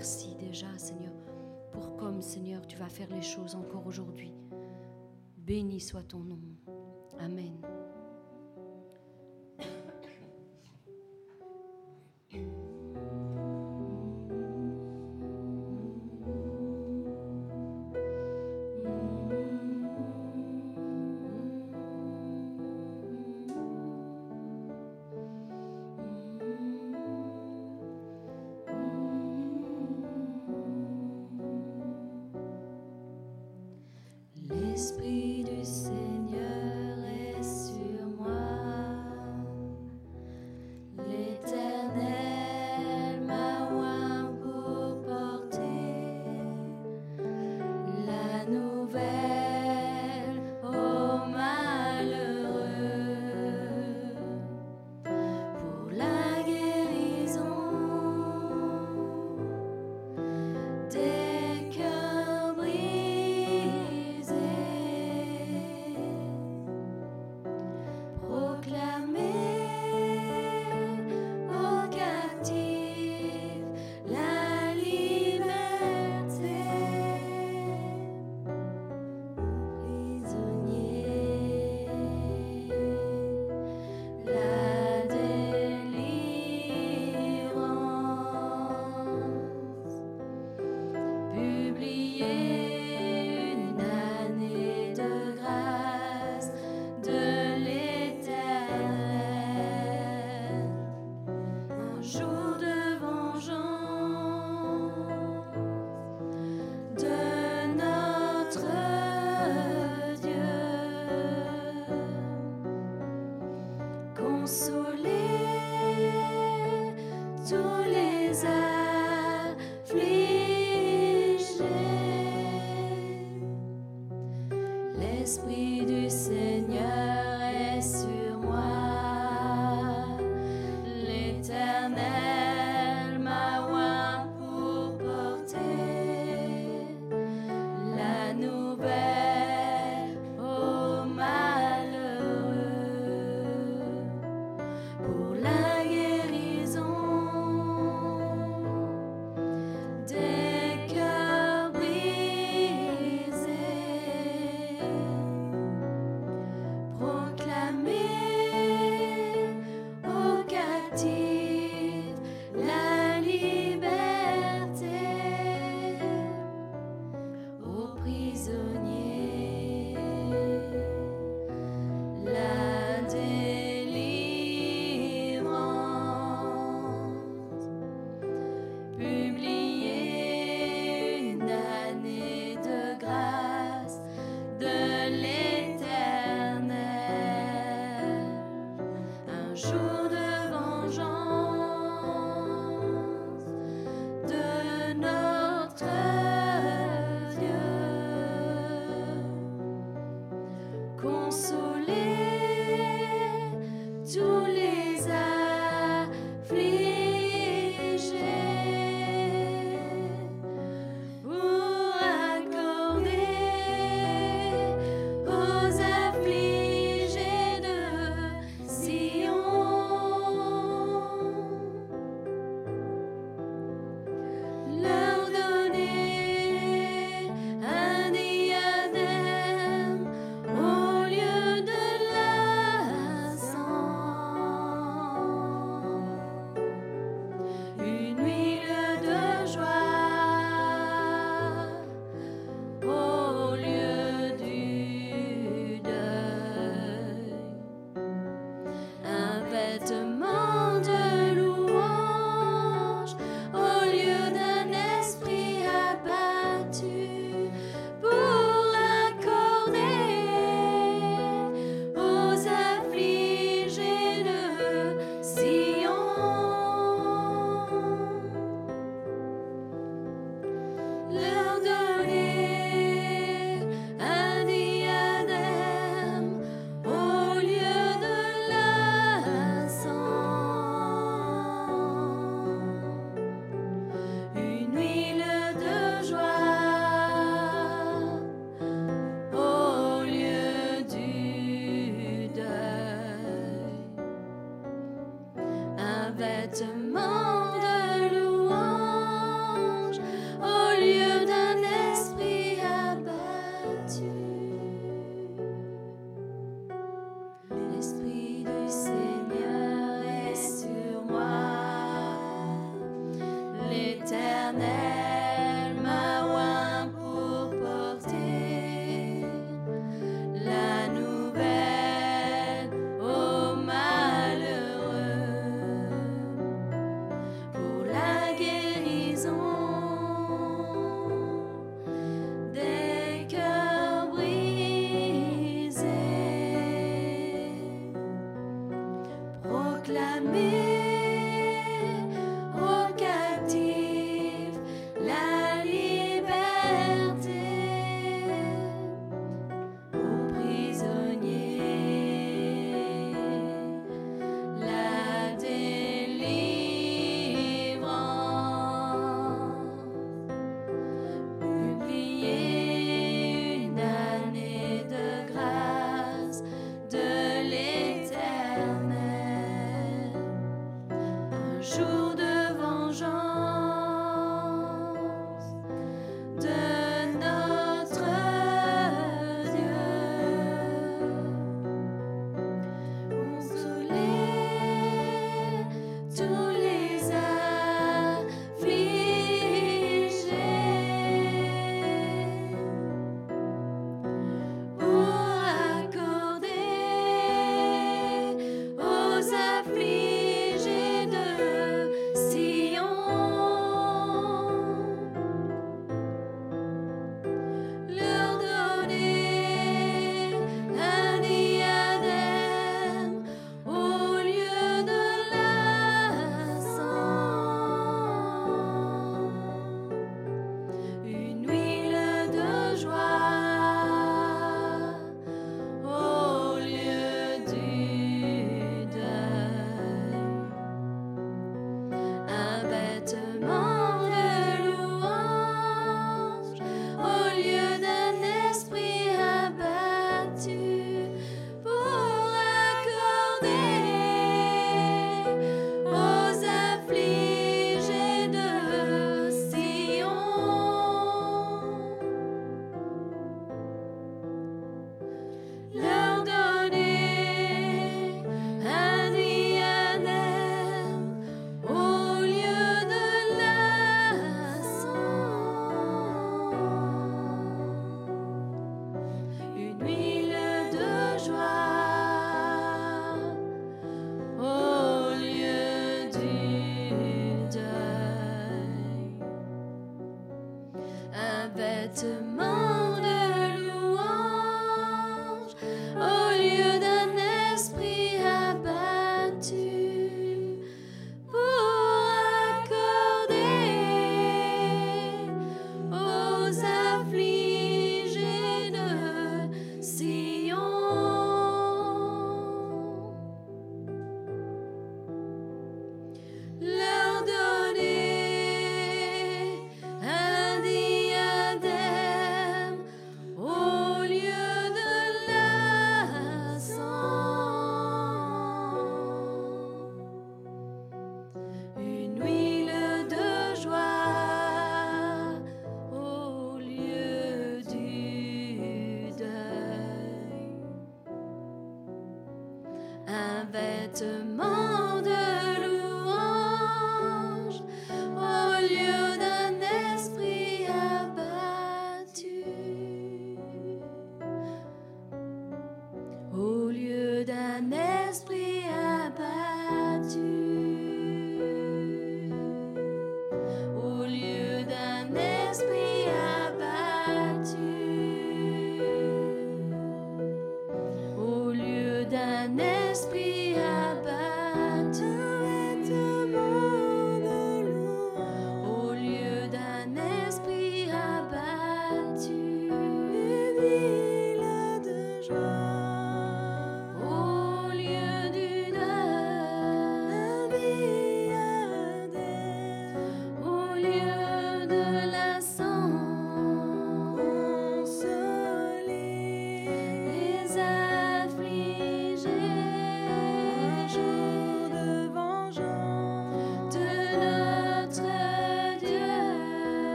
[0.00, 1.12] merci déjà, Seigneur,
[1.72, 4.32] pour comme, Seigneur, tu vas faire les choses encore aujourd'hui.
[5.36, 6.40] Béni soit ton nom.
[7.18, 7.60] Amen.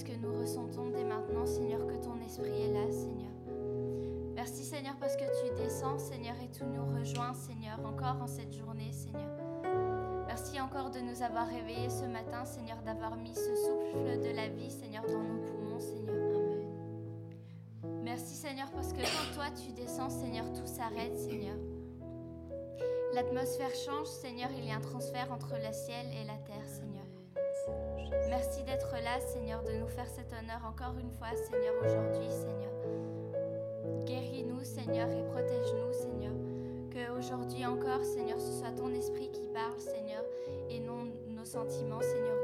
[0.00, 3.32] Parce que nous ressentons dès maintenant, Seigneur, que ton esprit est là, Seigneur.
[4.34, 8.54] Merci Seigneur parce que tu descends, Seigneur, et tu nous rejoins, Seigneur, encore en cette
[8.54, 9.28] journée, Seigneur.
[10.26, 14.48] Merci encore de nous avoir réveillés ce matin, Seigneur, d'avoir mis ce souffle de la
[14.48, 16.14] vie, Seigneur, dans nos poumons, Seigneur.
[16.14, 18.00] Amen.
[18.02, 21.56] Merci Seigneur parce que quand toi tu descends, Seigneur, tout s'arrête, Seigneur.
[23.12, 26.59] L'atmosphère change, Seigneur, il y a un transfert entre le ciel et la terre,
[29.18, 29.62] Seigneur.
[29.64, 32.70] De nous faire cet honneur encore une fois, Seigneur, aujourd'hui, Seigneur.
[34.04, 36.32] Guéris-nous, Seigneur, et protège-nous, Seigneur.
[36.90, 40.24] Que aujourd'hui encore, Seigneur, ce soit ton esprit qui parle, Seigneur,
[40.68, 42.39] et non nos sentiments, Seigneur.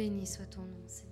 [0.00, 1.10] Béni soit ton nom, Seigneur.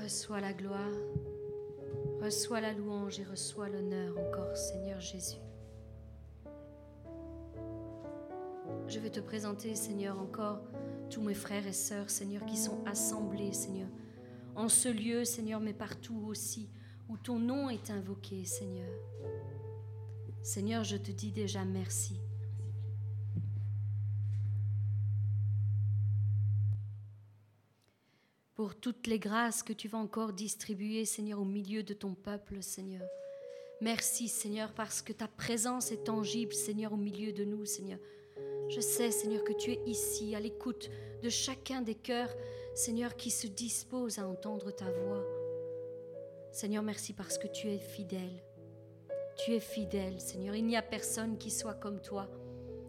[0.00, 0.78] Reçois la gloire,
[2.22, 5.38] reçois la louange et reçois l'honneur encore, Seigneur Jésus.
[8.86, 10.60] Je vais te présenter, Seigneur, encore
[11.10, 13.88] tous mes frères et sœurs, Seigneur, qui sont assemblés, Seigneur,
[14.58, 16.68] en ce lieu, Seigneur, mais partout aussi
[17.08, 18.90] où ton nom est invoqué, Seigneur.
[20.42, 22.20] Seigneur, je te dis déjà merci.
[28.58, 32.60] pour toutes les grâces que tu vas encore distribuer, Seigneur, au milieu de ton peuple,
[32.60, 33.06] Seigneur.
[33.80, 38.00] Merci, Seigneur, parce que ta présence est tangible, Seigneur, au milieu de nous, Seigneur.
[38.68, 40.90] Je sais, Seigneur, que tu es ici, à l'écoute
[41.22, 42.34] de chacun des cœurs,
[42.78, 45.24] Seigneur, qui se disposent à entendre ta voix.
[46.52, 48.44] Seigneur, merci parce que tu es fidèle.
[49.36, 50.54] Tu es fidèle, Seigneur.
[50.54, 52.28] Il n'y a personne qui soit comme toi.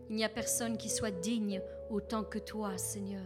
[0.07, 3.25] Il n'y a personne qui soit digne autant que toi, Seigneur.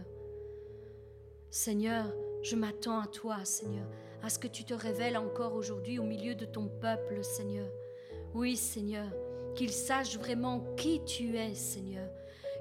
[1.50, 2.06] Seigneur,
[2.42, 3.86] je m'attends à toi, Seigneur,
[4.22, 7.68] à ce que tu te révèles encore aujourd'hui au milieu de ton peuple, Seigneur.
[8.32, 9.10] Oui, Seigneur,
[9.54, 12.08] qu'ils sachent vraiment qui tu es, Seigneur.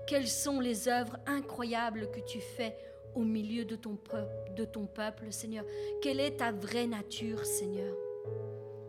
[0.07, 2.75] Quelles sont les œuvres incroyables que tu fais
[3.15, 5.65] au milieu de ton, peuple, de ton peuple, Seigneur.
[6.01, 7.95] Quelle est ta vraie nature, Seigneur?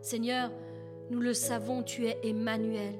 [0.01, 0.51] Seigneur,
[1.09, 2.95] nous le savons, tu es Emmanuel,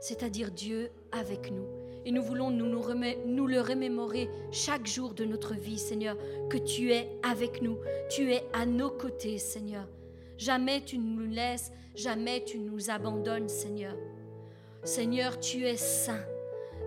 [0.00, 1.66] c'est-à-dire Dieu avec nous.
[2.04, 6.16] Et nous voulons nous, nous, le remémorer chaque jour de notre vie, Seigneur,
[6.48, 9.88] que tu es avec nous, tu es à nos côtés, Seigneur.
[10.38, 13.96] Jamais tu ne nous laisses, jamais tu nous abandonnes, Seigneur.
[14.84, 16.24] Seigneur, tu es saint,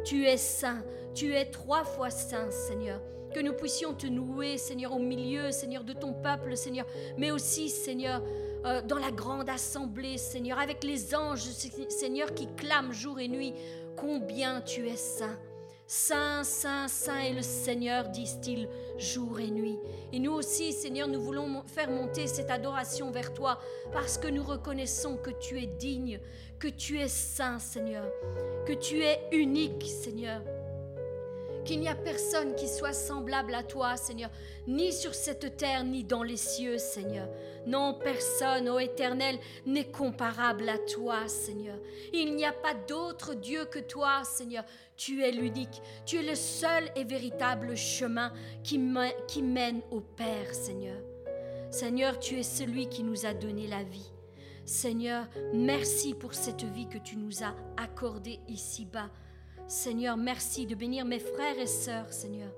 [0.05, 3.01] tu es saint, tu es trois fois saint, Seigneur.
[3.33, 6.85] Que nous puissions te nouer, Seigneur, au milieu, Seigneur, de ton peuple, Seigneur,
[7.17, 8.23] mais aussi, Seigneur,
[8.65, 11.43] euh, dans la grande assemblée, Seigneur, avec les anges,
[11.89, 13.53] Seigneur, qui clament jour et nuit
[13.95, 15.37] combien tu es saint.
[15.91, 19.79] Saint, saint, saint est le Seigneur, disent-ils, jour et nuit.
[20.13, 23.59] Et nous aussi, Seigneur, nous voulons faire monter cette adoration vers toi
[23.91, 26.19] parce que nous reconnaissons que tu es digne,
[26.59, 28.05] que tu es saint, Seigneur,
[28.67, 30.41] que tu es unique, Seigneur
[31.69, 34.31] qu'il n'y a personne qui soit semblable à toi, Seigneur,
[34.65, 37.29] ni sur cette terre, ni dans les cieux, Seigneur.
[37.67, 41.77] Non, personne, ô Éternel, n'est comparable à toi, Seigneur.
[42.11, 44.63] Il n'y a pas d'autre Dieu que toi, Seigneur.
[44.97, 48.81] Tu es l'unique, tu es le seul et véritable chemin qui,
[49.27, 50.97] qui mène au Père, Seigneur.
[51.69, 54.11] Seigneur, tu es celui qui nous a donné la vie.
[54.65, 59.11] Seigneur, merci pour cette vie que tu nous as accordée ici-bas.
[59.69, 62.49] Seigneur, merci de bénir mes frères et sœurs, Seigneur.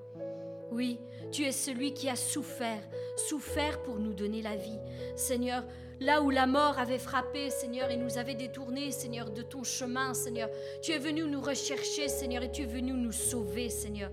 [0.71, 0.97] Oui,
[1.29, 2.81] tu es celui qui a souffert,
[3.17, 4.79] souffert pour nous donner la vie.
[5.17, 5.65] Seigneur,
[5.99, 10.13] là où la mort avait frappé, Seigneur, et nous avait détourné, Seigneur, de ton chemin,
[10.13, 10.49] Seigneur,
[10.81, 14.09] tu es venu nous rechercher, Seigneur, et tu es venu nous sauver, Seigneur.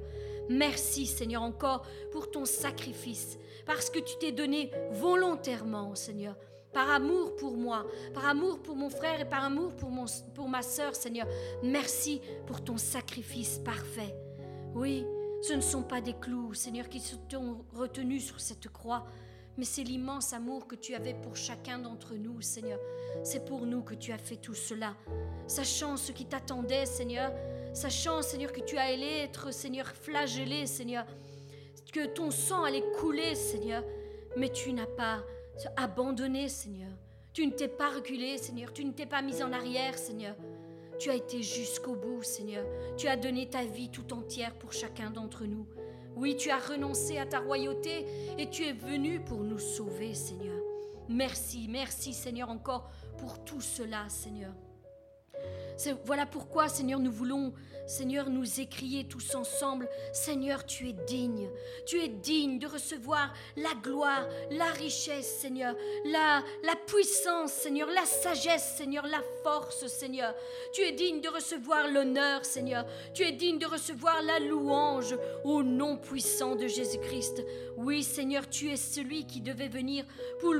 [0.48, 6.34] Merci, Seigneur, encore pour ton sacrifice, parce que tu t'es donné volontairement, Seigneur,
[6.72, 10.04] par amour pour moi, par amour pour mon frère et par amour pour, mon,
[10.34, 11.26] pour ma sœur, Seigneur.
[11.62, 14.14] Merci pour ton sacrifice parfait.
[14.74, 15.04] Oui,
[15.42, 19.06] ce ne sont pas des clous, Seigneur, qui se sont retenus sur cette croix,
[19.56, 22.78] mais c'est l'immense amour que tu avais pour chacun d'entre nous, Seigneur.
[23.24, 24.94] C'est pour nous que tu as fait tout cela,
[25.46, 27.32] sachant ce qui t'attendait, Seigneur,
[27.72, 31.06] sachant, Seigneur, que tu allais être, Seigneur, flagellé, Seigneur,
[31.92, 33.82] que ton sang allait couler, Seigneur,
[34.36, 35.24] mais tu n'as pas
[35.76, 36.92] abandonné, Seigneur.
[37.32, 38.72] Tu ne t'es pas reculé, Seigneur.
[38.72, 40.34] Tu ne t'es pas mis en arrière, Seigneur.
[40.98, 42.64] Tu as été jusqu'au bout, Seigneur.
[42.96, 45.66] Tu as donné ta vie tout entière pour chacun d'entre nous.
[46.16, 48.06] Oui, tu as renoncé à ta royauté
[48.38, 50.60] et tu es venu pour nous sauver, Seigneur.
[51.08, 54.52] Merci, merci, Seigneur, encore pour tout cela, Seigneur.
[56.04, 57.52] Voilà pourquoi, Seigneur, nous voulons,
[57.86, 61.48] Seigneur, nous écrier tous ensemble, Seigneur, tu es digne.
[61.86, 68.04] Tu es digne de recevoir la gloire, la richesse, Seigneur, la, la puissance, Seigneur, la
[68.04, 70.34] sagesse, Seigneur, la force, Seigneur.
[70.72, 72.84] Tu es digne de recevoir l'honneur, Seigneur.
[73.14, 77.44] Tu es digne de recevoir la louange au nom puissant de Jésus-Christ.
[77.76, 80.04] Oui, Seigneur, tu es celui qui devait venir
[80.40, 80.54] pour,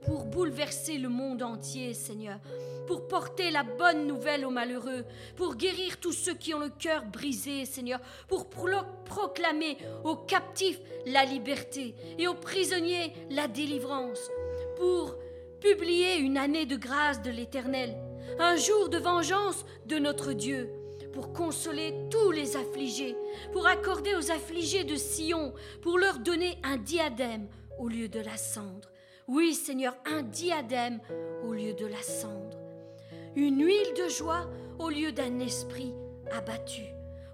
[0.00, 2.40] pour bouleverser le monde entier, Seigneur
[2.88, 5.04] pour porter la bonne nouvelle aux malheureux,
[5.36, 11.26] pour guérir tous ceux qui ont le cœur brisé, Seigneur, pour proclamer aux captifs la
[11.26, 14.30] liberté et aux prisonniers la délivrance,
[14.78, 15.16] pour
[15.60, 17.94] publier une année de grâce de l'Éternel,
[18.38, 20.70] un jour de vengeance de notre Dieu,
[21.12, 23.16] pour consoler tous les affligés,
[23.52, 27.48] pour accorder aux affligés de Sion, pour leur donner un diadème
[27.78, 28.88] au lieu de la cendre.
[29.26, 31.00] Oui, Seigneur, un diadème
[31.44, 32.47] au lieu de la cendre
[33.36, 35.94] une huile de joie au lieu d'un esprit
[36.32, 36.82] abattu,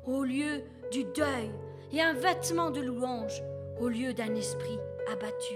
[0.07, 1.51] au lieu du deuil,
[1.93, 3.43] et un vêtement de louange
[3.81, 4.79] au lieu d'un esprit
[5.11, 5.55] abattu.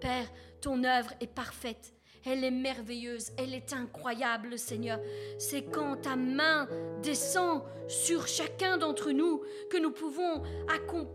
[0.00, 0.26] Père,
[0.60, 1.94] ton œuvre est parfaite
[2.26, 4.98] Elle est merveilleuse, elle est incroyable, Seigneur.
[5.38, 6.68] C'est quand ta main
[7.02, 10.42] descend sur chacun d'entre nous que nous pouvons,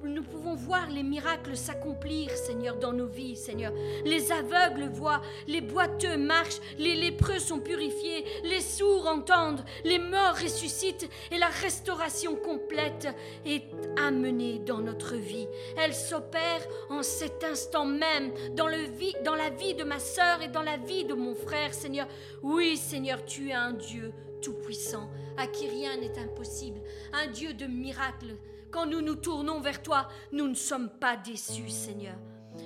[0.04, 3.72] nous pouvons voir les miracles s'accomplir, Seigneur, dans nos vies, Seigneur.
[4.06, 10.36] Les aveugles voient, les boiteux marchent, les lépreux sont purifiés, les sourds entendent, les morts
[10.42, 13.08] ressuscitent et la restauration complète
[13.46, 13.63] est
[13.98, 15.48] amenée dans notre vie.
[15.78, 20.42] Elle s'opère en cet instant même dans, le vie, dans la vie de ma sœur
[20.42, 22.08] et dans la vie de mon frère, Seigneur.
[22.44, 26.80] Oui, Seigneur, tu es un Dieu tout-puissant, à qui rien n'est impossible,
[27.14, 28.38] un Dieu de miracles.
[28.70, 32.16] Quand nous nous tournons vers toi, nous ne sommes pas déçus, Seigneur.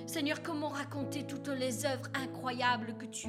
[0.06, 3.28] Seigneur, comment raconter toutes les œuvres incroyables que tu,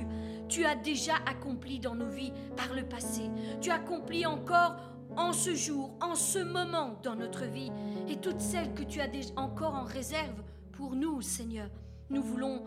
[0.50, 3.30] tu as déjà accomplies dans nos vies par le passé?
[3.62, 4.76] Tu accomplis encore
[5.16, 7.72] en ce jour, en ce moment dans notre vie,
[8.08, 11.70] et toutes celles que tu as encore en réserve pour nous, Seigneur.
[12.10, 12.64] Nous voulons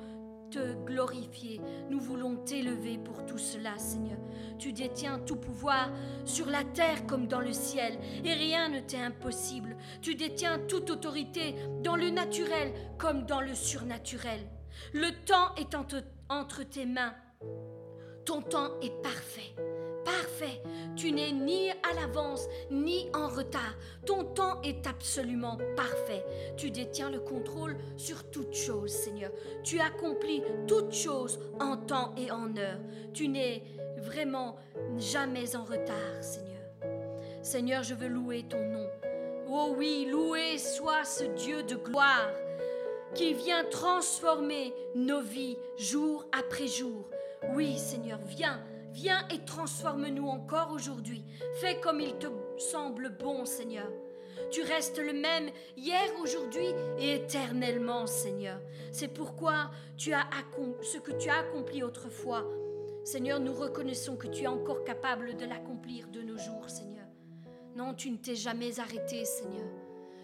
[0.53, 1.61] te glorifier.
[1.89, 4.19] Nous voulons t'élever pour tout cela, Seigneur.
[4.59, 5.91] Tu détiens tout pouvoir
[6.25, 9.77] sur la terre comme dans le ciel, et rien ne t'est impossible.
[10.03, 14.41] Tu détiens toute autorité dans le naturel comme dans le surnaturel.
[14.93, 17.15] Le temps est entre, entre tes mains.
[18.25, 19.55] Ton temps est parfait
[20.05, 20.61] parfait.
[20.97, 23.77] Tu n'es ni à l'avance ni en retard.
[24.07, 26.25] Ton temps est absolument parfait.
[26.57, 29.31] Tu détiens le contrôle sur toutes choses, Seigneur.
[29.63, 32.81] Tu accomplis toutes choses en temps et en heure.
[33.13, 33.63] Tu n'es
[33.99, 34.57] vraiment
[34.99, 36.63] jamais en retard, Seigneur.
[37.43, 38.89] Seigneur, je veux louer ton nom.
[39.49, 42.31] Oh oui, loué soit ce Dieu de gloire
[43.15, 47.09] qui vient transformer nos vies jour après jour.
[47.55, 48.63] Oui, Seigneur, viens
[48.93, 51.25] Viens et transforme-nous encore aujourd'hui.
[51.61, 52.27] Fais comme il te
[52.59, 53.89] semble bon, Seigneur.
[54.51, 56.67] Tu restes le même hier, aujourd'hui
[56.99, 58.61] et éternellement, Seigneur.
[58.91, 60.27] C'est pourquoi tu as
[60.83, 62.45] ce que tu as accompli autrefois.
[63.05, 67.07] Seigneur, nous reconnaissons que tu es encore capable de l'accomplir de nos jours, Seigneur.
[67.75, 69.67] Non, tu ne t'es jamais arrêté, Seigneur.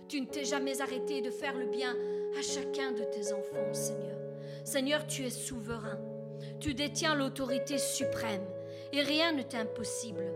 [0.09, 1.97] Tu ne t'es jamais arrêté de faire le bien
[2.39, 4.19] à chacun de tes enfants, Seigneur.
[4.65, 5.99] Seigneur, tu es souverain.
[6.61, 8.47] Tu détiens l'autorité suprême
[8.93, 10.33] et rien ne t'est impossible.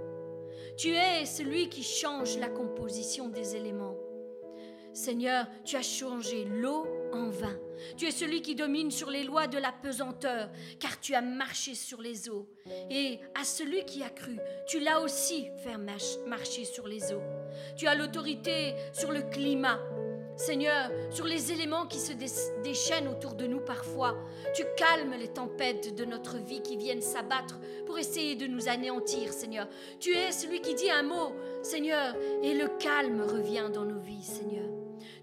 [0.77, 3.97] Tu es celui qui change la composition des éléments.
[4.95, 7.57] Seigneur, tu as changé l'eau en vin.
[7.97, 11.75] Tu es celui qui domine sur les lois de la pesanteur, car tu as marché
[11.75, 12.47] sur les eaux.
[12.91, 15.79] Et à celui qui a cru, tu l'as aussi fait
[16.27, 17.23] marcher sur les eaux.
[17.77, 19.81] Tu as l'autorité sur le climat,
[20.45, 22.13] Seigneur, sur les éléments qui se
[22.65, 24.17] déchaînent autour de nous parfois,
[24.57, 29.33] tu calmes les tempêtes de notre vie qui viennent s'abattre pour essayer de nous anéantir,
[29.33, 29.69] Seigneur.
[30.01, 34.25] Tu es celui qui dit un mot, Seigneur, et le calme revient dans nos vies,
[34.25, 34.69] Seigneur.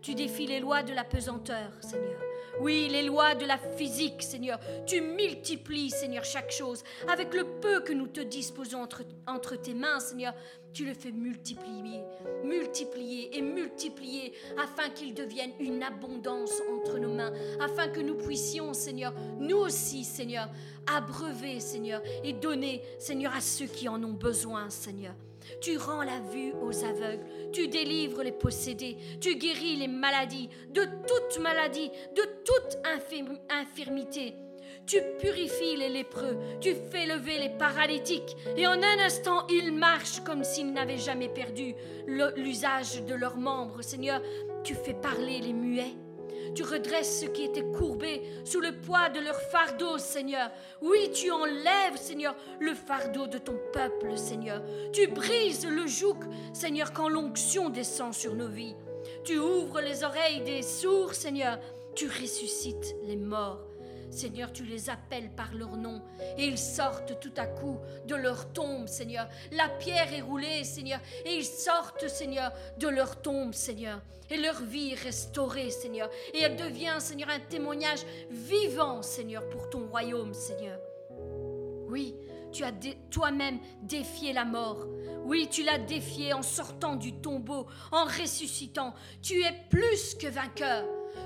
[0.02, 2.29] Tu défies les lois de la pesanteur, Seigneur.
[2.60, 4.60] Oui, les lois de la physique, Seigneur.
[4.86, 6.84] Tu multiplies, Seigneur, chaque chose.
[7.08, 10.34] Avec le peu que nous te disposons entre, entre tes mains, Seigneur,
[10.74, 12.04] tu le fais multiplier,
[12.44, 18.74] multiplier et multiplier afin qu'il devienne une abondance entre nos mains, afin que nous puissions,
[18.74, 20.50] Seigneur, nous aussi, Seigneur,
[20.86, 25.16] abreuver, Seigneur, et donner, Seigneur, à ceux qui en ont besoin, Seigneur.
[25.62, 30.84] Tu rends la vue aux aveugles, tu délivres les possédés, tu guéris les maladies, de
[30.84, 32.78] toute maladie, de toute
[33.50, 34.36] infirmité.
[34.86, 40.22] Tu purifies les lépreux, tu fais lever les paralytiques, et en un instant ils marchent
[40.22, 41.76] comme s'ils n'avaient jamais perdu
[42.08, 43.82] l'usage de leurs membres.
[43.82, 44.22] Seigneur,
[44.64, 45.96] tu fais parler les muets.
[46.56, 50.52] Tu redresses ceux qui étaient courbés sous le poids de leur fardeau, Seigneur.
[50.82, 54.62] Oui, tu enlèves, Seigneur, le fardeau de ton peuple, Seigneur.
[54.92, 56.18] Tu brises le joug,
[56.54, 58.76] Seigneur, quand l'onction descend sur nos vies.
[59.24, 61.60] Tu ouvres les oreilles des sourds, Seigneur.
[61.96, 63.69] Tu ressuscites les morts.
[64.10, 66.02] Seigneur, tu les appelles par leur nom
[66.38, 69.28] et ils sortent tout à coup de leur tombe, Seigneur.
[69.52, 74.02] La pierre est roulée, Seigneur, et ils sortent, Seigneur, de leur tombe, Seigneur.
[74.30, 76.10] Et leur vie est restaurée, Seigneur.
[76.34, 80.80] Et elle devient, Seigneur, un témoignage vivant, Seigneur, pour ton royaume, Seigneur.
[81.88, 82.16] Oui,
[82.52, 82.72] tu as
[83.10, 84.86] toi-même défié la mort.
[85.24, 88.94] Oui, tu l'as défié en sortant du tombeau, en ressuscitant.
[89.22, 90.86] Tu es plus que vainqueur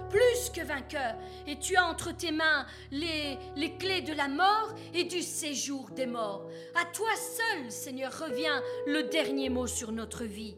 [0.10, 1.16] plus que vainqueur,
[1.48, 5.90] et tu as entre tes mains les, les clés de la mort et du séjour
[5.92, 6.48] des morts.
[6.76, 10.56] À toi seul, Seigneur, revient le dernier mot sur notre vie.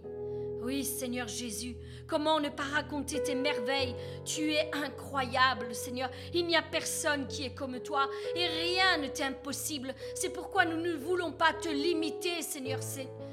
[0.61, 1.76] Oui, Seigneur Jésus,
[2.07, 3.95] comment ne pas raconter tes merveilles?
[4.26, 6.09] Tu es incroyable, Seigneur.
[6.34, 9.93] Il n'y a personne qui est comme toi et rien ne t'est impossible.
[10.15, 12.82] C'est pourquoi nous ne voulons pas te limiter, Seigneur.
[12.82, 13.24] Seigneur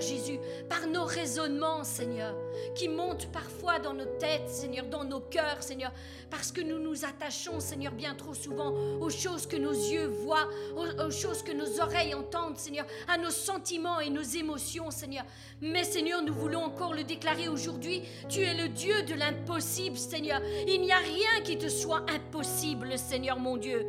[0.00, 0.38] Jésus,
[0.68, 2.34] par nos raisonnements, Seigneur,
[2.74, 5.92] qui montent parfois dans nos têtes, Seigneur, dans nos cœurs, Seigneur,
[6.30, 10.48] parce que nous nous attachons, Seigneur, bien trop souvent aux choses que nos yeux voient,
[10.76, 15.24] aux, choses que nos oreilles entendent, Seigneur, à nos sentiments et nos émotions, Seigneur.
[15.60, 20.40] Mais, Seigneur, nous voulons encore le déclarer aujourd'hui, tu es le Dieu de l'impossible, Seigneur.
[20.66, 23.86] Il n'y a rien qui te soit impossible, Seigneur mon Dieu.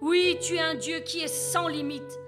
[0.00, 2.19] Oui, tu es un Dieu qui est sans limite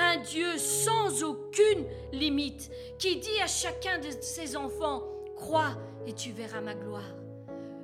[0.00, 5.02] un Dieu sans aucune limite, qui dit à chacun de ses enfants,
[5.36, 5.76] crois
[6.06, 7.14] et tu verras ma gloire.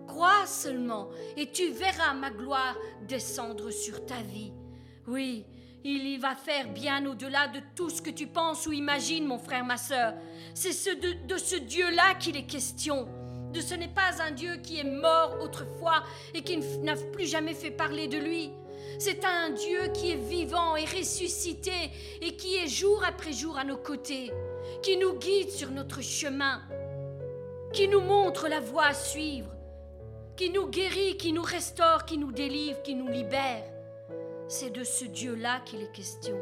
[0.07, 4.53] Crois seulement et tu verras ma gloire descendre sur ta vie.
[5.07, 5.45] Oui,
[5.85, 9.39] il y va faire bien au-delà de tout ce que tu penses ou imagines, mon
[9.39, 10.15] frère, ma sœur.
[10.55, 13.07] C'est ce de, de ce Dieu-là qu'il est question.
[13.53, 16.03] De ce n'est pas un Dieu qui est mort autrefois
[16.35, 18.51] et qui n'a plus jamais fait parler de lui.
[18.99, 21.91] C'est un Dieu qui est vivant et ressuscité
[22.21, 24.33] et qui est jour après jour à nos côtés,
[24.83, 26.63] qui nous guide sur notre chemin,
[27.73, 29.51] qui nous montre la voie à suivre,
[30.37, 33.65] qui nous guérit, qui nous restaure, qui nous délivre, qui nous libère.
[34.49, 36.37] C'est de ce Dieu-là qu'il est question.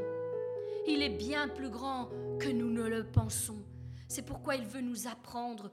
[0.87, 3.63] Il est bien plus grand que nous ne le pensons.
[4.09, 5.71] C'est pourquoi il veut nous apprendre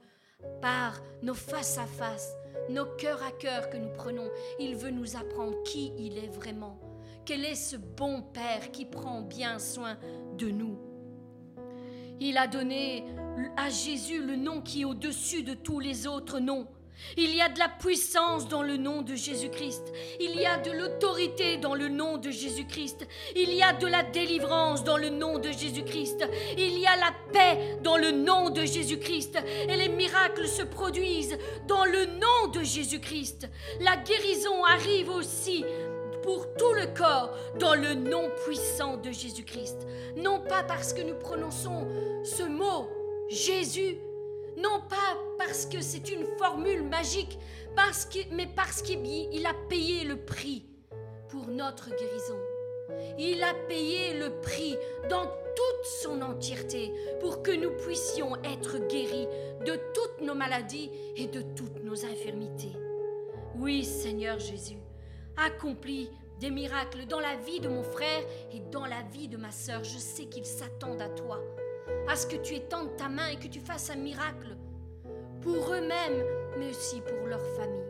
[0.60, 2.34] par nos face à face,
[2.68, 4.28] nos cœurs à cœur que nous prenons.
[4.58, 6.78] Il veut nous apprendre qui il est vraiment.
[7.24, 9.96] Quel est ce bon Père qui prend bien soin
[10.38, 10.78] de nous?
[12.20, 13.04] Il a donné
[13.56, 16.68] à Jésus le nom qui est au-dessus de tous les autres noms.
[17.16, 19.92] Il y a de la puissance dans le nom de Jésus-Christ.
[20.20, 23.06] Il y a de l'autorité dans le nom de Jésus-Christ.
[23.36, 26.24] Il y a de la délivrance dans le nom de Jésus-Christ.
[26.56, 29.38] Il y a la paix dans le nom de Jésus-Christ.
[29.68, 33.48] Et les miracles se produisent dans le nom de Jésus-Christ.
[33.80, 35.64] La guérison arrive aussi
[36.22, 39.86] pour tout le corps dans le nom puissant de Jésus-Christ.
[40.16, 41.86] Non pas parce que nous prononçons
[42.24, 42.88] ce mot,
[43.28, 43.98] Jésus,
[44.56, 47.38] non pas parce que c'est une formule magique,
[47.74, 50.66] parce mais parce qu'il a payé le prix
[51.28, 52.38] pour notre guérison.
[53.18, 54.76] Il a payé le prix
[55.08, 59.28] dans toute son entièreté pour que nous puissions être guéris
[59.64, 62.72] de toutes nos maladies et de toutes nos infirmités.
[63.56, 64.78] Oui, Seigneur Jésus,
[65.36, 69.50] accomplis des miracles dans la vie de mon frère et dans la vie de ma
[69.50, 69.84] sœur.
[69.84, 71.40] Je sais qu'ils s'attendent à toi
[72.08, 74.56] à ce que tu étendes ta main et que tu fasses un miracle
[75.40, 76.24] pour eux-mêmes,
[76.58, 77.80] mais aussi pour leur famille.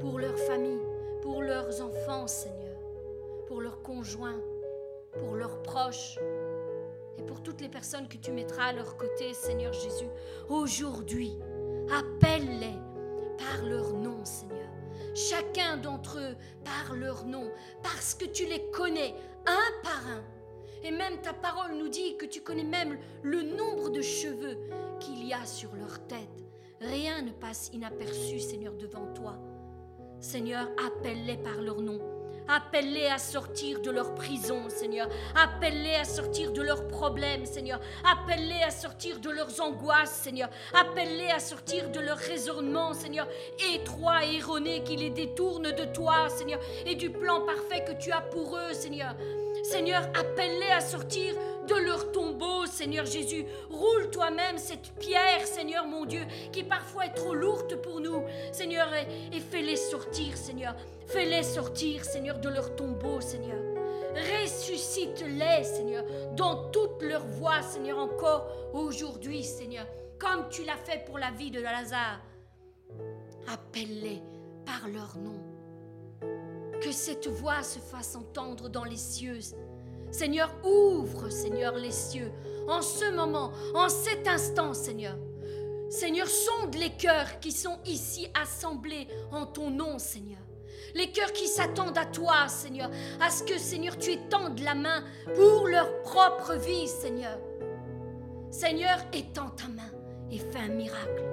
[0.00, 0.80] Pour leur famille,
[1.22, 2.78] pour leurs enfants, Seigneur,
[3.46, 4.40] pour leurs conjoints,
[5.18, 6.18] pour leurs proches
[7.18, 10.08] et pour toutes les personnes que tu mettras à leur côté, Seigneur Jésus.
[10.48, 11.36] Aujourd'hui,
[11.90, 12.78] appelle-les
[13.38, 14.56] par leur nom, Seigneur.
[15.14, 17.50] Chacun d'entre eux par leur nom,
[17.82, 19.14] parce que tu les connais
[19.46, 20.35] un par un
[20.82, 24.58] et même ta parole nous dit que tu connais même le nombre de cheveux
[25.00, 26.44] qu'il y a sur leur tête.
[26.80, 29.38] Rien ne passe inaperçu, Seigneur, devant toi.
[30.20, 32.00] Seigneur, appelle-les par leur nom.
[32.48, 35.08] Appelle-les à sortir de leur prison, Seigneur.
[35.34, 37.80] Appelle-les à sortir de leurs problèmes, Seigneur.
[38.04, 40.48] Appelle-les à sortir de leurs angoisses, Seigneur.
[40.72, 43.26] Appelle-les à sortir de leurs raisonnements, Seigneur,
[43.74, 48.12] étroits et erronés qui les détournent de toi, Seigneur, et du plan parfait que tu
[48.12, 49.16] as pour eux, Seigneur.
[49.70, 51.34] Seigneur, appelle-les à sortir
[51.66, 53.44] de leur tombeau, Seigneur Jésus.
[53.68, 58.88] Roule toi-même cette pierre, Seigneur mon Dieu, qui parfois est trop lourde pour nous, Seigneur,
[58.94, 60.76] et, fais-les sortir, Seigneur.
[61.08, 63.58] Fais-les sortir, Seigneur, de leur tombeau, Seigneur.
[64.14, 66.04] Ressuscite-les, Seigneur,
[66.36, 69.86] dans toute leur voie, Seigneur, encore aujourd'hui, Seigneur,
[70.18, 72.20] comme tu l'as fait pour la vie de Lazare.
[73.48, 74.22] Appelle-les
[74.64, 75.42] par leur nom.
[76.80, 79.38] Que cette voix se fasse entendre dans les cieux.
[80.10, 82.30] Seigneur, ouvre, Seigneur, les cieux.
[82.68, 85.16] En ce moment, en cet instant, Seigneur.
[85.88, 90.38] Seigneur, sonde les cœurs qui sont ici assemblés en ton nom, Seigneur.
[90.94, 95.04] Les cœurs qui s'attendent à toi, Seigneur, à ce que, Seigneur, tu étendes la main
[95.34, 97.38] pour leur propre vie, Seigneur.
[98.50, 99.90] Seigneur, étends ta main
[100.30, 101.24] et fais un miracle.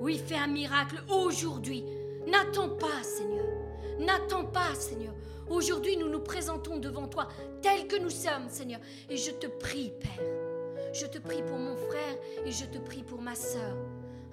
[0.00, 1.84] Oui, fais un miracle aujourd'hui.
[2.26, 3.59] N'attends pas, Seigneur.
[4.00, 5.14] N'attends pas, Seigneur.
[5.48, 7.28] Aujourd'hui, nous nous présentons devant toi
[7.60, 8.80] tels que nous sommes, Seigneur.
[9.10, 10.24] Et je te prie, Père.
[10.94, 13.76] Je te prie pour mon frère et je te prie pour ma sœur.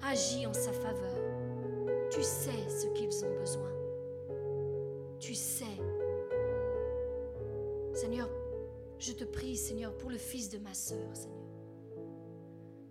[0.02, 1.12] Agis en sa faveur.
[2.10, 3.70] Tu sais ce qu'ils ont besoin.
[5.20, 5.64] Tu sais.
[7.92, 8.28] Seigneur,
[8.98, 11.36] je te prie, Seigneur, pour le fils de ma sœur, Seigneur.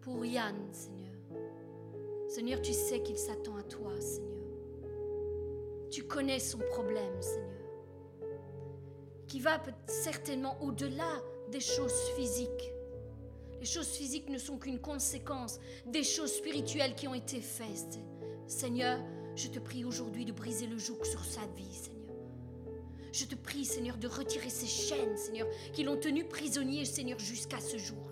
[0.01, 1.15] Pour Yann, Seigneur.
[2.27, 4.46] Seigneur, tu sais qu'il s'attend à toi, Seigneur.
[5.89, 7.47] Tu connais son problème, Seigneur.
[9.27, 11.21] Qui va certainement au-delà
[11.51, 12.71] des choses physiques.
[13.59, 17.99] Les choses physiques ne sont qu'une conséquence des choses spirituelles qui ont été faites.
[18.47, 18.99] Seigneur,
[19.35, 21.97] je te prie aujourd'hui de briser le joug sur sa vie, Seigneur.
[23.11, 27.59] Je te prie, Seigneur, de retirer ces chaînes, Seigneur, qui l'ont tenu prisonnier, Seigneur, jusqu'à
[27.59, 28.06] ce jour.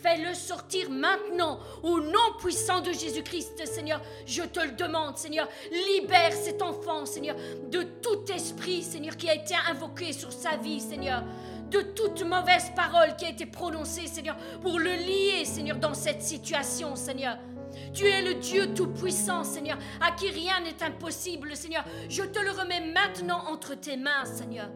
[0.00, 4.00] Fais-le sortir maintenant au nom puissant de Jésus-Christ, Seigneur.
[4.26, 5.48] Je te le demande, Seigneur.
[5.70, 7.36] Libère cet enfant, Seigneur,
[7.70, 11.24] de tout esprit, Seigneur, qui a été invoqué sur sa vie, Seigneur
[11.70, 16.22] de toute mauvaise parole qui a été prononcée, Seigneur, pour le lier, Seigneur, dans cette
[16.22, 17.36] situation, Seigneur.
[17.92, 21.84] Tu es le Dieu Tout-Puissant, Seigneur, à qui rien n'est impossible, Seigneur.
[22.08, 24.70] Je te le remets maintenant entre tes mains, Seigneur.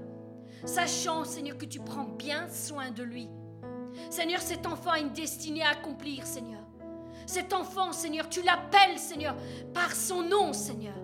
[0.64, 3.28] Sachant, Seigneur, que tu prends bien soin de lui.
[4.10, 6.60] Seigneur, cet enfant a une destinée à accomplir, Seigneur.
[7.26, 9.36] Cet enfant, Seigneur, tu l'appelles, Seigneur,
[9.72, 10.96] par son nom, Seigneur.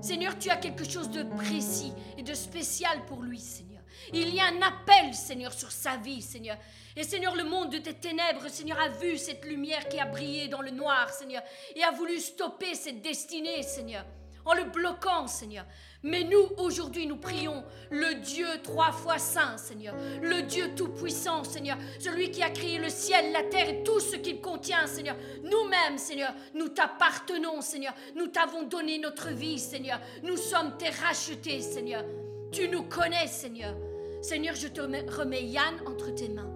[0.00, 3.72] Seigneur, tu as quelque chose de précis et de spécial pour lui, Seigneur.
[4.12, 6.56] Il y a un appel, Seigneur, sur sa vie, Seigneur.
[6.96, 10.48] Et Seigneur, le monde de tes ténèbres, Seigneur, a vu cette lumière qui a brillé
[10.48, 11.42] dans le noir, Seigneur,
[11.74, 14.04] et a voulu stopper cette destinée, Seigneur,
[14.44, 15.64] en le bloquant, Seigneur.
[16.04, 21.78] Mais nous, aujourd'hui, nous prions le Dieu trois fois saint, Seigneur, le Dieu tout-puissant, Seigneur,
[22.00, 25.16] celui qui a créé le ciel, la terre et tout ce qu'il contient, Seigneur.
[25.44, 27.94] Nous-mêmes, Seigneur, nous t'appartenons, Seigneur.
[28.16, 30.00] Nous t'avons donné notre vie, Seigneur.
[30.24, 32.04] Nous sommes tes rachetés, Seigneur.
[32.50, 33.76] Tu nous connais, Seigneur.
[34.22, 36.50] Seigneur, je te remets Yann entre tes mains.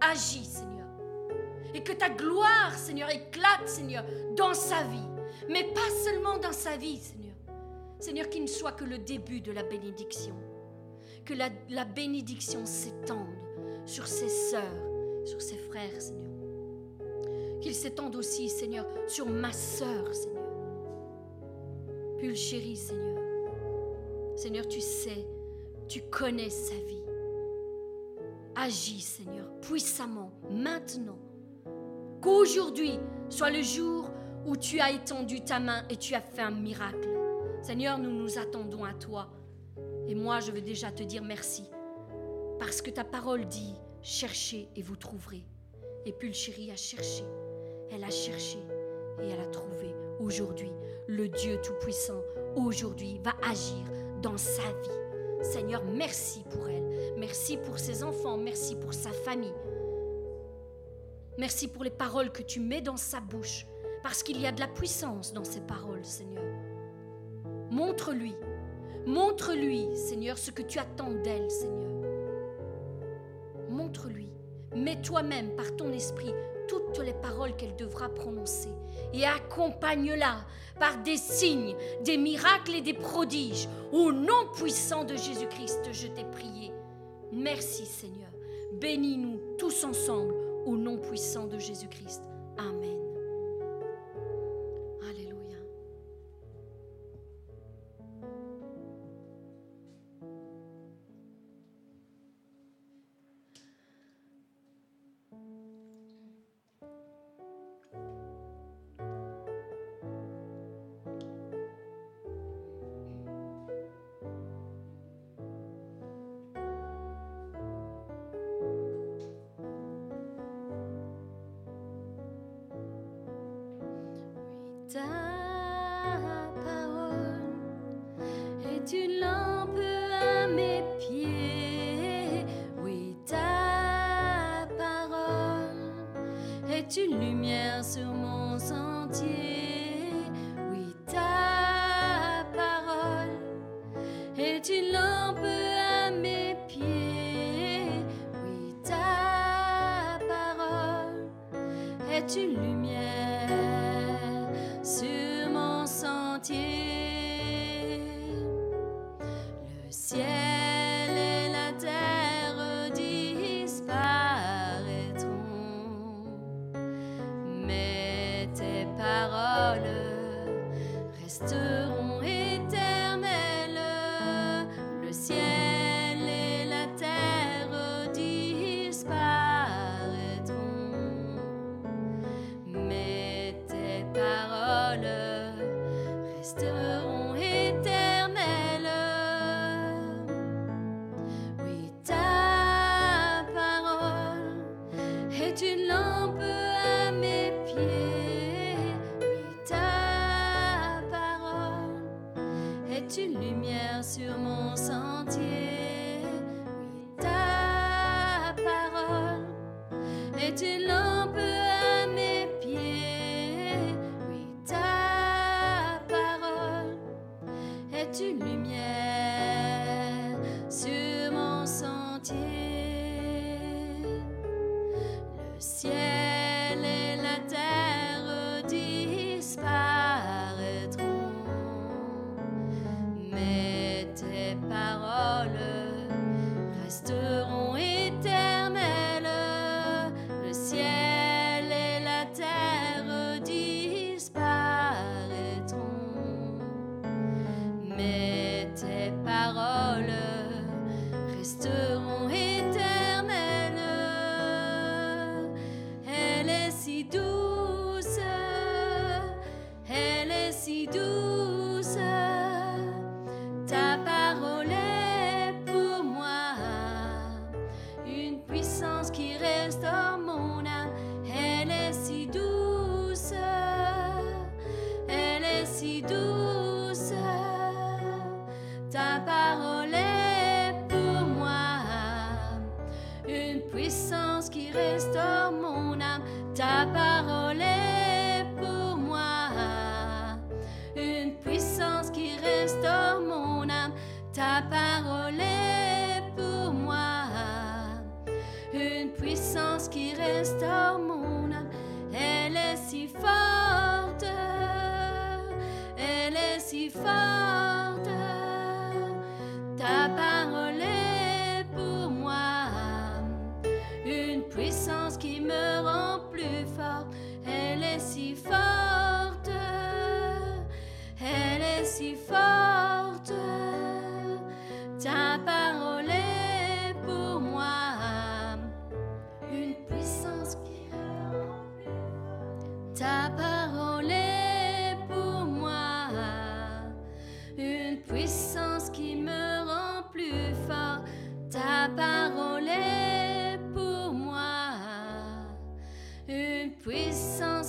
[0.00, 0.86] Agis, Seigneur.
[1.72, 4.04] Et que ta gloire, Seigneur, éclate, Seigneur,
[4.36, 4.98] dans sa vie.
[5.48, 7.17] Mais pas seulement dans sa vie, Seigneur.
[8.00, 10.34] Seigneur, qu'il ne soit que le début de la bénédiction.
[11.24, 13.36] Que la, bénédiction s'étende
[13.84, 16.30] sur ses sœurs, sur ses frères, Seigneur.
[17.60, 20.44] Qu'il s'étende aussi, Seigneur, sur ma sœur, Seigneur.
[22.18, 23.18] Pulchérie, Seigneur.
[24.36, 25.26] Seigneur, tu sais,
[25.88, 27.02] tu connais sa vie.
[28.54, 31.18] Agis, Seigneur, puissamment, maintenant.
[32.20, 34.10] Qu'aujourd'hui soit le jour
[34.46, 37.17] où tu as étendu ta main et tu as fait un miracle.
[37.62, 39.28] Seigneur, nous nous attendons à toi.
[40.08, 41.64] Et moi, je veux déjà te dire merci.
[42.58, 45.44] Parce que ta parole dit, cherchez et vous trouverez.
[46.06, 47.24] Et Pulchérie a cherché.
[47.90, 48.58] Elle a cherché
[49.22, 49.94] et elle a trouvé.
[50.20, 50.70] Aujourd'hui,
[51.06, 52.20] le Dieu Tout-Puissant,
[52.56, 53.84] aujourd'hui, va agir
[54.22, 55.42] dans sa vie.
[55.42, 57.14] Seigneur, merci pour elle.
[57.18, 58.36] Merci pour ses enfants.
[58.36, 59.54] Merci pour sa famille.
[61.38, 63.66] Merci pour les paroles que tu mets dans sa bouche.
[64.02, 66.44] Parce qu'il y a de la puissance dans ces paroles, Seigneur.
[67.70, 68.34] Montre-lui.
[69.06, 71.92] Montre-lui, Seigneur, ce que tu attends d'elle, Seigneur.
[73.70, 74.28] Montre-lui.
[74.74, 76.32] Mets toi-même par ton esprit
[76.68, 78.68] toutes les paroles qu'elle devra prononcer
[79.12, 80.44] et accompagne-la
[80.78, 83.68] par des signes, des miracles et des prodiges.
[83.92, 86.72] Au nom puissant de Jésus-Christ, je t'ai prié.
[87.32, 88.30] Merci Seigneur.
[88.74, 90.34] Bénis-nous tous ensemble
[90.66, 92.22] au nom puissant de Jésus-Christ.
[92.58, 93.07] Amen.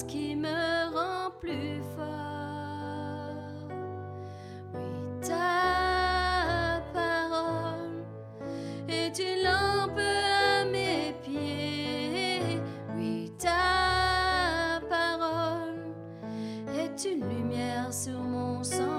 [0.08, 3.36] qui me rend plus fort.
[4.74, 8.04] Oui, ta parole
[8.88, 12.60] est une lampe à mes pieds.
[12.98, 15.94] Oui, ta parole
[16.78, 18.99] est une lumière sur mon sang.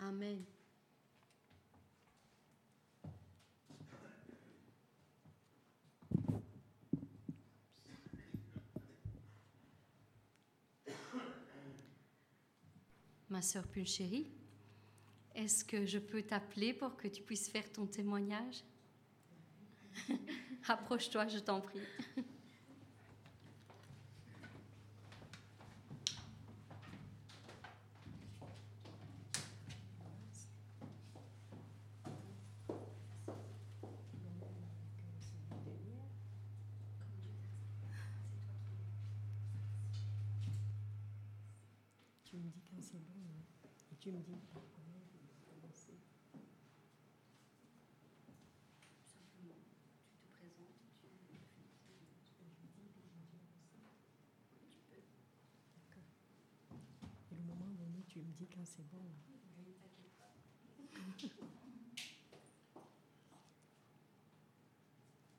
[0.00, 0.44] Amen.
[13.30, 14.26] Ma sœur Pulchérie,
[15.34, 18.64] est-ce que je peux t'appeler pour que tu puisses faire ton témoignage?
[20.68, 21.80] Approche-toi, je t'en prie.
[42.24, 43.42] Tu me dis quand c'est bon, hein.
[43.90, 44.32] et tu me dis.
[58.08, 58.96] tu me dis quand c'est bon.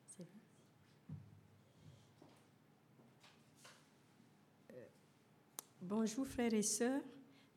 [0.05, 0.39] c'est bon.
[4.71, 4.87] Euh,
[5.81, 7.01] bonjour frères et sœurs,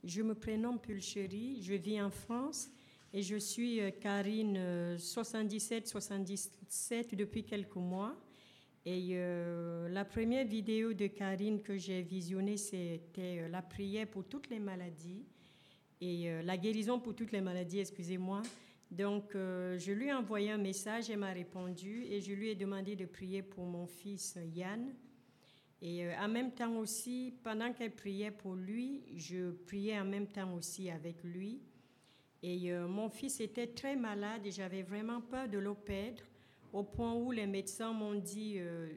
[0.05, 2.71] je me prénomme Pulcherie, je vis en France
[3.13, 8.17] et je suis euh, Karine 77-77 euh, depuis quelques mois.
[8.85, 14.51] Et euh, la première vidéo de Karine que j'ai visionnée, c'était la prière pour toutes
[14.51, 15.25] les maladies
[16.01, 18.43] et la guérison pour toutes les maladies, excusez-moi.
[18.91, 22.97] Donc, je lui ai envoyé un message, elle m'a répondu et je lui ai demandé
[22.97, 24.93] de prier pour mon fils Yann.
[25.85, 30.29] Et euh, en même temps aussi, pendant qu'elle priait pour lui, je priais en même
[30.29, 31.61] temps aussi avec lui.
[32.41, 36.23] Et euh, mon fils était très malade et j'avais vraiment peur de le perdre,
[36.73, 38.91] au point où les médecins m'ont dit euh,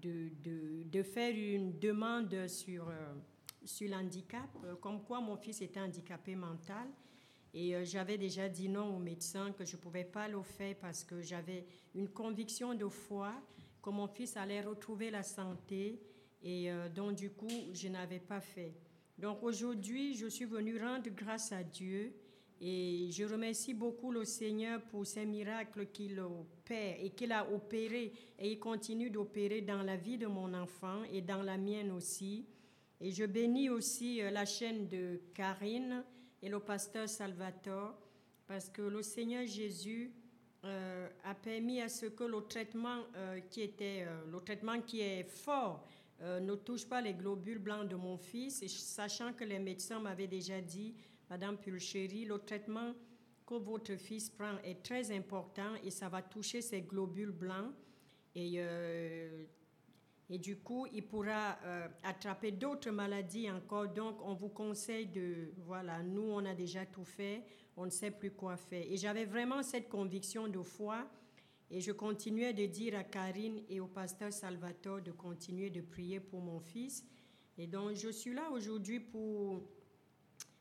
[0.00, 2.90] de, de, de, faire une demande sur,
[3.62, 4.48] sur l'handicap,
[4.80, 6.88] comme quoi mon fils était handicapé mental.
[7.54, 11.04] Et j'avais déjà dit non aux médecins que je ne pouvais pas le faire parce
[11.04, 13.34] que j'avais une conviction de foi
[13.82, 16.00] que mon fils allait retrouver la santé
[16.42, 18.74] et euh, donc, du coup, je n'avais pas fait.
[19.18, 22.12] Donc, aujourd'hui, je suis venue rendre grâce à Dieu
[22.60, 28.12] et je remercie beaucoup le Seigneur pour ces miracles qu'il opère et qu'il a opéré
[28.38, 32.46] et il continue d'opérer dans la vie de mon enfant et dans la mienne aussi.
[33.00, 36.04] Et je bénis aussi euh, la chaîne de Karine
[36.40, 37.94] et le pasteur Salvatore
[38.48, 40.12] parce que le Seigneur Jésus
[40.64, 43.02] euh, a permis à ce que le traitement
[43.50, 45.84] qui était le traitement qui est fort
[46.22, 50.28] euh, ne touche pas les globules blancs de mon fils, sachant que les médecins m'avaient
[50.28, 50.94] déjà dit,
[51.28, 52.94] Madame Pulchéry, le traitement
[53.44, 57.72] que votre fils prend est très important et ça va toucher ses globules blancs.
[58.34, 59.44] Et, euh,
[60.30, 63.88] et du coup, il pourra euh, attraper d'autres maladies encore.
[63.88, 67.42] Donc, on vous conseille de, voilà, nous, on a déjà tout fait,
[67.76, 68.84] on ne sait plus quoi faire.
[68.88, 71.06] Et j'avais vraiment cette conviction de foi
[71.72, 76.20] et je continuais de dire à Karine et au pasteur Salvatore de continuer de prier
[76.20, 77.02] pour mon fils.
[77.56, 79.62] Et donc, je suis là aujourd'hui pour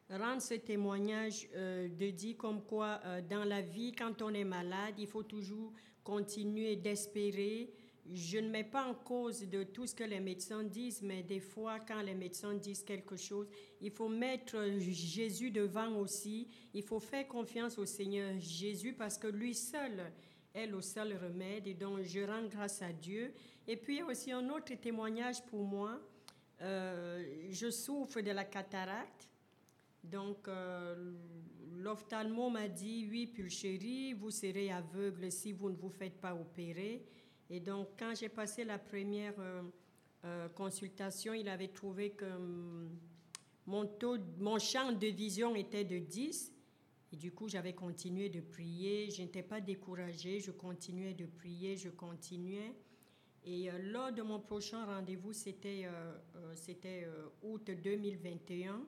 [0.10, 4.46] rendre ce témoignage euh, de dire comme quoi euh, dans la vie, quand on est
[4.46, 7.74] malade, il faut toujours continuer d'espérer.
[8.10, 11.42] Je ne mets pas en cause de tout ce que les médecins disent, mais des
[11.42, 13.48] fois, quand les médecins disent quelque chose,
[13.82, 16.48] il faut mettre Jésus devant aussi.
[16.74, 20.12] Il faut faire confiance au Seigneur Jésus parce que lui seul
[20.54, 23.34] est le seul remède et donc je rends grâce à Dieu.
[23.68, 26.00] Et puis aussi un autre témoignage pour moi.
[26.62, 29.28] Euh, je souffre de la cataracte.
[30.04, 31.14] Donc, euh,
[31.78, 37.04] l'ophtalmo m'a dit, oui, Pulchérie, vous serez aveugle si vous ne vous faites pas opérer.
[37.50, 39.34] Et donc, quand j'ai passé la première
[40.26, 42.90] euh, consultation, il avait trouvé que hum,
[43.66, 46.52] mon, taux, mon champ de vision était de 10
[47.12, 49.10] et du coup, j'avais continué de prier.
[49.12, 50.40] Je n'étais pas découragée.
[50.40, 51.76] Je continuais de prier.
[51.76, 52.74] Je continuais.
[53.44, 57.08] Et euh, lors de mon prochain rendez-vous, c'était euh, euh, c'était
[57.42, 58.82] août 2021.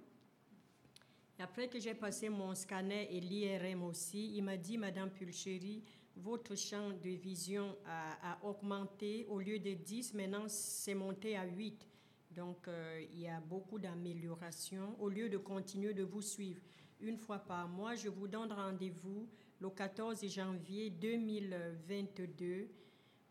[1.39, 5.83] après que j'ai passé mon scanner et l'IRM aussi, il m'a dit, Madame Pulchéry,
[6.15, 9.25] votre champ de vision a, a, augmenté.
[9.27, 11.87] Au lieu de 10, maintenant, c'est monté à 8.
[12.31, 12.67] Donc,
[13.11, 14.95] il y a beaucoup d'améliorations.
[14.99, 16.61] Au lieu de continuer de vous suivre,
[17.03, 17.95] une fois par mois.
[17.95, 19.27] Je vous donne rendez-vous
[19.59, 22.69] le 14 janvier 2022.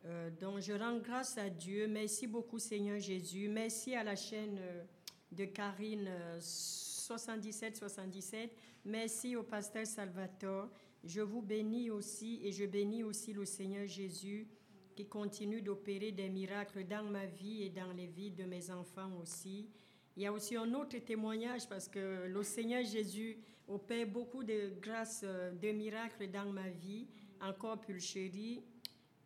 [0.05, 1.87] Euh, donc je rends grâce à Dieu.
[1.89, 3.49] Merci beaucoup Seigneur Jésus.
[3.49, 4.85] Merci à la chaîne euh,
[5.31, 6.11] de Karine
[6.41, 8.51] 7777.
[8.51, 8.55] Euh,
[8.85, 10.69] Merci au pasteur Salvatore.
[11.05, 14.49] Je vous bénis aussi et je bénis aussi le Seigneur Jésus
[14.95, 19.13] qui continue d'opérer des miracles dans ma vie et dans les vies de mes enfants
[19.21, 19.69] aussi.
[20.17, 23.39] Il y a aussi un autre témoignage parce que le Seigneur Jésus
[23.69, 27.07] opère beaucoup de grâces, euh, de miracles dans ma vie.
[27.41, 28.63] Encore pulchérie.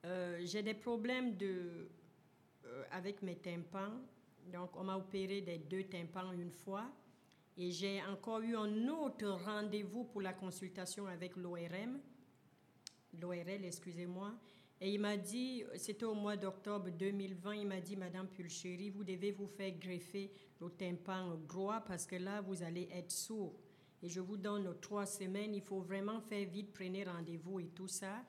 [0.04, 1.86] Euh, j'ai des problèmes euh,
[2.90, 4.00] avec mes tympans.
[4.52, 6.90] Donc, on m'a opéré des deux tympans une fois.
[7.58, 12.00] Et j'ai encore eu un autre rendez-vous pour la consultation avec l'ORM.
[13.20, 14.34] L'ORL, excusez-moi.
[14.80, 19.04] Et il m'a dit, c'était au mois d'octobre 2020, il m'a dit, Madame Pulchéry, vous
[19.04, 20.30] devez vous faire greffer
[20.60, 23.54] le tympan droit parce que là, vous allez être sourd.
[24.02, 27.88] Et je vous donne trois semaines, il faut vraiment faire vite, prenez rendez-vous et tout
[27.88, 28.24] ça.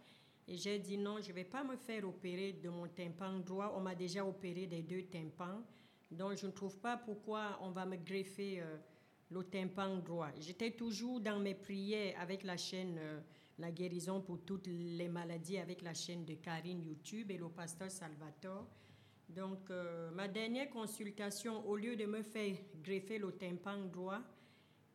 [0.47, 3.73] Et j'ai dit non, je ne vais pas me faire opérer de mon tympan droit.
[3.75, 5.61] On m'a déjà opéré des deux tympans.
[6.09, 8.77] Donc, je ne trouve pas pourquoi on va me greffer euh,
[9.29, 10.29] le tympan droit.
[10.39, 13.19] J'étais toujours dans mes prières avec la chaîne euh,
[13.59, 17.91] La guérison pour toutes les maladies, avec la chaîne de Karine YouTube et le pasteur
[17.91, 18.67] Salvatore.
[19.27, 24.21] Donc, euh, ma dernière consultation, au lieu de me faire greffer le tympan droit,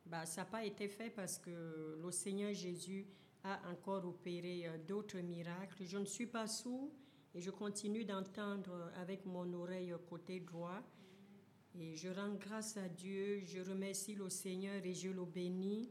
[0.07, 3.07] bah, ça n'a pas été fait parce que le Seigneur Jésus
[3.45, 5.85] a encore opéré euh, d'autres miracles.
[5.85, 6.91] Je ne suis pas sourd
[7.35, 10.83] et je continue d'entendre avec mon oreille côté droit.
[11.79, 15.91] Et je rends grâce à Dieu, je remercie le Seigneur et je le bénis.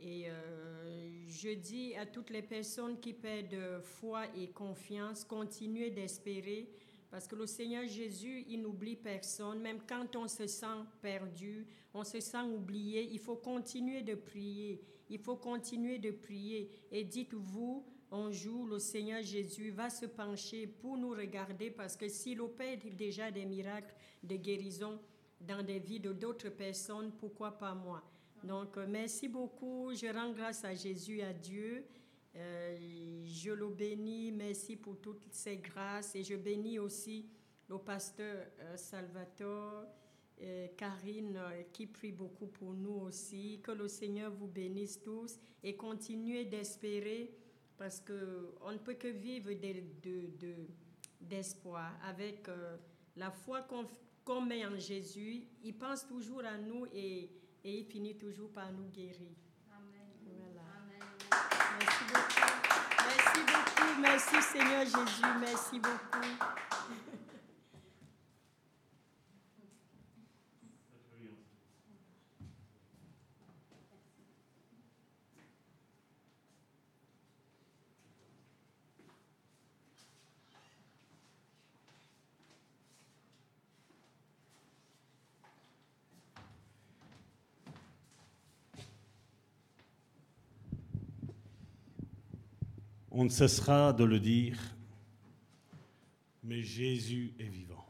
[0.00, 6.68] Et euh, je dis à toutes les personnes qui perdent foi et confiance, continuez d'espérer
[7.10, 9.60] parce que le Seigneur Jésus, il n'oublie personne.
[9.60, 10.66] Même quand on se sent
[11.00, 14.82] perdu, on se sent oublié, il faut continuer de prier.
[15.08, 16.68] Il faut continuer de prier.
[16.90, 22.08] Et dites-vous, un jour le Seigneur Jésus va se pencher pour nous regarder parce que
[22.08, 24.98] s'il opère déjà des miracles de guérison
[25.40, 28.02] dans des vies de d'autres personnes, pourquoi pas moi?
[28.44, 31.84] Donc euh, merci beaucoup, je rends grâce à Jésus, à Dieu.
[32.36, 37.26] Euh, je le bénis, merci pour toutes ces grâces et je bénis aussi
[37.68, 39.84] le pasteur euh, Salvatore.
[40.76, 41.40] Karine
[41.72, 43.58] qui prie beaucoup pour nous aussi.
[43.62, 47.34] Que le Seigneur vous bénisse tous et continuez d'espérer
[47.76, 49.52] parce qu'on ne peut que vivre
[51.20, 52.76] d'espoir de, de, avec euh,
[53.16, 53.66] la foi
[54.24, 55.44] qu'on met en Jésus.
[55.62, 57.30] Il pense toujours à nous et,
[57.64, 59.32] et, il finit toujours par nous guérir.
[59.70, 60.08] Amen.
[60.38, 60.62] Voilà.
[60.78, 60.98] Amen.
[61.80, 62.40] Merci beaucoup.
[63.04, 63.85] Merci beaucoup.
[64.00, 65.22] Merci Seigneur Jésus.
[65.40, 67.15] Merci beaucoup.
[93.18, 94.58] On ne cessera de le dire,
[96.42, 97.88] mais Jésus est vivant.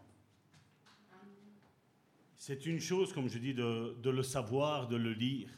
[2.37, 5.51] C'est une chose, comme je dis, de, le savoir, de le lire.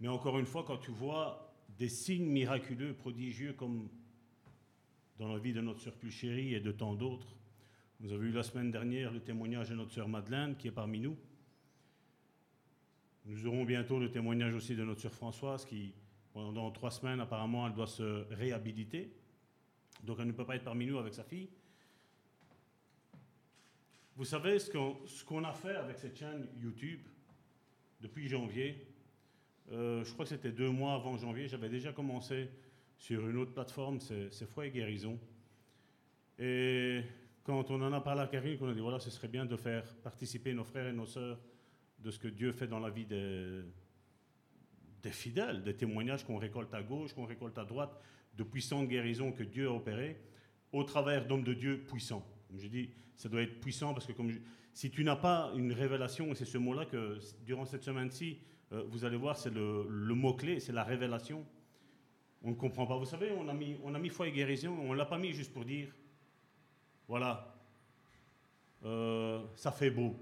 [0.00, 3.88] Mais encore une fois, quand tu vois des signes miraculeux, prodigieux, comme
[5.20, 7.36] dans la vie de notre sœur plus chérie et de tant d'autres,
[8.00, 10.98] nous avons eu la semaine dernière le témoignage de notre sœur Madeleine, qui est parmi
[10.98, 11.16] nous.
[13.26, 15.92] Nous aurons bientôt le témoignage aussi de notre sœur Françoise, qui
[16.34, 19.10] pendant trois semaines, apparemment, elle doit se réhabiliter.
[20.02, 21.48] Donc elle ne peut pas être parmi nous avec sa fille.
[24.16, 27.00] Vous savez ce qu'on a fait avec cette chaîne YouTube
[28.00, 28.86] depuis janvier?
[29.72, 31.48] Euh, Je crois que c'était deux mois avant janvier.
[31.48, 32.50] J'avais déjà commencé
[32.98, 35.18] sur une autre plateforme, c'est Foi et Guérison.
[36.38, 37.02] Et
[37.44, 39.56] quand on en a parlé à Karine, on a dit voilà, ce serait bien de
[39.56, 41.38] faire participer nos frères et nos sœurs
[42.00, 43.62] de ce que Dieu fait dans la vie des,
[45.04, 48.00] des fidèles, des témoignages qu'on récolte à gauche, qu'on récolte à droite,
[48.36, 50.16] de puissantes guérisons que Dieu a opérées
[50.72, 52.26] au travers d'hommes de Dieu puissants.
[52.56, 54.32] Je dis, ça doit être puissant parce que comme
[54.72, 58.38] si tu n'as pas une révélation, et c'est ce mot-là que durant cette semaine-ci,
[58.72, 59.84] euh, vous allez voir, c'est le,
[60.14, 61.44] mot-clé, c'est la révélation.
[62.42, 62.96] On ne comprend pas.
[62.96, 65.18] Vous savez, on a mis, on a mis foi et guérison, on ne l'a pas
[65.18, 65.88] mis juste pour dire,
[67.08, 67.54] voilà,
[68.84, 70.16] euh, ça fait beau.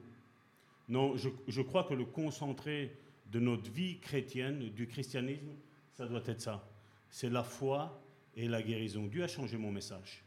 [0.88, 2.92] Non, je, je crois que le concentré
[3.32, 5.54] de notre vie chrétienne, du christianisme,
[5.94, 6.68] ça doit être ça.
[7.08, 8.04] C'est la foi
[8.36, 9.06] et la guérison.
[9.06, 10.22] Dieu a changé mon message.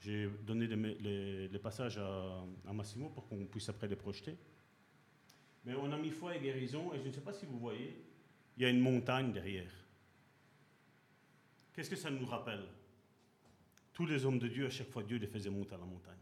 [0.00, 4.36] J'ai donné les, passages à, Massimo pour qu'on puisse après les projeter.
[5.66, 8.02] Mais on a mis foi et guérison, et je ne sais pas si vous voyez,
[8.56, 9.72] il y a une montagne derrière.
[11.74, 12.64] Qu'est-ce que ça nous rappelle?
[13.92, 16.14] Tous les hommes de Dieu, à chaque fois, Dieu les faisait monter à la montagne.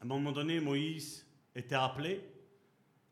[0.00, 2.20] À un moment donné, Moïse était appelé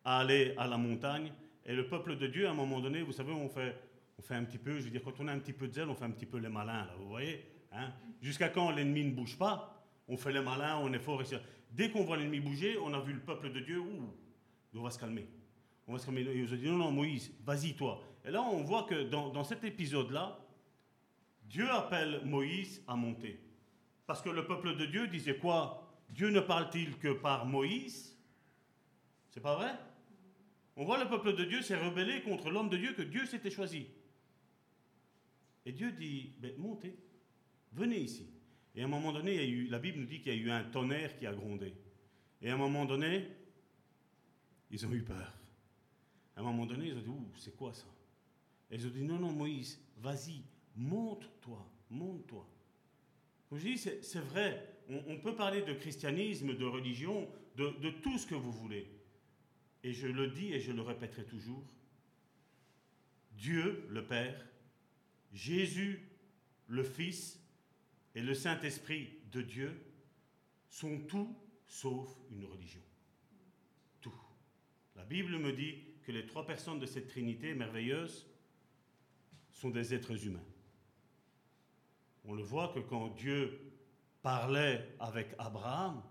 [0.05, 1.33] à aller à la montagne.
[1.65, 3.77] Et le peuple de Dieu, à un moment donné, vous savez, on fait,
[4.19, 5.75] on fait un petit peu, je veux dire, quand on a un petit peu de
[5.75, 9.05] zèle, on fait un petit peu les malins, là, vous voyez hein Jusqu'à quand l'ennemi
[9.05, 11.23] ne bouge pas, on fait les malins, on est fort.
[11.71, 14.15] Dès qu'on voit l'ennemi bouger, on a vu le peuple de Dieu, ouh,
[14.75, 15.27] on va se calmer.
[15.87, 16.23] On va se calmer.
[16.23, 18.03] Ils ont dit, non, non, Moïse, vas-y, toi.
[18.25, 20.39] Et là, on voit que dans, dans cet épisode-là,
[21.45, 23.41] Dieu appelle Moïse à monter.
[24.07, 25.87] Parce que le peuple de Dieu disait quoi?
[26.09, 28.17] Dieu ne parle-t-il que par Moïse?
[29.31, 29.73] C'est pas vrai?
[30.77, 33.51] On voit le peuple de Dieu s'est rebellé contre l'homme de Dieu que Dieu s'était
[33.51, 33.87] choisi.
[35.67, 36.97] Et Dieu dit, ben, montez,
[37.73, 38.31] venez ici.
[38.75, 41.17] Et à un moment donné, la Bible nous dit qu'il y a eu un tonnerre
[41.17, 41.75] qui a grondé.
[42.41, 43.29] Et à un moment donné,
[44.71, 45.35] ils ont eu peur.
[46.37, 47.87] À un moment donné, ils ont dit, c'est quoi ça?
[48.71, 50.43] Et ils ont dit, non, non, Moïse, vas-y,
[50.77, 52.49] monte-toi, monte-toi.
[53.49, 58.27] Comme je dis, c'est vrai, on, peut parler de christianisme, de religion, de tout ce
[58.27, 59.00] que vous voulez.
[59.83, 61.67] Et je le dis et je le répéterai toujours,
[63.33, 64.47] Dieu le Père,
[65.33, 66.07] Jésus
[66.67, 67.41] le Fils
[68.15, 69.81] et le Saint-Esprit de Dieu
[70.69, 72.83] sont tout sauf une religion.
[74.01, 74.15] Tout.
[74.97, 78.27] La Bible me dit que les trois personnes de cette Trinité merveilleuse
[79.53, 80.45] sont des êtres humains.
[82.25, 83.73] On le voit que quand Dieu
[84.23, 86.03] parlait avec Abraham,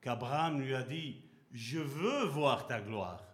[0.00, 3.24] qu'Abraham lui a dit, je veux voir ta gloire.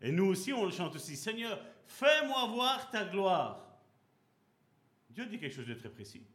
[0.00, 3.64] Et nous aussi, on le chante aussi, Seigneur, fais-moi voir ta gloire.
[5.10, 6.26] Dieu dit quelque chose de très précis.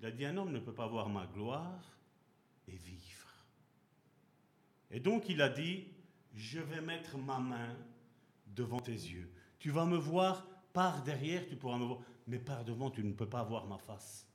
[0.00, 1.98] Il a dit, un homme ne peut pas voir ma gloire
[2.66, 3.28] et vivre.
[4.90, 5.86] Et donc il a dit,
[6.34, 7.76] je vais mettre ma main
[8.46, 9.30] devant tes yeux.
[9.58, 13.12] Tu vas me voir par derrière, tu pourras me voir, mais par devant, tu ne
[13.12, 14.26] peux pas voir ma face.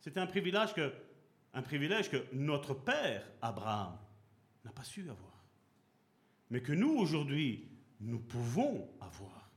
[0.00, 0.92] C'est un privilège que,
[1.54, 3.96] un privilège que notre père Abraham
[4.64, 5.44] n'a pas su avoir,
[6.50, 7.68] mais que nous aujourd'hui
[8.00, 9.50] nous pouvons avoir.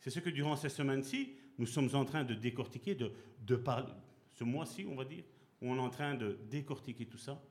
[0.00, 3.92] C'est ce que durant ces semaines-ci, nous sommes en train de décortiquer, de, de parler,
[4.32, 5.24] ce mois-ci, on va dire,
[5.60, 7.42] où on est en train de décortiquer tout ça.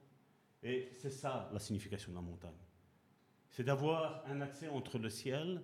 [0.61, 2.53] Et c'est ça la signification de la montagne.
[3.49, 5.63] C'est d'avoir un accès entre le ciel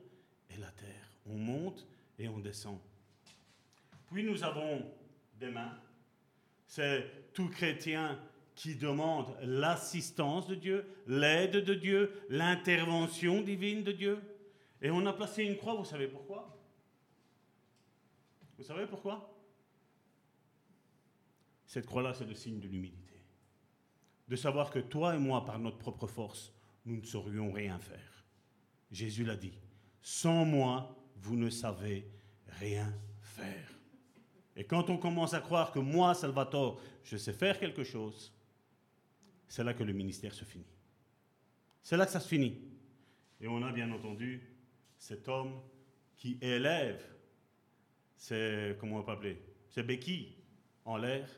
[0.50, 1.18] et la terre.
[1.26, 1.88] On monte
[2.18, 2.80] et on descend.
[4.08, 4.92] Puis nous avons
[5.40, 5.78] des mains.
[6.66, 8.20] C'est tout chrétien
[8.62, 14.22] qui demande l'assistance de Dieu, l'aide de Dieu, l'intervention divine de Dieu.
[14.84, 16.56] Et on a placé une croix, vous savez pourquoi?
[18.60, 19.36] Vous savez pourquoi?
[21.66, 23.16] Cette croix-là, c'est le signe de l'humilité.
[24.28, 26.54] De savoir que toi et moi, par notre propre force,
[26.86, 28.26] nous ne saurions rien faire.
[28.92, 29.58] Jésus l'a dit.
[30.04, 32.08] Sans moi, vous ne savez
[32.60, 33.72] rien faire.
[34.56, 38.32] Et quand on commence à croire que moi, Salvatore, je sais faire quelque chose,
[39.52, 40.72] c'est là que le ministère se finit.
[41.84, 42.58] C'est là que ça se finit.
[43.42, 44.42] Et on a bien entendu
[44.98, 45.60] cet homme
[46.16, 47.04] qui élève
[48.16, 50.38] ses, comment on béquilles
[50.86, 51.30] en l'air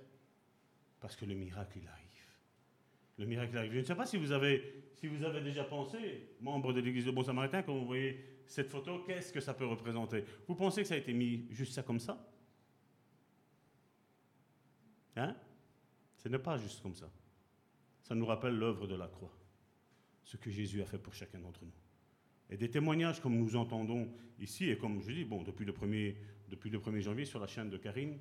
[0.99, 2.27] parce que le miracle il arrive.
[3.17, 3.73] Le miracle arrive.
[3.73, 7.05] Je ne sais pas si vous avez, si vous avez déjà pensé, membre de l'Église
[7.05, 10.23] de Bon Samaritain, quand vous voyez cette photo, qu'est-ce que ça peut représenter?
[10.47, 12.23] Vous pensez que ça a été mis juste ça comme ça?
[15.15, 15.35] Hein?
[16.17, 17.09] Ce n'est pas juste comme ça.
[18.03, 19.33] Ça nous rappelle l'œuvre de la croix,
[20.23, 21.71] ce que Jésus a fait pour chacun d'entre nous.
[22.49, 26.15] Et des témoignages comme nous entendons ici, et comme je dis, bon, depuis le 1er,
[26.49, 28.17] depuis le 1er janvier sur la chaîne de Karine,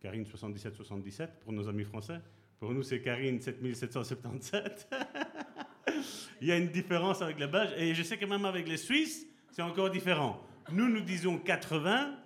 [0.00, 2.20] Karine 77-77 pour nos amis français.
[2.58, 4.88] Pour nous, c'est Karine 7777.
[6.40, 8.76] Il y a une différence avec les Belges, et je sais que même avec les
[8.76, 10.42] Suisses, c'est encore différent.
[10.70, 12.16] Nous, nous disons 80,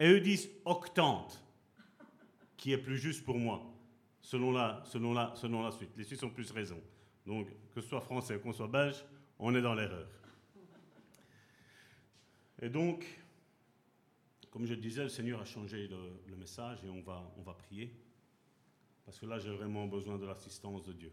[0.00, 1.42] et eux disent octante,
[2.56, 3.62] qui est plus juste pour moi,
[4.28, 5.96] selon la, selon la, selon la suite.
[5.96, 6.78] Les Suisses ont plus raison.
[7.24, 9.02] Donc, que ce soit français ou qu'on soit belge,
[9.38, 10.06] on est dans l'erreur.
[12.60, 13.06] Et donc,
[14.50, 17.54] comme je disais, le Seigneur a changé le, le message et on va, on va
[17.54, 17.90] prier.
[19.06, 21.12] Parce que là, j'ai vraiment besoin de l'assistance de Dieu.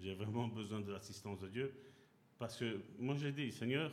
[0.00, 1.72] J'ai vraiment besoin de l'assistance de Dieu.
[2.40, 3.92] Parce que moi, j'ai dit, Seigneur,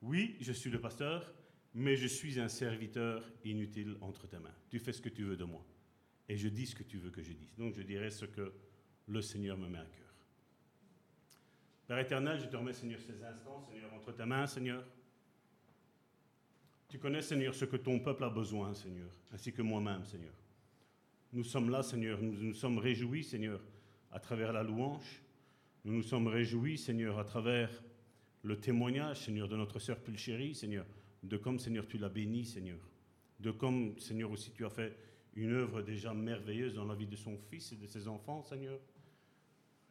[0.00, 1.34] oui, je suis le pasteur,
[1.74, 4.54] mais je suis un serviteur inutile entre tes mains.
[4.70, 5.66] Tu fais ce que tu veux de moi.
[6.28, 7.54] Et je dis ce que tu veux que je dise.
[7.56, 8.52] Donc, je dirai ce que
[9.06, 10.02] le Seigneur me met à cœur.
[11.86, 14.84] Père éternel, je te remets, Seigneur, ces instants, Seigneur, entre tes mains, Seigneur.
[16.88, 20.34] Tu connais, Seigneur, ce que ton peuple a besoin, Seigneur, ainsi que moi-même, Seigneur.
[21.32, 23.60] Nous sommes là, Seigneur, nous nous sommes réjouis, Seigneur,
[24.10, 25.22] à travers la louange.
[25.84, 27.82] Nous nous sommes réjouis, Seigneur, à travers
[28.42, 30.86] le témoignage, Seigneur, de notre sœur Pulchérie, Seigneur,
[31.22, 32.78] de comme, Seigneur, tu l'as béni, Seigneur.
[33.40, 34.96] De comme, Seigneur, aussi tu as fait
[35.34, 38.78] une œuvre déjà merveilleuse dans la vie de son fils et de ses enfants, Seigneur.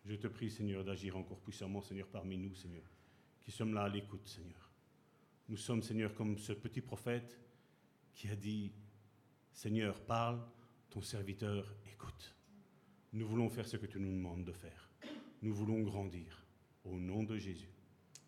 [0.06, 2.84] Je te prie, Seigneur, d'agir encore puissamment, Seigneur, parmi nous, Seigneur,
[3.40, 4.72] qui sommes là à l'écoute, Seigneur.
[5.50, 7.40] Nous sommes, Seigneur, comme ce petit prophète
[8.14, 8.72] qui a dit,
[9.52, 10.40] Seigneur, parle,
[10.90, 12.36] ton serviteur écoute.
[13.14, 14.90] Nous voulons faire ce que tu nous demandes de faire.
[15.42, 16.46] Nous voulons grandir.
[16.84, 17.70] Au nom de Jésus.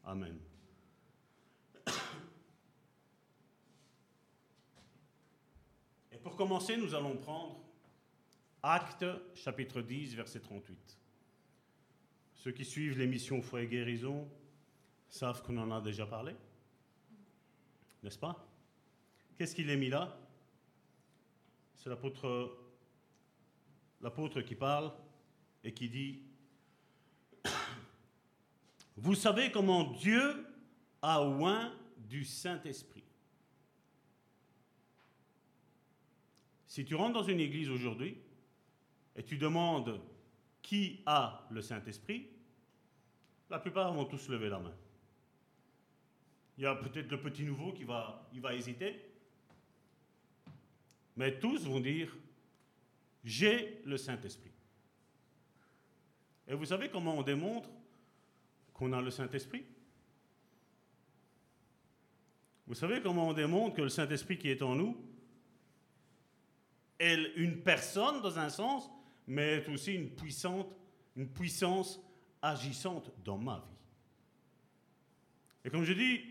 [0.03, 0.37] Amen.
[6.23, 7.59] Pour commencer, nous allons prendre
[8.63, 9.05] Acte
[9.35, 10.97] chapitre 10, verset 38.
[12.35, 14.27] Ceux qui suivent l'émission Foi et Guérison
[15.09, 16.33] savent qu'on en a déjà parlé.
[18.01, 18.47] N'est-ce pas?
[19.37, 20.17] Qu'est-ce qu'il est mis là?
[21.75, 22.57] C'est l'apôtre,
[24.01, 24.93] l'apôtre qui parle
[25.63, 26.21] et qui dit
[28.95, 30.45] Vous savez comment Dieu
[31.01, 32.92] a oint du Saint-Esprit.
[36.73, 38.17] Si tu rentres dans une église aujourd'hui
[39.15, 40.01] et tu demandes
[40.63, 42.27] qui a le Saint-Esprit,
[43.51, 44.73] la plupart vont tous lever la main.
[46.57, 48.99] Il y a peut-être le petit nouveau qui va, il hésiter,
[51.15, 52.11] mais tous vont dire,
[53.23, 54.49] j'ai le Saint-Esprit.
[56.47, 57.69] Et vous savez comment on démontre
[58.73, 59.63] qu'on a le Saint-Esprit?
[62.65, 65.12] Vous savez comment on démontre que le Saint-Esprit qui est en nous
[67.03, 68.89] est une personne dans un sens,
[69.27, 70.67] mais est aussi une puissante,
[71.15, 71.99] une puissance
[72.41, 73.77] agissante dans ma vie.
[75.65, 76.21] Et comme je dis,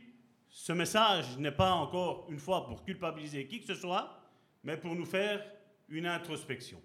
[0.48, 4.20] ce message n'est pas encore une fois pour culpabiliser qui que ce soit,
[4.62, 5.44] mais pour nous faire
[5.88, 6.80] une introspection.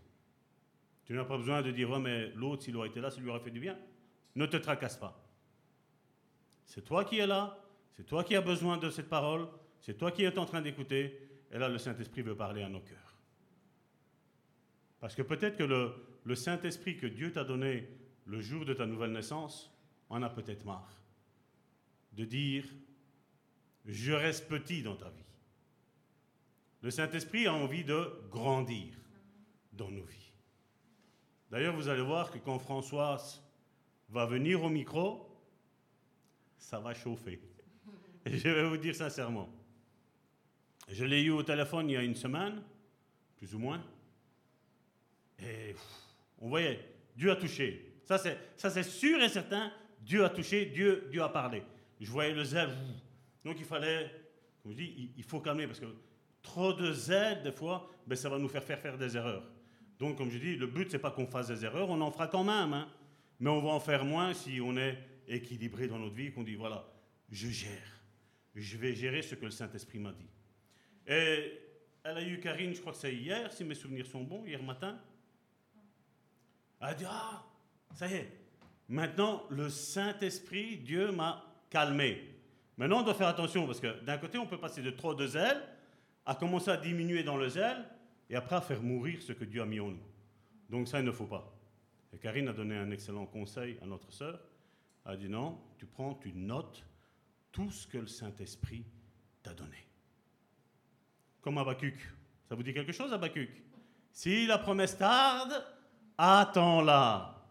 [1.05, 3.29] Tu n'as pas besoin de dire, oh, mais l'autre, s'il aurait été là, ça lui
[3.29, 3.77] aurait fait du bien.
[4.35, 5.21] Ne te tracasse pas.
[6.65, 7.57] C'est toi qui es là,
[7.95, 9.47] c'est toi qui as besoin de cette parole,
[9.79, 12.81] c'est toi qui es en train d'écouter, et là le Saint-Esprit veut parler à nos
[12.81, 13.06] cœurs.
[14.99, 17.87] Parce que peut-être que le, Saint-Esprit que Dieu t'a donné
[18.25, 19.71] le jour de ta nouvelle naissance
[20.09, 21.01] en a peut-être marre
[22.13, 22.65] de dire,
[23.85, 25.23] je reste petit dans ta vie.
[26.81, 28.93] Le Saint-Esprit a envie de grandir
[29.73, 30.31] dans nos vies.
[31.51, 33.41] D'ailleurs, vous allez voir que quand Françoise
[34.09, 35.29] va venir au micro,
[36.57, 37.39] ça va chauffer.
[38.25, 39.49] Et je vais vous dire sincèrement.
[40.89, 42.61] Je l'ai eu au téléphone il y a une semaine,
[43.37, 43.83] plus ou moins.
[45.41, 45.75] Et
[46.39, 46.79] on voyait,
[47.15, 47.93] Dieu a touché.
[48.03, 49.71] Ça c'est, ça c'est sûr et certain,
[50.01, 51.63] Dieu a touché, Dieu, Dieu a parlé.
[51.99, 52.69] Je voyais le zèle.
[53.43, 54.11] Donc il fallait,
[54.61, 55.87] comme je dis, il faut calmer parce que
[56.41, 59.43] trop de zèle, des fois, ben, ça va nous faire faire faire des erreurs.
[59.99, 62.27] Donc, comme je dis, le but, c'est pas qu'on fasse des erreurs, on en fera
[62.27, 62.87] quand même, hein.
[63.39, 66.55] mais on va en faire moins si on est équilibré dans notre vie, qu'on dit,
[66.55, 66.87] voilà,
[67.31, 68.01] je gère.
[68.55, 70.29] Je vais gérer ce que le Saint-Esprit m'a dit.
[71.07, 71.59] Et
[72.03, 74.61] elle a eu Karine, je crois que c'est hier, si mes souvenirs sont bons, hier
[74.61, 74.99] matin.
[76.81, 77.43] Elle a dit, ah,
[77.95, 78.31] ça y est,
[78.87, 82.35] maintenant le Saint-Esprit, Dieu m'a calmé.
[82.77, 85.25] Maintenant, on doit faire attention, parce que d'un côté, on peut passer de trop de
[85.25, 85.61] zèle
[86.25, 87.85] à commencer à diminuer dans le zèle,
[88.29, 90.03] et après à faire mourir ce que Dieu a mis en nous.
[90.69, 91.53] Donc ça, il ne faut pas.
[92.13, 94.39] Et Karine a donné un excellent conseil à notre sœur.
[95.05, 96.83] Elle a dit non, tu prends, tu notes
[97.51, 98.85] tout ce que le Saint-Esprit
[99.41, 99.87] t'a donné.
[101.41, 101.97] Comme Abacuc.
[102.47, 103.49] Ça vous dit quelque chose, Abacuc
[104.11, 105.63] Si la promesse tarde,
[106.17, 107.45] attends-la.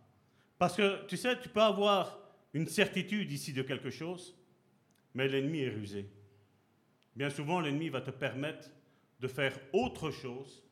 [0.58, 2.18] Parce que, tu sais, tu peux avoir
[2.52, 4.34] une certitude ici de quelque chose,
[5.14, 6.08] mais l'ennemi est rusé.
[7.14, 8.68] Bien souvent, l'ennemi va te permettre
[9.20, 10.62] de faire autre chose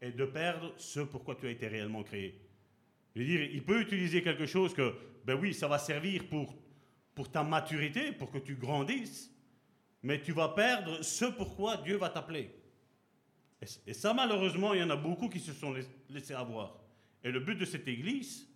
[0.00, 2.40] et de perdre ce pourquoi tu as été réellement créé.
[3.14, 6.54] Dire, il peut utiliser quelque chose que, ben oui, ça va servir pour,
[7.14, 9.30] pour ta maturité, pour que tu grandisses,
[10.02, 12.50] mais tu vas perdre ce pourquoi Dieu va t'appeler.
[13.86, 15.74] Et, ça, malheureusement, il y en a beaucoup qui se sont
[16.10, 16.83] laissés avoir.
[17.24, 18.48] Et le but de cette église,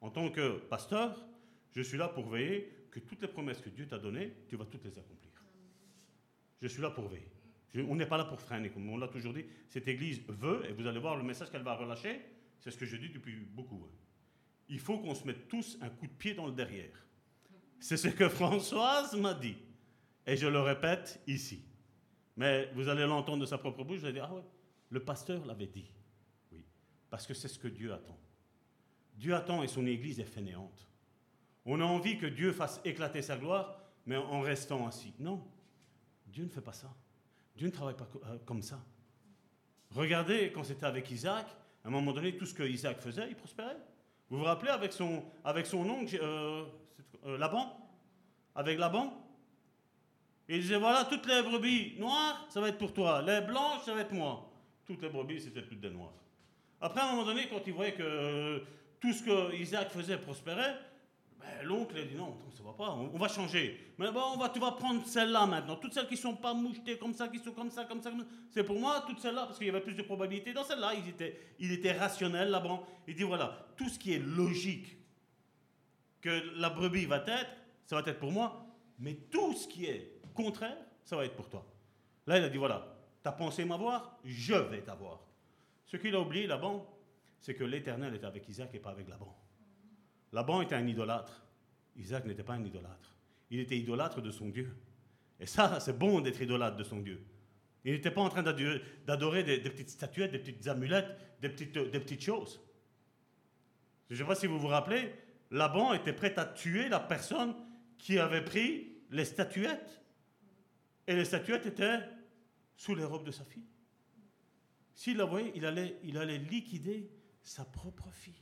[0.00, 1.26] en tant que pasteur,
[1.72, 4.66] je suis là pour veiller que toutes les promesses que Dieu t'a données, tu vas
[4.66, 5.32] toutes les accomplir.
[6.60, 7.30] Je suis là pour veiller
[7.76, 9.44] on n'est pas là pour freiner, comme on l'a toujours dit.
[9.68, 12.20] Cette Église veut, et vous allez voir le message qu'elle va relâcher,
[12.58, 13.82] c'est ce que je dis depuis beaucoup.
[13.84, 13.94] Hein.
[14.68, 17.06] Il faut qu'on se mette tous un coup de pied dans le derrière.
[17.78, 19.56] C'est ce que Françoise m'a dit.
[20.26, 21.64] Et je le répète ici.
[22.36, 24.44] Mais vous allez l'entendre de sa propre bouche, vous allez dire, ah ouais,
[24.90, 25.90] le pasteur l'avait dit.
[27.10, 28.18] Parce que c'est ce que Dieu attend.
[29.16, 30.88] Dieu attend et son Église est fainéante.
[31.66, 35.12] On a envie que Dieu fasse éclater sa gloire, mais en restant assis.
[35.18, 35.44] Non,
[36.26, 36.90] Dieu ne fait pas ça.
[37.56, 38.82] Dieu ne travaille pas euh, comme ça.
[39.90, 41.46] Regardez quand c'était avec Isaac,
[41.84, 43.76] à un moment donné, tout ce que Isaac faisait, il prospérait.
[44.30, 46.64] Vous vous rappelez avec son, avec son oncle, euh,
[47.26, 47.76] euh, Laban?
[48.54, 49.12] Avec Laban?
[50.48, 53.22] Il disait voilà, toutes les brebis noires, ça va être pour toi.
[53.22, 54.50] Les blanches, ça va être moi.
[54.84, 56.14] Toutes les brebis, c'était toutes des noires.
[56.80, 58.62] Après, à un moment donné, quand il voyait que
[59.00, 60.76] tout ce que Isaac faisait prospérait,
[61.38, 63.94] ben, l'oncle a dit non, ça va pas, on, va changer.
[63.98, 65.76] Mais on va, tu vas prendre celle-là maintenant.
[65.76, 68.10] Toutes celles qui sont pas mouchetées comme ça, qui sont comme ça, comme ça,
[68.50, 70.52] c'est pour moi, toutes celles-là, parce qu'il y avait plus de probabilités.
[70.52, 72.80] Dans celle-là, il était, il était rationnel là-bas.
[73.06, 74.96] Il dit voilà, tout ce qui est logique
[76.20, 77.50] que la brebis va être,
[77.86, 78.66] ça va être pour moi.
[78.98, 81.66] Mais tout ce qui est contraire, ça va être pour toi.
[82.26, 82.86] Là, il a dit voilà,
[83.22, 85.20] tu as pensé m'avoir, je vais t'avoir.
[85.90, 86.86] Ce qu'il a oublié là-bas,
[87.40, 89.36] c'est que l'Éternel était avec Isaac et pas avec Laban.
[90.30, 91.44] Laban était un idolâtre.
[91.96, 93.16] Isaac n'était pas un idolâtre.
[93.50, 94.72] Il était idolâtre de son Dieu.
[95.40, 97.26] Et ça, c'est bon d'être idolâtre de son Dieu.
[97.84, 101.08] Il n'était pas en train d'adorer des, petites statuettes, des petites amulettes,
[101.40, 102.60] des petites, des petites choses.
[104.08, 105.12] Je ne sais pas si vous vous rappelez,
[105.50, 107.52] Laban était prêt à tuer la personne
[107.98, 110.00] qui avait pris les statuettes.
[111.08, 111.98] Et les statuettes étaient
[112.76, 113.66] sous les robes de sa fille.
[114.94, 117.10] S'il la voyait, il allait, il allait liquider
[117.42, 118.34] sa propre fille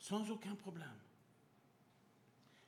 [0.00, 0.88] sans aucun problème.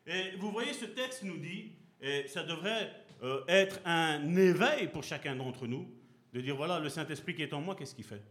[0.06, 5.02] Et vous voyez, ce texte nous dit, et ça devrait euh, être un éveil pour
[5.02, 5.90] chacun d'entre nous,
[6.32, 8.22] de dire, voilà, le Saint-Esprit qui est en moi, qu'est-ce qu'il fait?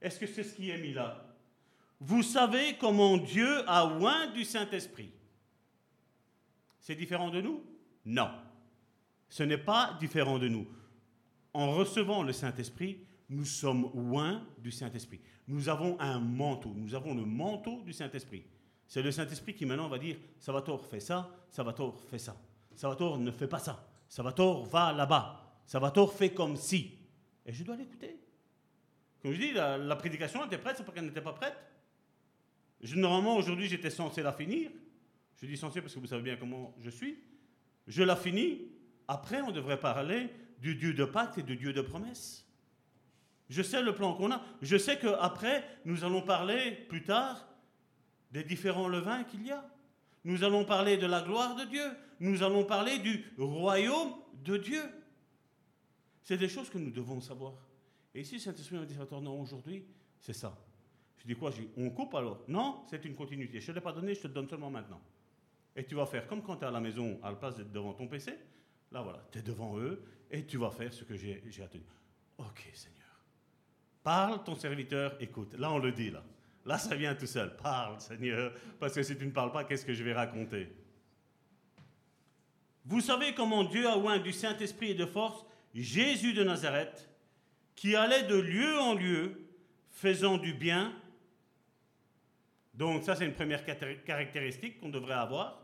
[0.00, 1.26] Est-ce que c'est ce qui est mis là?
[2.00, 5.12] Vous savez comment Dieu a oint du Saint-Esprit
[6.80, 7.62] C'est différent de nous?
[8.06, 8.30] Non.
[9.28, 10.66] Ce n'est pas différent de nous.
[11.52, 15.20] En recevant le Saint-Esprit, nous sommes loin du Saint-Esprit.
[15.46, 18.44] Nous avons un manteau, nous avons le manteau du Saint-Esprit.
[18.86, 22.36] C'est le Saint-Esprit qui maintenant va dire, Salvatore, fais ça, Salvatore, fais ça.
[22.74, 23.88] Salvatore, ne fais pas ça.
[24.08, 25.62] Salvatore, va là-bas.
[25.64, 26.98] Salvatore, fais comme si.
[27.46, 28.18] Et je dois l'écouter.
[29.22, 31.56] Comme je dis, la, prédication était prête, c'est pas qu'elle n'était pas prête.
[32.96, 34.72] normalement, aujourd'hui, j'étais censé la finir.
[35.40, 37.22] Je dis censé parce que vous savez bien comment je suis.
[37.86, 38.72] Je la finis.
[39.06, 42.49] Après, on devrait parler du Dieu de Pâques et du Dieu de promesse.
[43.50, 44.40] Je sais le plan qu'on a.
[44.62, 47.46] Je sais qu'après, nous allons parler plus tard
[48.30, 49.68] des différents levains qu'il y a.
[50.24, 51.84] Nous allons parler de la gloire de Dieu.
[52.20, 54.14] Nous allons parler du royaume
[54.44, 54.82] de Dieu.
[56.22, 57.54] C'est des choses que nous devons savoir.
[58.14, 59.84] Et ici, Saint-Esprit m'a dit, non, aujourd'hui,
[60.20, 60.56] c'est ça.
[61.18, 61.50] Je dis quoi?
[61.76, 63.60] On coupe alors Non, c'est une continuité.
[63.60, 65.00] Je ne l'ai pas donné, je te le donne seulement maintenant.
[65.74, 67.72] Et tu vas faire comme quand tu es à la maison, à la place d'être
[67.72, 68.32] devant ton PC.
[68.92, 72.42] Là, voilà, tu es devant eux et tu vas faire ce que j'ai à.
[72.42, 72.99] Ok, Seigneur.
[74.10, 75.54] Parle, ton serviteur écoute.
[75.56, 76.20] Là, on le dit, là.
[76.66, 77.56] Là, ça vient tout seul.
[77.56, 80.66] Parle, Seigneur, parce que si tu ne parles pas, qu'est-ce que je vais raconter?
[82.84, 87.08] Vous savez comment Dieu a oint du Saint-Esprit et de force Jésus de Nazareth,
[87.76, 89.46] qui allait de lieu en lieu,
[89.92, 90.92] faisant du bien.
[92.74, 93.64] Donc ça, c'est une première
[94.04, 95.62] caractéristique qu'on devrait avoir.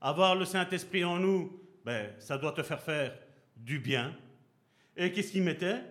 [0.00, 3.14] Avoir le Saint-Esprit en nous, ben, ça doit te faire faire
[3.54, 4.16] du bien.
[4.96, 5.82] Et qu'est-ce qu'il mettait?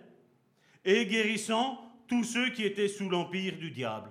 [0.84, 4.10] Et guérissant tous ceux qui étaient sous l'empire du diable.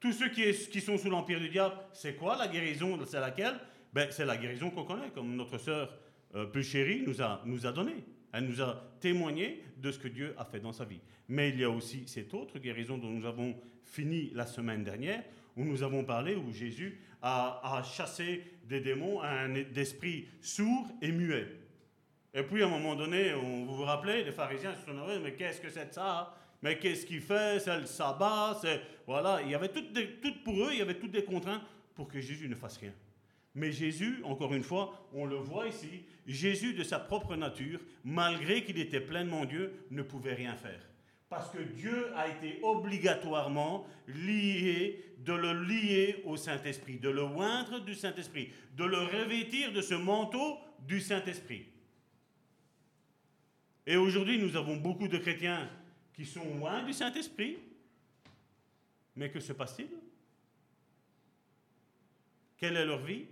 [0.00, 2.98] Tous ceux qui, sont sous l'empire du diable, c'est quoi la guérison?
[3.06, 3.58] C'est laquelle?
[3.92, 5.90] Ben, C'est la guérison qu'on connaît, comme notre sœur
[6.34, 8.04] euh, plus chérie nous a, nous a donné.
[8.32, 11.00] Elle nous a témoigné de ce que Dieu a fait dans sa vie.
[11.28, 15.22] Mais il y a aussi cette autre guérison dont nous avons fini la semaine dernière,
[15.56, 21.46] où nous avons parlé, où Jésus a, chassé des démons, un esprit sourd et muet.
[22.34, 25.20] Et puis à un moment donné, on, vous vous rappelez, les pharisiens se sont dit,
[25.22, 26.34] mais qu'est-ce que c'est ça?
[26.64, 27.60] Mais qu'est-ce qu'il fait?
[27.60, 28.58] C'est le sabbat
[29.06, 31.60] Voilà, il y avait toutes pour eux, il y avait toutes des contraintes
[31.94, 32.94] pour que Jésus ne fasse rien.
[33.54, 38.64] Mais Jésus, encore une fois, on le voit ici, Jésus de sa propre nature, malgré
[38.64, 40.80] qu'il était pleinement Dieu, ne pouvait rien faire.
[41.28, 47.80] Parce que Dieu a été obligatoirement lié, de le lier au Saint-Esprit, de le oindre
[47.84, 50.56] du Saint-Esprit, de le revêtir de ce manteau
[50.88, 51.66] du Saint-Esprit.
[53.86, 55.68] Et aujourd'hui, nous avons beaucoup de chrétiens
[56.14, 57.58] qui sont loin du Saint-Esprit.
[59.16, 59.90] Mais que se passe-t-il?
[62.56, 63.26] Quelle est leur vie?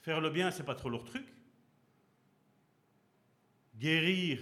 [0.00, 1.26] Faire le bien, c'est pas trop leur truc.
[3.76, 4.40] Guérir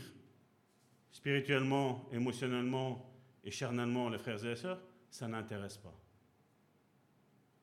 [1.11, 3.11] spirituellement, émotionnellement
[3.43, 4.81] et charnellement les frères et les sœurs,
[5.11, 5.94] ça n'intéresse pas.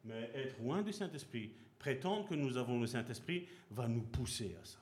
[0.03, 4.65] Mais être loin du Saint-Esprit, prétendre que nous avons le Saint-Esprit, va nous pousser à
[4.65, 4.79] ça.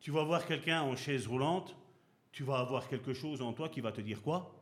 [0.00, 1.76] Tu vas voir quelqu'un en chaise roulante,
[2.38, 4.54] tu vas avoir quelque chose en toi qui va te dire quoi?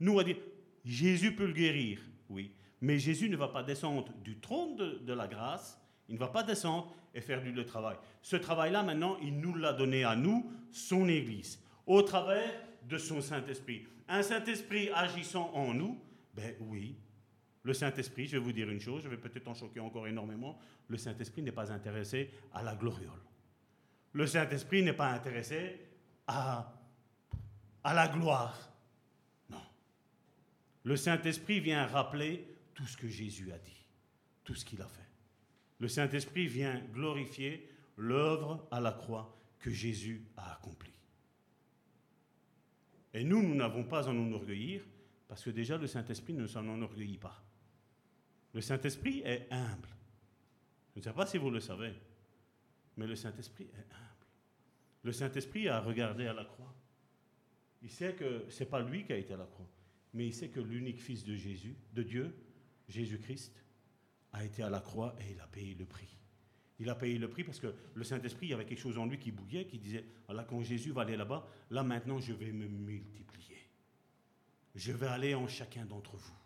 [0.00, 0.38] Nous, on va dire,
[0.84, 2.50] Jésus peut le guérir, oui.
[2.80, 6.42] Mais Jésus ne va pas descendre du trône de, la grâce, il ne va pas
[6.42, 7.98] descendre et faire du le travail.
[8.20, 12.52] Ce travail-là, maintenant, il nous l'a donné à nous, son Église, au travers
[12.88, 13.86] de son Saint-Esprit.
[14.08, 16.00] Un Saint-Esprit agissant en nous,
[16.34, 16.96] ben oui,
[17.62, 20.58] le Saint-Esprit, je vais vous dire une chose, je vais peut-être en choquer encore énormément,
[20.88, 23.20] le Saint-Esprit n'est pas intéressé à la gloriole.
[24.12, 25.80] Le Saint-Esprit n'est pas intéressé
[26.26, 26.72] à,
[27.84, 28.72] la gloire.
[29.48, 29.62] Non.
[30.84, 33.86] Le Saint-Esprit vient rappeler tout ce que Jésus a dit,
[34.44, 35.08] tout ce qu'il a fait.
[35.78, 40.90] Le Saint-Esprit vient glorifier l'œuvre à la croix que Jésus a accomplie.
[43.12, 44.82] Et nous, nous n'avons pas à nous enorgueillir,
[45.28, 47.42] parce que déjà le Saint-Esprit ne s'en enorgueillit pas.
[48.52, 49.88] Le Saint-Esprit est humble.
[50.94, 51.94] Je ne sais pas si vous le savez,
[52.96, 54.26] mais le Saint-Esprit est humble.
[55.02, 56.74] Le Saint-Esprit a regardé à la croix.
[57.82, 59.68] Il sait que ce n'est pas lui qui a été à la croix,
[60.12, 62.34] mais il sait que l'unique Fils de Jésus, de Dieu,
[62.88, 63.64] Jésus-Christ,
[64.32, 66.16] a été à la croix et il a payé le prix.
[66.78, 69.06] Il a payé le prix parce que le Saint-Esprit, il y avait quelque chose en
[69.06, 72.52] lui qui bouillait, qui disait, voilà, quand Jésus va aller là-bas, là maintenant je vais
[72.52, 73.58] me multiplier.
[74.74, 76.36] Je vais aller en chacun d'entre vous.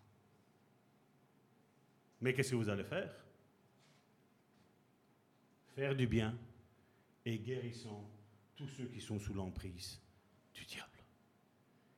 [2.20, 3.23] Mais qu'est-ce que vous allez faire?
[5.74, 6.38] Faire du bien
[7.24, 8.08] et guérissant
[8.54, 10.00] tous ceux qui sont sous l'emprise
[10.54, 10.88] du diable.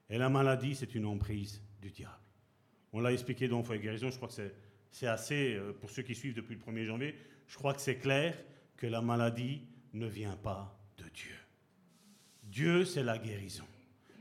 [0.09, 2.15] Et la maladie, c'est une emprise du diable.
[2.93, 4.51] On l'a expliqué dans Foi et Guérison, je crois que
[4.91, 7.15] c'est assez, euh, pour ceux qui suivent depuis le 1er janvier,
[7.47, 8.43] je crois que c'est clair
[8.79, 9.61] que la maladie
[9.93, 11.37] ne vient pas de Dieu.
[12.45, 13.67] Dieu, c'est la guérison.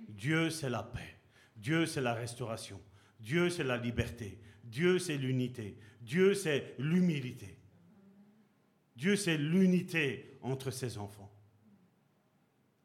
[0.09, 1.15] Dieu, c'est la paix.
[1.55, 2.81] Dieu, c'est la restauration.
[3.21, 4.37] Dieu, c'est la liberté.
[4.65, 5.77] Dieu, c'est l'unité.
[6.01, 7.57] Dieu, c'est l'humilité.
[8.95, 11.31] Dieu, c'est l'unité entre ses enfants.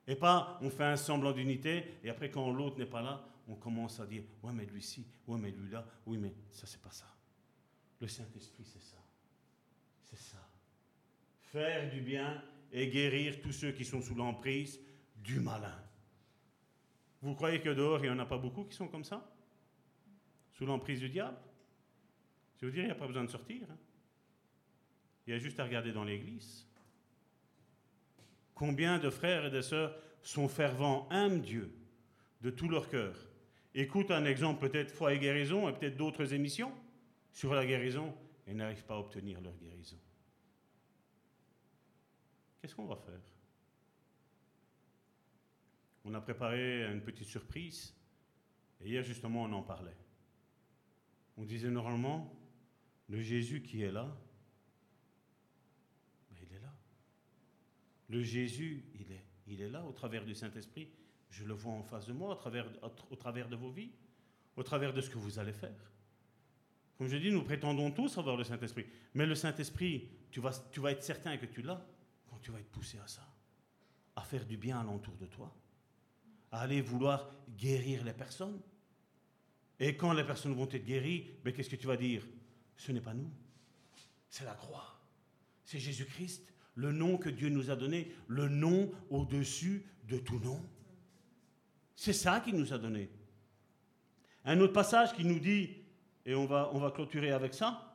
[0.06, 3.54] Et pas, on fait un semblant d'unité, et après, quand l'autre n'est pas là, on
[3.54, 7.06] commence à dire Ouais, mais lui-ci, ouais, mais lui-là, oui, mais ça, c'est pas ça.
[8.00, 8.96] Le Saint-Esprit, c'est ça.
[10.02, 10.38] C'est ça.
[11.42, 12.42] Faire du bien
[12.72, 14.80] et guérir tous ceux qui sont sous l'emprise
[15.16, 15.80] du malin.
[17.22, 19.30] Vous croyez que dehors, il n'y en a pas beaucoup qui sont comme ça?
[20.52, 21.36] Sous l'emprise du diable?
[22.60, 23.62] Je veux dire, il n'y a pas besoin de sortir.
[23.70, 23.76] Hein.
[25.30, 26.66] Il y a juste à regarder dans l'église.
[28.52, 31.72] Combien de frères et de sœurs sont fervents, aiment Dieu
[32.40, 33.14] de tout leur cœur,
[33.72, 36.72] écoutent un exemple peut-être foi et guérison et peut-être d'autres émissions
[37.32, 38.12] sur la guérison
[38.48, 39.98] et n'arrivent pas à obtenir leur guérison.
[42.60, 43.20] Qu'est-ce qu'on va faire?
[46.04, 47.94] On a préparé une petite surprise
[48.80, 49.96] et hier justement on en parlait.
[51.36, 52.36] On disait normalement,
[53.08, 54.12] le Jésus qui est là,
[56.30, 56.72] ben, il est là.
[58.10, 60.90] Le Jésus, il est, il est là au travers du Saint-Esprit.
[61.30, 62.66] Je le vois en face de moi, au travers,
[63.10, 63.92] au travers de vos vies,
[64.56, 65.90] au travers de ce que vous allez faire.
[66.98, 68.84] Comme je dis, nous prétendons tous avoir le Saint-Esprit.
[69.14, 71.82] Mais le Saint-Esprit, tu vas, tu vas être certain que tu l'as
[72.28, 73.26] quand tu vas être poussé à ça,
[74.16, 75.54] à faire du bien alentour de toi,
[76.50, 78.60] à aller vouloir guérir les personnes.
[79.78, 82.26] Et quand les personnes vont être guéries, ben, qu'est-ce que tu vas dire?
[82.76, 83.30] Ce n'est pas nous,
[84.28, 85.00] c'est la croix.
[85.64, 90.60] C'est Jésus-Christ, le nom que Dieu nous a donné, le nom au-dessus de tout nom.
[91.94, 93.10] C'est ça qu'il nous a donné.
[94.46, 95.76] Un autre passage qui nous dit,
[96.24, 97.94] et on va, on va clôturer avec ça,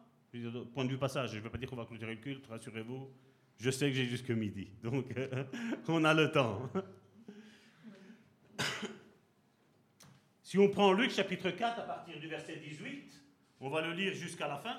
[0.74, 3.10] point de vue passage, je ne vais pas dire qu'on va clôturer le culte, rassurez-vous,
[3.58, 5.06] je sais que j'ai jusque midi, donc
[5.88, 6.70] on a le temps.
[10.44, 13.24] Si on prend Luc chapitre 4 à partir du verset 18,
[13.62, 14.78] on va le lire jusqu'à la fin.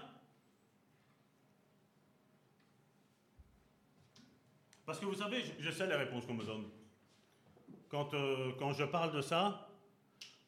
[4.87, 6.65] Parce que vous savez, je, sais les réponses qu'on me donne.
[7.89, 9.69] Quand, euh, quand je parle de ça,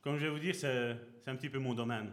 [0.01, 0.97] comme je vais vous dire, c'est
[1.27, 2.12] un petit peu mon domaine.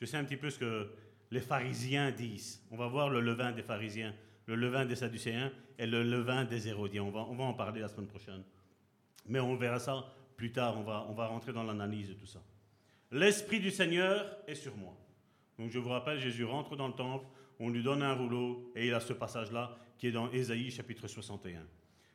[0.00, 0.90] Je sais un petit peu ce que
[1.30, 2.60] les pharisiens disent.
[2.72, 4.12] On va voir le levain des pharisiens,
[4.46, 7.04] le levain des sadducéens et le levain des hérodiens.
[7.04, 8.42] On va, on va en parler la semaine prochaine.
[9.26, 12.26] Mais on verra ça plus tard, on va, on va rentrer dans l'analyse de tout
[12.26, 12.40] ça.
[13.12, 14.96] L'Esprit du Seigneur est sur moi.
[15.58, 17.26] Donc je vous rappelle, Jésus rentre dans le temple,
[17.60, 21.06] on lui donne un rouleau, et il a ce passage-là qui est dans Ésaïe chapitre
[21.06, 21.60] 61.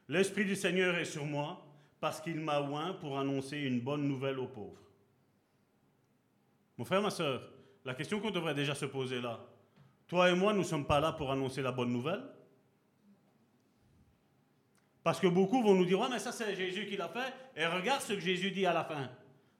[0.07, 1.63] L'Esprit du Seigneur est sur moi
[1.99, 4.81] parce qu'il m'a oint pour annoncer une bonne nouvelle aux pauvres.
[6.79, 7.47] Mon frère, ma soeur,
[7.85, 9.39] la question qu'on devrait déjà se poser là,
[10.07, 12.23] toi et moi, nous ne sommes pas là pour annoncer la bonne nouvelle?
[15.03, 17.67] Parce que beaucoup vont nous dire, ouais, mais ça c'est Jésus qui l'a fait, et
[17.67, 19.11] regarde ce que Jésus dit à la fin.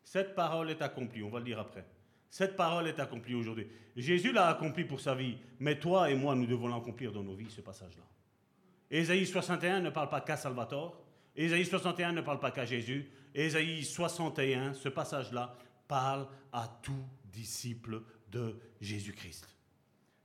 [0.03, 1.85] Cette parole est accomplie, on va le dire après.
[2.35, 3.65] Cette parole est accomplie aujourd'hui.
[3.95, 7.33] Jésus l'a accompli pour sa vie, mais toi et moi, nous devons l'accomplir dans nos
[7.33, 8.03] vies, ce passage-là.
[8.91, 11.01] Ésaïe 61 ne parle pas qu'à Salvatore,
[11.33, 15.55] Ésaïe 61 ne parle pas qu'à Jésus, Ésaïe 61, ce passage-là,
[15.87, 19.47] parle à tout disciple de Jésus-Christ.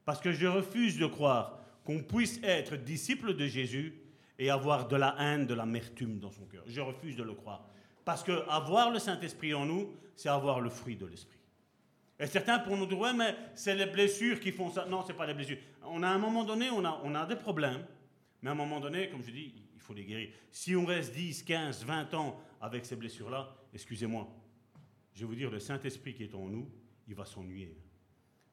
[0.05, 3.95] Parce que je refuse de croire qu'on puisse être disciple de Jésus
[4.37, 6.65] et avoir de la haine, de l'amertume dans son cœur.
[6.67, 7.69] Je refuse de le croire.
[8.05, 11.40] Parce que avoir le Saint-Esprit en nous, c'est avoir le fruit de l'Esprit.
[12.21, 14.85] Et certains pour nous dire, ouais, mais c'est les blessures qui font ça.
[14.85, 15.57] Non, ce n'est pas les blessures.
[15.85, 17.83] On a un moment donné, on a, on a des problèmes,
[18.43, 20.29] mais à un moment donné, comme je dis, il faut les guérir.
[20.51, 24.29] Si on reste 10, 15, 20 ans avec ces blessures-là, excusez-moi,
[25.15, 26.71] je vais vous dire, le Saint-Esprit qui est en nous,
[27.09, 27.75] il va s'ennuyer.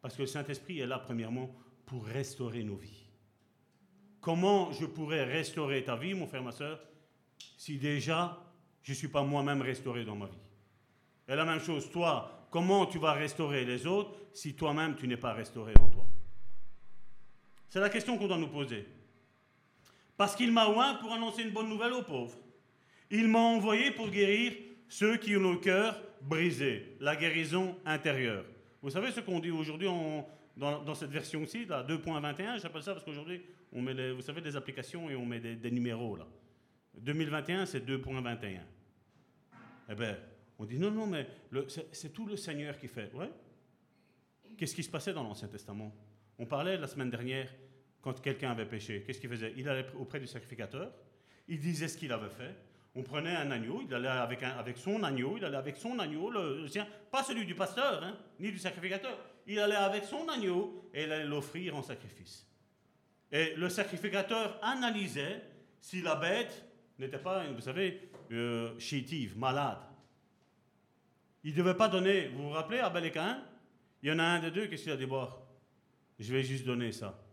[0.01, 1.53] Parce que le Saint-Esprit est là, premièrement,
[1.85, 3.03] pour restaurer nos vies.
[4.21, 6.79] Comment je pourrais restaurer ta vie, mon frère, ma soeur,
[7.57, 8.41] si déjà
[8.81, 10.37] je ne suis pas moi-même restauré dans ma vie?
[11.27, 15.17] Et la même chose, toi, comment tu vas restaurer les autres si toi-même tu n'es
[15.17, 16.05] pas restauré en toi?
[17.69, 18.87] C'est la question qu'on doit nous poser.
[20.15, 22.37] Parce qu'il m'a oint pour annoncer une bonne nouvelle aux pauvres.
[23.11, 24.53] Il m'a envoyé pour guérir
[24.89, 28.45] ceux qui ont le cœur brisé, la guérison intérieure.
[28.81, 29.87] Vous savez ce qu'on dit aujourd'hui
[30.55, 33.41] dans, cette version-ci, 2.21, j'appelle ça parce qu'aujourd'hui,
[33.71, 36.27] on met vous savez, des applications et on met des, numéros là.
[36.97, 38.59] 2021, c'est 2.21.
[39.89, 40.17] Eh bien,
[40.59, 41.27] on dit non, non, mais
[41.91, 43.11] c'est tout le Seigneur qui fait.
[43.13, 43.29] Ouais.
[44.57, 45.93] Qu'est-ce qui se passait dans l'Ancien Testament?
[46.39, 47.49] On parlait la semaine dernière,
[48.01, 49.53] quand quelqu'un avait péché, qu'est-ce qu'il faisait?
[49.57, 50.91] Il allait auprès du sacrificateur,
[51.47, 52.55] il disait ce qu'il avait fait.
[52.95, 56.31] On prenait un agneau, il allait avec, avec son agneau, il allait avec son agneau,
[56.31, 59.17] le, sien, pas celui du pasteur, hein, ni du sacrificateur.
[59.45, 62.47] Il allait avec son agneau et il allait l'offrir en sacrifice.
[63.31, 65.43] Et le sacrificateur analysait
[65.79, 66.65] si la bête
[66.97, 69.86] n'était pas, vous savez, euh, chétive, malade.
[71.43, 73.43] Il ne devait pas donner, vous vous rappelez, Abel et Cain
[74.01, 75.07] Il y en a un des deux, qu'est-ce qu'il a dit?
[76.19, 77.23] Je vais juste donner ça.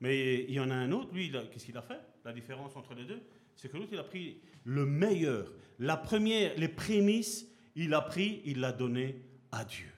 [0.00, 2.00] Mais il y en a un autre, lui, qu'est-ce qu'il a fait?
[2.24, 3.22] La différence entre les deux,
[3.54, 8.42] c'est que l'autre, il a pris le meilleur, la première, les prémices, il a pris,
[8.44, 9.90] il l'a donné à Dieu.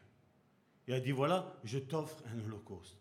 [0.87, 2.99] Il a dit, voilà, je t'offre un holocauste.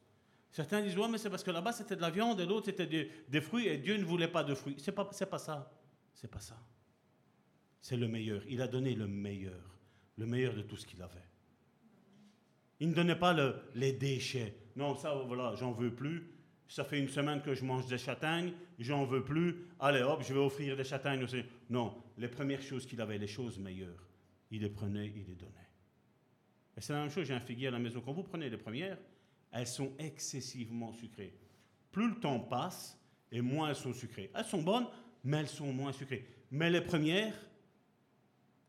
[0.51, 2.87] Certains disent, ouais, mais c'est parce que là-bas c'était de la viande et l'autre c'était
[2.87, 4.75] des, fruits et Dieu ne voulait pas de fruits.
[4.77, 5.71] C'est pas, pas ça.
[6.13, 6.57] C'est pas ça.
[7.81, 8.41] C'est le meilleur.
[8.47, 9.78] Il a donné le meilleur.
[10.19, 11.25] Le meilleur de tout ce qu'il avait.
[12.79, 14.53] Il ne donnait pas le, les déchets.
[14.75, 16.29] Non, ça, voilà, j'en veux plus.
[16.69, 20.33] ça fait une semaine que je mange des châtaignes, j'en veux plus, allez hop, je
[20.33, 21.43] vais offrir des châtaignes aussi.
[21.69, 24.07] Non, les premières choses qu'il avait, les choses meilleures,
[24.51, 25.55] il les prenait, il les donnait.
[26.77, 28.01] Et c'est la même chose, j'ai un figuier à la maison.
[28.01, 28.97] Quand vous prenez les premières,
[29.51, 31.33] elles sont excessivement sucrées.
[31.91, 32.97] Plus le temps passe,
[33.31, 34.31] et moins elles sont sucrées.
[34.35, 34.87] Elles sont bonnes,
[35.23, 36.25] mais elles sont moins sucrées.
[36.51, 37.33] Mais les premières,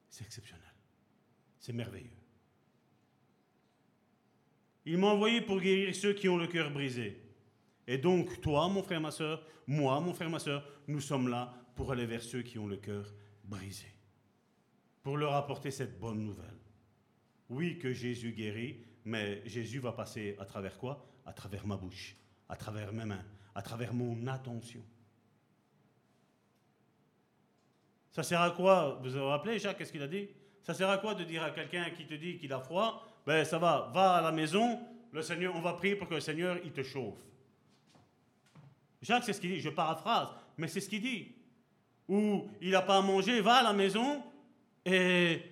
[0.08, 0.59] c'est exceptionnel.
[1.60, 2.10] C'est merveilleux.
[4.86, 7.20] Il m'a envoyé pour guérir ceux qui ont le cœur brisé.
[7.86, 11.52] Et donc, toi, mon frère, ma soeur, moi, mon frère, ma soeur, nous sommes là
[11.76, 13.12] pour aller vers ceux qui ont le cœur
[13.44, 13.86] brisé.
[15.02, 16.58] Pour leur apporter cette bonne nouvelle.
[17.50, 21.06] Oui, que Jésus guérit, mais Jésus va passer à travers quoi?
[21.26, 22.16] À travers ma bouche,
[22.48, 23.24] à travers mes mains,
[23.54, 24.84] à travers mon attention.
[28.10, 28.98] Ça sert à quoi?
[29.02, 30.28] Vous vous rappelez, Jacques, qu'est-ce qu'il a dit?
[30.62, 33.44] Ça sert à quoi de dire à quelqu'un qui te dit qu'il a froid Ben
[33.44, 34.78] ça va, va à la maison,
[35.12, 37.18] le Seigneur, on va prier pour que le Seigneur, il te chauffe.
[39.02, 40.28] Jacques, c'est ce qu'il dit, je paraphrase,
[40.58, 41.32] mais c'est ce qu'il dit.
[42.08, 44.22] Ou il n'a pas à manger, va à la maison
[44.84, 45.42] et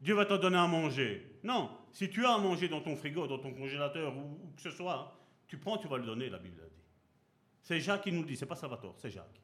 [0.00, 1.38] Dieu va te donner à manger.
[1.42, 4.70] Non, si tu as à manger dans ton frigo, dans ton congélateur ou, que ce
[4.70, 5.12] soit,
[5.46, 6.82] tu prends, tu vas le donner, la Bible a dit.
[7.62, 9.40] C'est Jacques qui nous le dit, c'est pas Salvatore, c'est Jacques.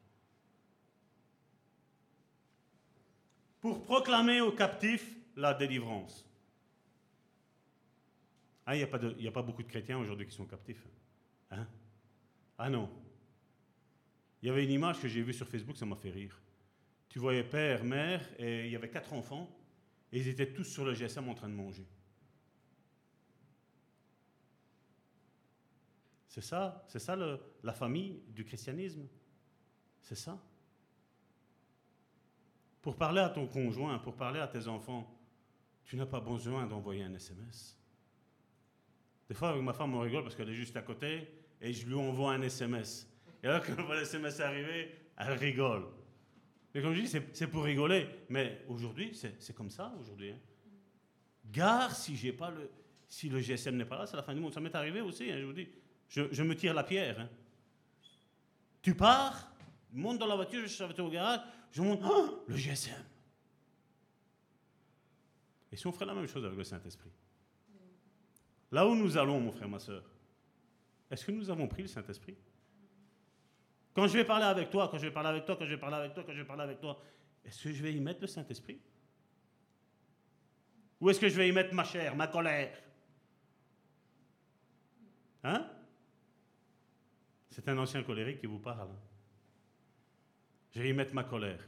[3.63, 6.29] Pour proclamer aux captifs la délivrance.
[8.65, 10.85] Ah, il n'y a, pas beaucoup de chrétiens aujourd'hui qui sont captifs.
[11.49, 11.65] Hein?
[12.57, 12.89] Ah non.
[14.41, 16.37] Il y avait une image que j'ai vue sur Facebook, ça m'a fait rire.
[17.07, 19.49] Tu voyais père, mère, et il y avait quatre enfants,
[20.11, 21.87] et ils étaient tous sur le GSM en train de manger.
[26.27, 29.07] C'est ça, c'est ça le, la famille du christianisme?
[30.01, 30.37] C'est ça?
[32.83, 35.09] Pour parler à ton conjoint, pour parler à tes enfants,
[35.85, 37.79] tu n'as pas besoin d'envoyer un SMS.
[39.29, 41.27] Des fois, avec ma femme, on rigole parce qu'elle est juste à côté
[41.61, 43.09] et je lui envoie un SMS.
[43.41, 45.85] Et alors, quand voit l'SMS arriver, elle rigole.
[46.75, 48.05] Mais comme je dis, c'est pour rigoler.
[48.27, 50.31] Mais aujourd'hui, c'est comme ça, aujourd'hui.
[50.31, 50.39] Hein.
[51.51, 52.69] Gare si, j'ai pas le,
[53.07, 54.53] si le GSM n'est pas là, c'est la fin du monde.
[54.53, 55.37] Ça m'est arrivé aussi, hein.
[56.09, 57.21] Je, me tire la pierre.
[57.21, 57.29] Hein.
[58.81, 59.51] Tu pars,
[59.93, 61.39] monte dans la voiture, je suis au garage,
[61.73, 63.03] je monte, oh, le GSM.
[65.71, 67.09] Et si on ferait la même chose avec le Saint-Esprit?
[68.71, 70.03] Là où nous allons, mon frère, ma soeur,
[71.09, 72.37] est-ce que nous avons pris le Saint-Esprit?
[73.95, 75.79] Quand je vais parler avec toi, quand je vais parler avec toi, quand je vais
[75.79, 77.01] parler avec toi, quand je vais parler avec toi,
[77.43, 78.79] est-ce que je vais y mettre le Saint-Esprit?
[81.01, 82.77] Ou est-ce que je vais y mettre ma chair, ma colère?
[85.43, 85.67] Hein?
[87.49, 88.89] C'est un ancien colérique qui vous parle.
[90.73, 91.59] Je vais y mettre ma colère.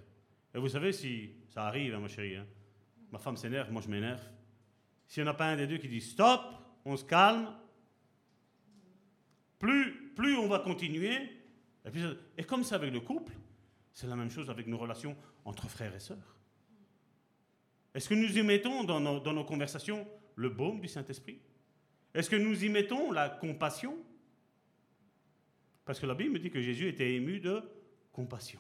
[0.53, 2.48] Et vous savez, si ça arrive, hein, ma chérie, hein,
[3.11, 4.23] ma femme s'énerve, moi je m'énerve.
[5.07, 6.41] S'il n'y en a pas un des deux qui dit stop,
[6.86, 7.53] on se calme,
[9.60, 11.30] plus, plus on va continuer.
[12.38, 13.34] Et comme c'est avec le couple,
[13.94, 15.15] c'est la même chose avec nos relations
[15.45, 16.36] entre frères et sœurs.
[17.94, 21.40] Est-ce que nous y mettons dans nos, dans nos conversations le baume du Saint-Esprit?
[22.14, 23.98] Est-ce que nous y mettons la compassion?
[25.86, 27.61] Parce que la Bible me dit que Jésus était ému de
[28.11, 28.60] compassion.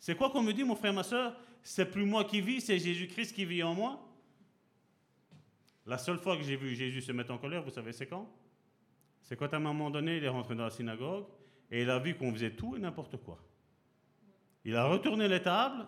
[0.00, 1.36] C'est quoi qu'on me dit, mon frère, ma soeur?
[1.62, 4.00] C'est plus moi qui vis, c'est Jésus-Christ qui vit en moi.
[5.86, 8.28] La seule fois que j'ai vu Jésus se mettre en colère, vous savez, c'est quand?
[9.22, 11.26] C'est quand à un moment donné, il est rentré dans la synagogue
[11.70, 13.38] et il a vu qu'on faisait tout et n'importe quoi.
[14.64, 15.86] Il a retourné les tables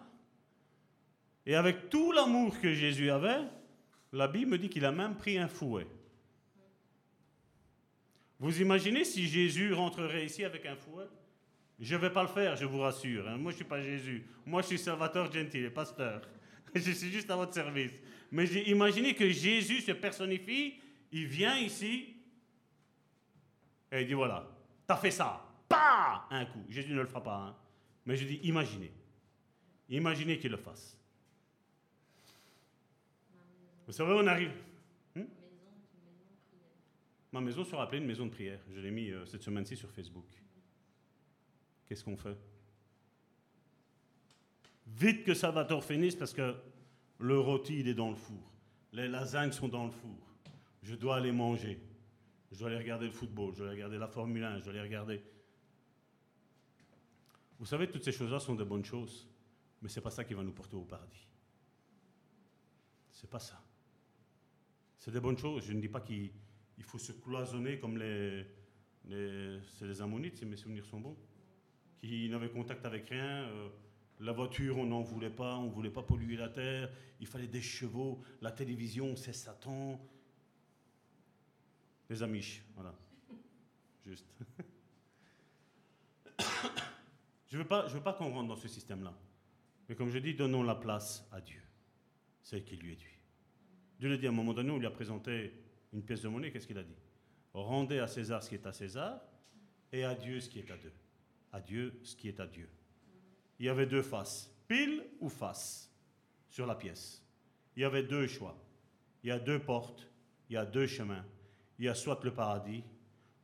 [1.47, 3.41] et avec tout l'amour que Jésus avait,
[4.13, 5.87] la Bible me dit qu'il a même pris un fouet.
[8.39, 11.07] Vous imaginez si Jésus rentrerait ici avec un fouet?
[11.83, 13.29] Je ne vais pas le faire, je vous rassure.
[13.29, 13.37] Hein.
[13.39, 14.25] Moi, je ne suis pas Jésus.
[14.47, 16.23] Moi, je suis Salvateur Gentile, pasteur.
[16.77, 17.91] je suis juste à votre service.
[18.31, 20.75] Mais imaginez que Jésus se personnifie,
[21.11, 22.15] il vient ici
[23.91, 24.49] et il dit voilà,
[24.87, 25.45] t'as fait ça.
[25.69, 26.65] Pas Un coup.
[26.69, 27.37] Jésus ne le fera pas.
[27.37, 27.57] Hein.
[28.07, 28.93] Mais je dis imaginez.
[29.89, 30.97] Imaginez qu'il le fasse.
[33.89, 34.53] Vous savez, on arrive.
[37.33, 38.61] Ma maison sera appelée une maison de prière.
[38.71, 40.27] Je l'ai mis euh, cette semaine-ci sur Facebook.
[41.93, 42.39] Qu'est-ce qu'on fait?
[44.87, 46.55] Vite que Salvatore finisse parce que
[47.19, 48.51] le rôti, il est dans le four.
[48.95, 50.17] Les lasagnes sont dans le four.
[50.83, 51.79] Je dois aller manger.
[52.51, 53.53] Je dois aller regarder le football.
[53.53, 54.61] Je dois aller regarder la Formule 1.
[54.61, 55.23] Je dois aller regarder.
[57.59, 59.29] Vous savez, toutes ces choses-là sont de bonnes choses.
[59.83, 61.29] Mais ce n'est pas ça qui va nous porter au paradis.
[63.11, 63.63] C'est pas ça.
[64.97, 65.67] C'est des bonnes choses.
[65.67, 66.31] Je ne dis pas qu'il
[66.79, 68.47] il faut se cloisonner comme les,
[69.07, 71.19] c'est les ammonites, si mes souvenirs sont bons,
[72.03, 73.45] qui n'avaient contact avec rien.
[73.45, 73.69] Euh,
[74.21, 77.47] la voiture, on n'en voulait pas, on ne voulait pas polluer la terre, il fallait
[77.47, 80.01] des chevaux, la télévision, c'est Satan.
[82.11, 82.95] Les Amish, voilà.
[84.05, 84.27] juste.
[87.49, 89.15] je ne veux pas, pas qu'on rentre dans ce système-là.
[89.89, 91.63] Mais comme je dis, donnons la place à Dieu,
[92.43, 93.21] celle qui lui est due.
[93.99, 95.53] Dieu le dit à un moment donné, on lui a présenté
[95.93, 96.97] une pièce de monnaie, qu'est-ce qu'il a dit?
[97.55, 99.21] Rendez à César ce qui est à César
[99.93, 100.93] et à Dieu ce qui est à Dieu.
[101.53, 102.69] À Dieu ce qui est à Dieu.
[103.59, 105.91] Il y avait deux faces, pile ou face,
[106.49, 107.23] sur la pièce.
[107.77, 108.57] Il y avait deux choix.
[109.23, 110.11] Il y a deux portes,
[110.49, 111.25] il y a deux chemins.
[111.79, 112.83] Il y a soit le paradis,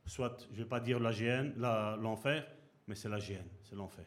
[0.05, 2.47] soit, je ne vais pas dire la l'enfer,
[2.87, 4.05] mais c'est la c'est l'enfer.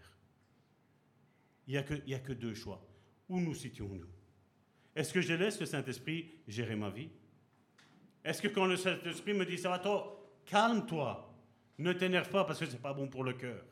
[1.67, 2.85] Il n'y a, que, a que deux choix.
[3.29, 4.09] Où nous situons-nous?
[4.95, 7.09] Est-ce que je laisse le Saint-Esprit gérer ma vie?
[8.25, 11.35] Est-ce que quand le Saint-Esprit me dit, ça va toi, calme-toi,
[11.79, 13.65] ne t'énerve pas parce que ce n'est pas bon pour le cœur?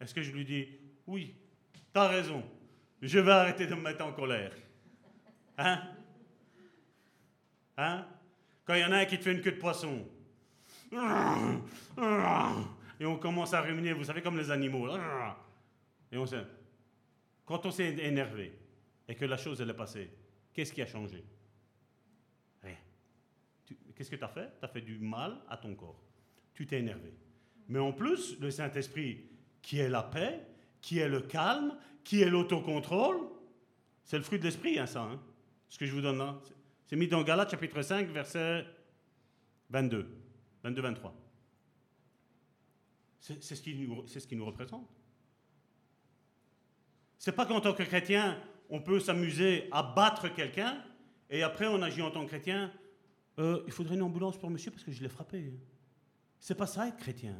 [0.00, 0.66] Est-ce que je lui dis,
[1.06, 1.34] oui,
[1.72, 2.42] tu as raison,
[3.02, 4.52] je vais arrêter de me mettre en colère
[5.58, 5.82] Hein?
[7.76, 8.06] Hein?
[8.64, 10.06] Quand il y en a un qui te fait une queue de poisson.
[12.98, 14.88] Et on commence à ruminer, vous savez, comme les animaux.
[16.10, 16.44] Et on sait.
[17.44, 18.58] Quand on s'est énervé
[19.08, 20.10] et que la chose elle est passée,
[20.52, 21.24] qu'est-ce qui a changé?
[22.62, 22.76] Rien.
[23.94, 24.50] Qu'est-ce que tu as fait?
[24.58, 26.02] Tu as fait du mal à ton corps.
[26.54, 27.12] Tu t'es énervé.
[27.68, 29.24] Mais en plus, le Saint-Esprit,
[29.62, 30.46] qui est la paix,
[30.80, 33.18] qui est le calme, qui est l'autocontrôle,
[34.04, 35.02] c'est le fruit de l'esprit, hein, ça.
[35.02, 35.20] Hein,
[35.68, 36.40] ce que je vous donne là.
[36.86, 38.66] C'est mis dans Galates chapitre 5, verset
[39.70, 40.08] 22,
[40.64, 41.12] 22-23.
[43.20, 44.88] C'est ce, qui nous, ce qui nous représente.
[47.18, 50.82] C'est pas qu'en tant que chrétien, on peut s'amuser à battre quelqu'un
[51.28, 52.72] et après on agit en tant que chrétien.
[53.38, 55.52] Euh, il faudrait une ambulance pour monsieur parce que je l'ai frappé.
[56.40, 57.36] C'est pas ça être chrétien.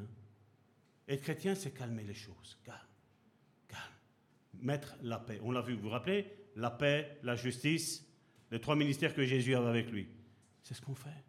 [1.11, 2.57] Être chrétien, c'est calmer les choses.
[2.63, 2.79] Calme,
[3.67, 3.83] calme.
[4.55, 5.41] Mettre la paix.
[5.43, 6.25] On l'a vu, vous vous rappelez?
[6.55, 8.07] La paix, la justice,
[8.53, 10.09] les trois ministères que Jésus avait avec lui.
[10.63, 11.25] C'est ce qu'on fait.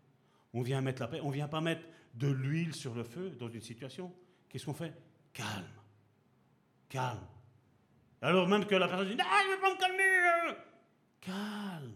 [0.53, 1.20] On vient mettre la paix.
[1.24, 1.82] On ne vient pas mettre
[2.14, 4.14] de l'huile sur le feu dans une situation.
[4.49, 4.94] Qu'est-ce qu'on fait?
[5.34, 5.66] Calme.
[6.88, 7.28] Calme.
[8.22, 10.58] Alors même que la personne dit, non, je ne vais pas me calmer.
[11.22, 11.95] Calme.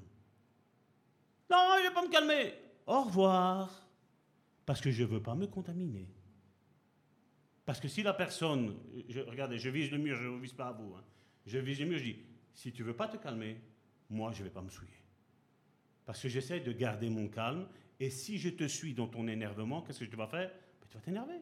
[1.52, 2.54] Non, je ne vais pas me calmer.
[2.88, 3.88] Au revoir.
[4.66, 6.15] Parce que je ne veux pas me contaminer.
[7.66, 8.78] Parce que si la personne,
[9.28, 10.94] regardez, je vise le mur, je ne vise pas à vous.
[10.96, 11.04] Hein.
[11.48, 12.18] Je vise le mur, je dis,
[12.54, 13.60] si tu veux pas te calmer,
[14.10, 14.92] moi, je ne vais pas me souiller.
[16.06, 17.68] Parce que j'essaie de garder mon calme.
[18.00, 20.50] Et si je te suis dans ton énervement, qu'est-ce que tu vas faire?
[20.50, 21.40] Ben, Tu vas t'énerver.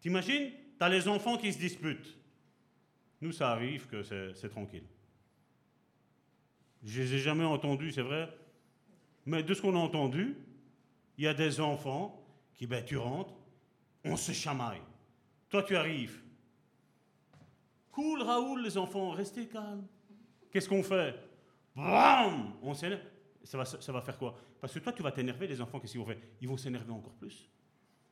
[0.00, 0.52] T'imagines?
[0.78, 2.16] Tu as les enfants qui se disputent.
[3.20, 4.84] Nous, ça arrive que c'est tranquille.
[6.84, 8.32] Je les ai jamais entendus, c'est vrai.
[9.26, 10.36] Mais de ce qu'on a entendu,
[11.18, 12.24] il y a des enfants
[12.54, 13.34] qui, ben, tu rentres,
[14.04, 14.82] on se chamaille.
[15.48, 16.20] Toi, tu arrives.
[17.90, 19.86] Cool, Raoul, les enfants, restez calmes.
[20.50, 21.14] Qu'est-ce qu'on fait?
[21.76, 23.02] On s'énerve.
[23.42, 24.38] Ça va, ça va faire quoi?
[24.60, 26.18] Parce que toi, tu vas t'énerver, les enfants, qu'est-ce qu'ils vont faire?
[26.40, 27.48] Ils vont s'énerver encore plus.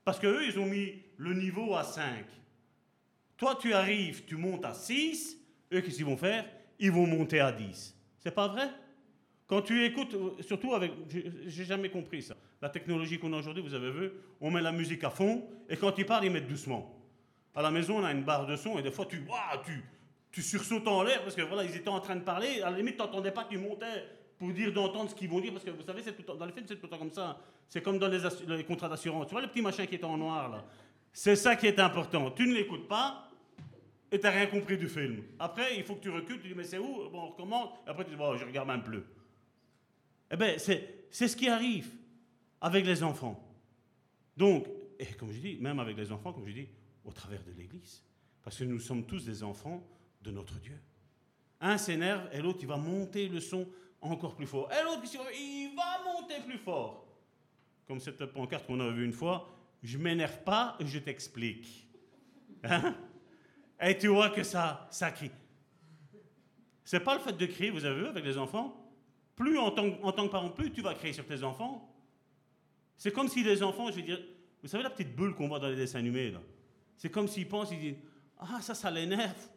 [0.02, 2.24] Parce qu'eux, ils ont mis le niveau à 5.
[3.36, 5.36] Toi, tu arrives, tu montes à 6.
[5.70, 6.46] Eux, qu'est-ce qu'ils vont faire?
[6.78, 7.94] Ils vont monter à 10.
[8.18, 8.70] C'est pas vrai?
[9.46, 10.92] Quand tu écoutes, surtout avec.
[11.46, 12.36] J'ai jamais compris ça.
[12.60, 14.10] La technologie qu'on a aujourd'hui, vous avez vu,
[14.40, 16.94] on met la musique à fond, et quand ils parlent, ils mettent doucement.
[17.54, 19.24] À la maison, on a une barre de son, et des fois, tu,
[19.64, 19.84] tu,
[20.30, 22.60] tu sursautes en l'air parce que voilà, ils étaient en train de parler.
[22.62, 24.04] À la limite, tu n'entendais pas qu'ils montaient
[24.38, 26.66] pour dire d'entendre ce qu'ils vont dire parce que vous savez, tout, dans les films,
[26.68, 27.38] c'est tout le temps comme ça.
[27.68, 29.26] C'est comme dans les, contrats d'assurance.
[29.26, 30.64] Tu vois le petit machin qui est en noir là?
[31.12, 32.30] C'est ça qui est important.
[32.30, 33.28] Tu ne l'écoutes pas
[34.12, 35.22] et tu n'as rien compris du film.
[35.38, 37.08] Après, il faut que tu recules, tu dis mais c'est où?
[37.10, 37.70] Bon, on recommence.
[37.86, 39.02] Après, tu dis bon, je regarde même plus.
[40.30, 41.90] Eh bien, c'est ce qui arrive
[42.60, 43.42] avec les enfants.
[44.36, 44.66] Donc,
[44.98, 46.68] et comme je dis, même avec les enfants, comme je dis,
[47.04, 48.02] au travers de l'Église.
[48.42, 49.82] Parce que nous sommes tous des enfants
[50.22, 50.78] de notre Dieu.
[51.60, 53.66] Un s'énerve et l'autre, il va monter le son
[54.00, 54.70] encore plus fort.
[54.72, 55.02] Et l'autre,
[55.34, 57.06] il va monter plus fort.
[57.86, 59.48] Comme cette pancarte qu'on a vue une fois,
[59.82, 61.86] je m'énerve pas, je t'explique.
[62.64, 62.96] Hein?
[63.80, 65.30] Et tu vois que ça, ça crie.
[66.84, 68.74] C'est pas le fait de crier, vous avez vu, avec les enfants?
[69.36, 71.88] Plus en tant, en tant que parent, plus tu vas crier sur tes enfants.
[72.98, 74.20] C'est comme si les enfants, je veux dire,
[74.62, 76.40] vous savez la petite bulle qu'on voit dans les dessins animés, là?
[76.98, 77.96] C'est comme s'ils pensent, ils disent,
[78.38, 79.48] ah, ça, ça l'énerve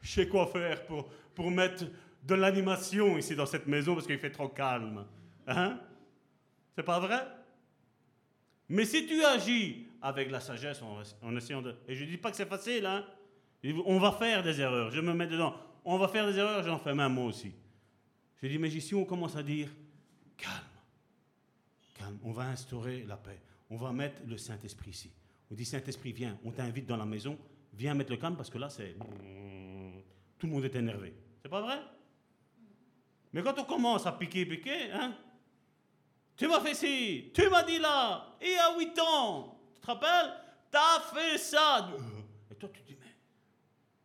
[0.00, 1.84] je sais quoi faire pour, pour mettre
[2.22, 5.04] de l'animation ici dans cette maison parce qu'il fait trop calme.
[5.46, 5.78] Hein?
[6.74, 7.26] C'est pas vrai?
[8.68, 10.80] Mais si tu agis avec la sagesse
[11.22, 11.74] en, essayant de...
[11.88, 13.04] Et je ne dis pas que c'est facile, hein?
[13.84, 15.54] On va faire des erreurs, je me mets dedans.
[15.84, 17.52] On va faire des erreurs, j'en fais même moi aussi.
[18.42, 19.68] Je dis, mais si on commence à dire,
[20.38, 20.54] calme,
[22.22, 23.40] on va instaurer la paix.
[23.70, 25.10] On va mettre le Saint-Esprit ici.
[25.50, 27.38] On dit, Saint-Esprit, viens, on t'invite dans la maison,
[27.72, 28.96] viens mettre le calme parce que là, c'est
[30.38, 31.14] tout le monde est énervé.
[31.42, 31.78] C'est pas vrai?
[33.32, 35.14] Mais quand on commence à piquer, piquer, hein,
[36.40, 40.32] Tu m'as fait ci, tu m'as dit là, et à 8 ans, tu te rappelles?
[40.70, 41.90] T'as fait ça.
[42.50, 43.14] Et toi, tu te dis, mais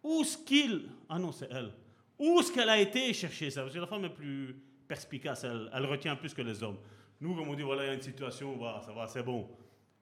[0.04, 0.90] où est-ce qu'il.
[1.08, 1.72] Ah non, c'est elle.
[2.20, 3.62] Où est-ce qu'elle a été chercher ça?
[3.62, 4.54] Parce que la femme est plus
[4.86, 6.78] perspicace, elle retient plus que les hommes.
[7.22, 9.50] Nous, comme on dit, voilà, il y a une situation, voilà, ça va, c'est bon.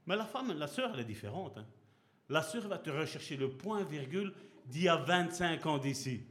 [0.06, 1.58] Mais la femme, la sœur, elle est différente.
[1.58, 1.66] hein.
[2.30, 4.34] La sœur va te rechercher le point virgule
[4.66, 6.24] d'il y a 25 ans d'ici.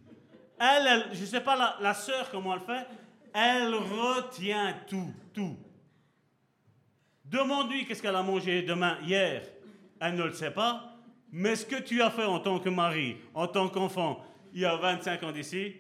[0.59, 2.87] Elle, je ne sais pas, la sœur, comment elle fait,
[3.35, 5.57] elle retient tout, tout.
[7.25, 9.43] Demande-lui qu'est-ce qu'elle a mangé demain, hier.
[10.01, 10.89] Elle ne le sait pas.
[11.31, 14.23] Mais ce que tu as fait en tant que mari, en tant qu'enfant,
[14.53, 15.75] il y a 25 ans d'ici,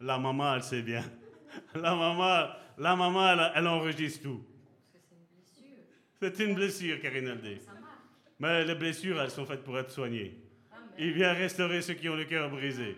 [0.00, 1.02] la maman, elle sait bien.
[1.74, 2.48] La maman,
[2.78, 4.44] la maman elle, elle enregistre tout.
[6.20, 7.60] C'est une blessure, Karine Aldé.
[8.38, 10.38] Mais les blessures, elles sont faites pour être soignées.
[10.98, 12.96] Il vient restaurer ceux qui ont le cœur brisé.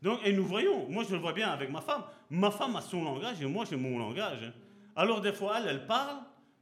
[0.00, 2.04] Donc, et nous voyons, moi je le vois bien avec ma femme.
[2.30, 4.42] Ma femme a son langage et moi j'ai mon langage.
[4.42, 4.52] hein.
[4.94, 6.18] Alors des fois, elle, elle parle,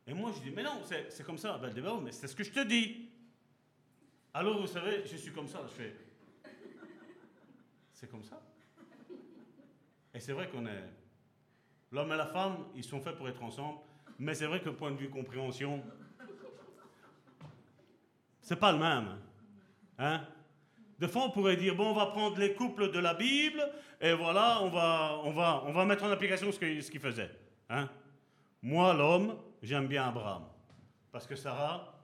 [0.06, 1.59] et moi je dis, mais non, c'est comme ça.
[1.59, 3.09] Ben, Ben mais c'est ce que je te dis.
[4.32, 5.97] Alors vous savez, je suis comme ça, je fais,
[7.93, 8.40] c'est comme ça.
[10.14, 10.84] Et c'est vrai qu'on est...
[11.92, 13.78] L'homme et la femme, ils sont faits pour être ensemble,
[14.18, 15.82] mais c'est vrai que point de vue compréhension,
[18.40, 19.18] c'est pas le même.
[19.98, 20.22] Hein?
[20.98, 23.62] Des fois, on pourrait dire, bon, on va prendre les couples de la Bible,
[24.00, 27.00] et voilà, on va, on va, on va mettre en application ce qu'il ce qu'il
[27.00, 27.30] faisait.
[27.68, 27.88] Hein?
[28.62, 30.44] Moi, l'homme, j'aime bien Abraham.
[31.12, 31.94] Parce que Sarah,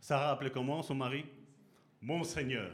[0.00, 1.24] Sarah appelait comment son mari?
[2.00, 2.72] Mon Seigneur.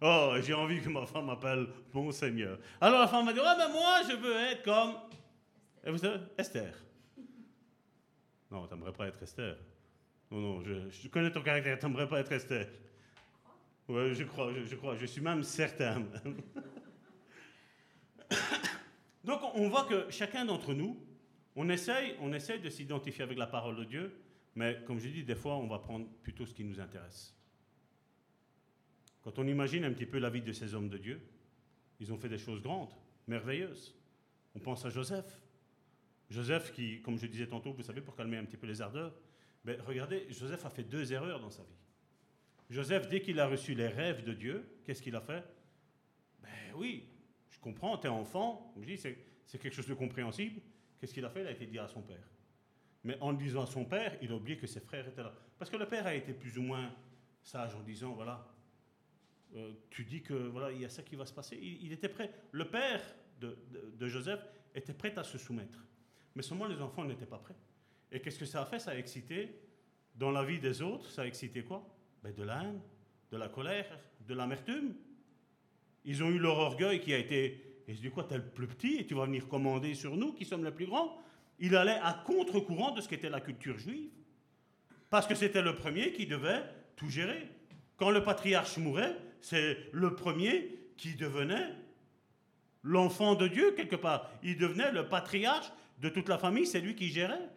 [0.00, 2.58] Oh, j'ai envie que ma femme m'appelle Mon Seigneur.
[2.80, 4.94] Alors la femme m'a dit, ouais, mais moi, je veux être comme...
[5.86, 6.74] Et vous savez, Esther.
[8.50, 9.56] Non, t'aimerais pas être Esther.
[10.30, 12.68] Non, non, je, connais ton caractère, t'aimerais pas être Esther.
[13.88, 16.02] Oui, je crois, je, je crois, je suis même certain.
[19.24, 20.98] Donc on voit que chacun d'entre nous,
[21.54, 24.16] on essaye, on essaye de s'identifier avec la parole de Dieu,
[24.54, 27.34] mais comme je dis, des fois, on va prendre plutôt ce qui nous intéresse.
[29.22, 31.20] Quand on imagine un petit peu la vie de ces hommes de Dieu,
[32.00, 32.92] ils ont fait des choses grandes,
[33.26, 33.94] merveilleuses.
[34.54, 35.43] On pense à Joseph.
[36.30, 39.14] Joseph qui, comme je disais tantôt, vous savez, pour calmer un petit peu les ardeurs,
[39.64, 41.78] mais regardez, Joseph a fait deux erreurs dans sa vie.
[42.70, 45.44] Joseph, dès qu'il a reçu les rêves de Dieu, qu'est-ce qu'il a fait?
[46.42, 47.08] Ben oui,
[47.50, 50.60] je comprends, tu es enfant, c'est, quelque chose de compréhensible.
[50.98, 51.42] Qu'est-ce qu'il a fait?
[51.42, 52.26] Il a été dire à son père.
[53.04, 55.34] Mais en le disant à son père, il a oublié que ses frères étaient là.
[55.58, 56.94] Parce que le père a été plus ou moins
[57.42, 58.50] sage en disant, voilà,
[59.56, 61.56] euh, tu dis que voilà, il y a ça qui va se passer.
[61.56, 62.32] Il, était prêt.
[62.52, 63.02] Le père
[63.40, 64.40] de Joseph
[64.74, 65.84] était prêt à se soumettre.
[66.34, 67.54] Mais seulement les enfants n'étaient pas prêts.
[68.10, 68.78] Et qu'est-ce que ça a fait?
[68.78, 69.60] Ça a excité,
[70.14, 71.84] dans la vie des autres, ça a excité quoi?
[72.22, 72.80] Ben, De la haine,
[73.30, 73.86] de la colère,
[74.26, 74.94] de l'amertume.
[76.04, 77.82] Ils ont eu leur orgueil qui a été.
[77.86, 80.32] Et je dis quoi, t'es le plus petit et tu vas venir commander sur nous
[80.32, 81.18] qui sommes les plus grands?
[81.58, 84.10] Il allait à contre-courant de ce qu'était la culture juive.
[85.10, 86.62] Parce que c'était le premier qui devait
[86.96, 87.48] tout gérer.
[87.96, 91.74] Quand le patriarche mourait, c'est le premier qui devenait
[92.82, 94.30] l'enfant de Dieu quelque part.
[94.42, 97.50] Il devenait le patriarche de toute la famille, c'est lui qui gérait.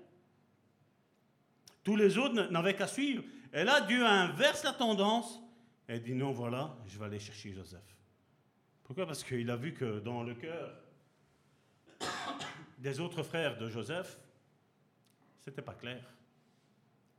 [1.84, 3.24] Tous les autres n'avaient qu'à suivre.
[3.54, 5.42] Et là, Dieu inverse la tendance
[5.90, 7.96] et dit non, voilà, je vais aller chercher Joseph.
[8.84, 9.06] Pourquoi?
[9.06, 10.74] Parce qu'il a vu que dans le cœur
[12.78, 14.18] des autres frères de Joseph,
[15.40, 16.04] c'était pas clair.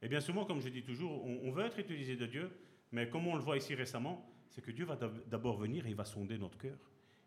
[0.02, 2.50] Et bien souvent, comme je dis toujours, on, veut être utilisé de Dieu,
[2.92, 5.90] mais comme on le voit ici récemment, c'est que Dieu va d'ab- d'abord venir et
[5.90, 6.76] il va sonder notre cœur.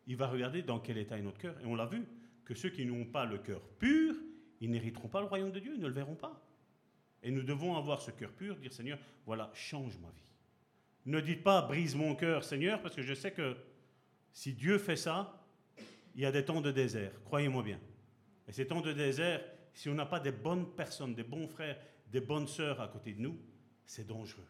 [0.08, 1.60] Il va regarder dans quel état est notre cœur.
[1.62, 2.04] Et on l'a vu,
[2.52, 4.14] que ceux qui n'ont pas le cœur pur,
[4.60, 6.45] ils n'hériteront pas le royaume de Dieu, ils ne le verront pas.
[7.23, 10.28] Et nous devons avoir ce cœur pur, dire Seigneur, voilà, change ma vie.
[11.06, 13.56] Ne dites pas brise mon cœur, Seigneur, parce que je sais que
[14.34, 15.41] si Dieu fait ça,
[16.14, 17.80] il y a des temps de désert, croyez-moi bien.
[18.49, 19.41] Et ces temps de désert,
[19.73, 21.80] si on n'a pas des bonnes personnes, des bons frères,
[22.11, 23.40] des bonnes sœurs à côté de nous,
[23.86, 24.49] c'est dangereux.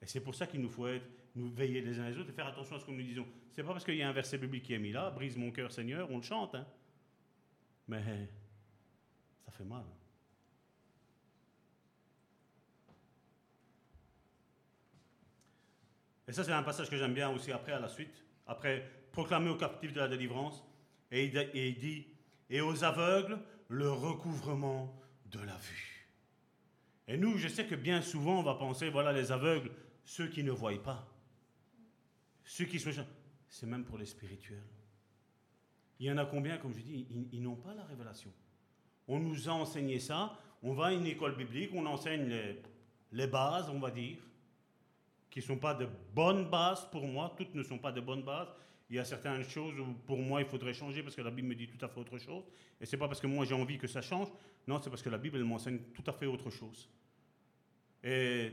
[0.00, 2.34] Et c'est pour ça qu'il nous faut être, nous veiller les uns les autres et
[2.34, 3.26] faire attention à ce que nous disons.
[3.50, 5.50] C'est pas parce qu'il y a un verset biblique qui est mis là, brise mon
[5.50, 6.64] cœur Seigneur, on le chante, hein.
[7.88, 8.02] Mais
[9.44, 9.84] ça fait mal.
[16.28, 18.24] Et ça, c'est un passage que j'aime bien aussi après, à la suite.
[18.46, 20.64] Après, proclamer aux captifs de la délivrance.
[21.12, 22.08] Et il, dit,
[22.50, 23.38] et aux aveugles,
[23.68, 26.08] le recouvrement de la vue.
[27.06, 29.70] Et nous, je sais que bien souvent, on va penser, voilà, les aveugles,
[30.04, 31.08] ceux qui ne voient pas.
[32.44, 32.90] Ceux qui sont...
[33.48, 34.62] C'est même pour les spirituels.
[35.98, 38.30] Il y en a combien, comme je dis, ils, n'ont pas la révélation.
[39.08, 40.38] On nous a enseigné ça.
[40.62, 42.62] On va à une école biblique, on enseigne les,
[43.12, 44.18] les bases, on va dire,
[45.30, 47.34] qui ne sont pas de bonnes bases pour moi.
[47.36, 48.48] Toutes ne sont pas de bonnes bases.
[48.88, 51.48] Il y a certaines choses où pour moi il faudrait changer parce que la Bible
[51.48, 52.44] me dit tout à fait autre chose.
[52.80, 54.28] Et c'est pas parce que moi j'ai envie que ça change.
[54.66, 56.88] Non, c'est parce que la Bible elle m'enseigne tout à fait autre chose.
[58.04, 58.52] Et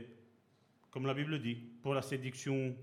[0.90, 2.74] comme la Bible dit, pour la séduction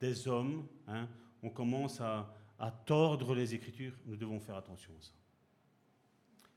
[0.00, 1.08] des hommes, hein,
[1.42, 3.94] on commence à, à tordre les Écritures.
[4.06, 5.12] Nous devons faire attention à ça.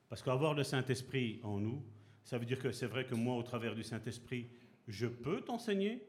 [0.09, 1.83] Parce qu'avoir le Saint-Esprit en nous,
[2.23, 4.49] ça veut dire que c'est vrai que moi, au travers du Saint-Esprit,
[4.87, 6.05] je peux t'enseigner,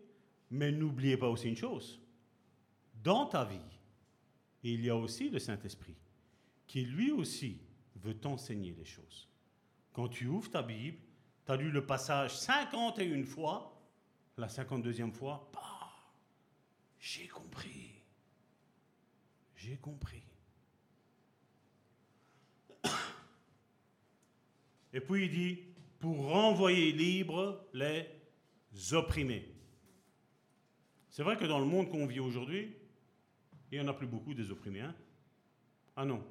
[0.51, 2.01] mais n'oubliez pas aussi une chose.
[3.02, 3.59] Dans ta vie,
[4.62, 5.97] il y a aussi le Saint-Esprit
[6.66, 7.60] qui lui aussi
[7.97, 9.28] veut t'enseigner les choses.
[9.93, 10.98] Quand tu ouvres ta Bible,
[11.44, 13.78] tu as lu le passage 51 fois,
[14.36, 15.90] la 52e fois, bah,
[16.98, 17.91] j'ai compris.
[19.62, 20.24] J'ai compris.
[24.93, 25.59] Et puis il dit,
[26.01, 28.05] pour renvoyer libres les
[28.93, 29.48] opprimés.
[31.10, 32.74] C'est vrai que dans le monde qu'on vit aujourd'hui,
[33.70, 34.80] il n'y en a plus beaucoup des opprimés.
[34.80, 34.97] Hein
[35.94, 36.26] ah non.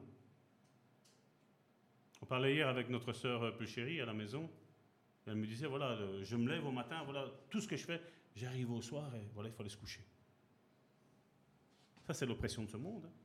[2.22, 4.50] On parlait hier avec notre sœur plus chérie à la maison.
[5.26, 8.02] Elle me disait, voilà, je me lève au matin, voilà, tout ce que je fais,
[8.36, 10.04] j'arrive au soir et voilà, il faut aller se coucher.
[12.06, 13.06] Ça, c'est l'oppression de ce monde.
[13.06, 13.21] Hein.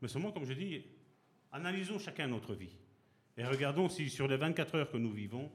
[0.00, 0.84] Mais seulement, comme je dis,
[1.52, 2.76] analysons chacun notre vie.
[3.36, 5.50] Et regardons si sur les 24 heures que nous vivons,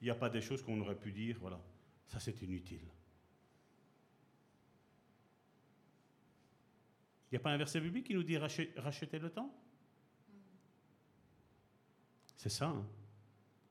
[0.00, 1.60] il n'y a pas des choses qu'on aurait pu dire, voilà,
[2.06, 2.86] ça c'est inutile.
[7.30, 9.52] Il n'y a pas un verset biblique qui nous dit racheter le temps?
[12.36, 12.68] C'est ça.
[12.68, 12.86] Hein.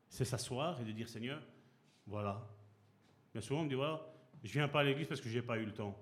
[0.09, 1.41] c'est s'asseoir et de dire Seigneur,
[2.07, 2.45] voilà.
[3.31, 4.05] Bien souvent, on me dit voilà,
[4.43, 5.97] je ne viens pas à l'église parce que je n'ai pas eu le temps.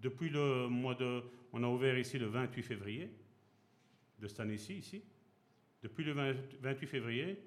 [0.00, 1.22] Depuis le mois de.
[1.52, 3.10] On a ouvert ici le 28 février
[4.18, 5.02] de cette année-ci, ici.
[5.82, 7.38] Depuis le 28 février,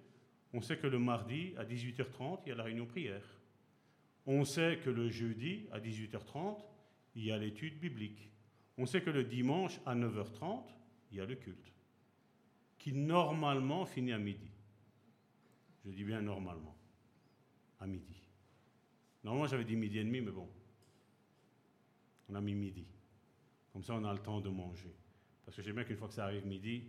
[0.53, 3.23] on sait que le mardi, à 18h30, il y a la réunion prière.
[4.25, 6.57] On sait que le jeudi, à 18h30,
[7.15, 8.29] il y a l'étude biblique.
[8.77, 10.63] On sait que le dimanche, à 9h30,
[11.11, 11.73] il y a le culte,
[12.77, 14.49] qui normalement finit à midi.
[15.85, 16.75] Je dis bien normalement,
[17.79, 18.21] à midi.
[19.23, 20.47] Normalement, j'avais dit midi et demi, mais bon,
[22.31, 22.85] on a mis midi.
[23.73, 24.95] Comme ça, on a le temps de manger.
[25.45, 26.87] Parce que j'aime bien qu'une fois que ça arrive midi,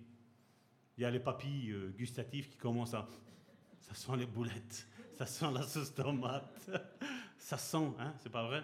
[0.96, 3.08] il y a les papilles euh, gustatives qui commencent à...
[3.80, 6.70] Ça sent les boulettes, ça sent la sauce tomate,
[7.38, 8.62] ça sent, hein, c'est pas vrai?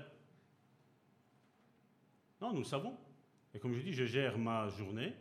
[2.41, 2.97] Non, nous savons.
[3.53, 5.13] Et comme je dis, je gère ma journée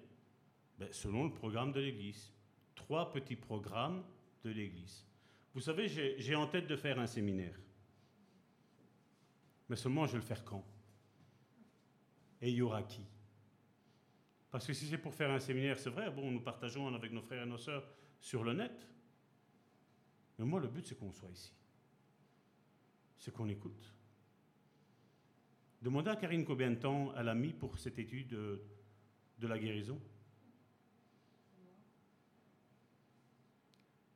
[0.77, 2.31] ben, selon le programme de l'Église.
[2.75, 4.03] Trois petits programmes
[4.43, 5.07] de l'Église.
[5.55, 7.59] Vous savez, j'ai en tête de faire un séminaire.
[9.67, 10.63] Mais seulement, je vais le faire quand?
[12.41, 13.03] Et il y aura qui?
[14.51, 17.21] Parce que si c'est pour faire un séminaire, c'est vrai, bon, nous partageons avec nos
[17.21, 17.87] frères et nos sœurs
[18.19, 18.87] sur le net.
[20.37, 21.53] Mais moi, le but, c'est qu'on soit ici.
[23.17, 23.93] C'est qu'on écoute.
[25.81, 29.99] Demandez à Karine combien de temps elle a mis pour cette étude de, la guérison.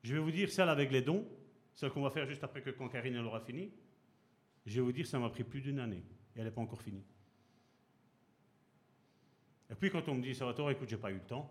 [0.04, 1.28] Je vais vous dire celle avec les dons,
[1.74, 3.72] celle qu'on va faire juste après que quand Karine elle aura fini.
[4.66, 6.04] Je vais vous dire, ça m'a pris plus d'une année
[6.36, 7.04] et elle n'est pas encore finie.
[9.72, 11.50] Et puis quand on me dit, Salvatore, écoute, j'ai pas eu le temps.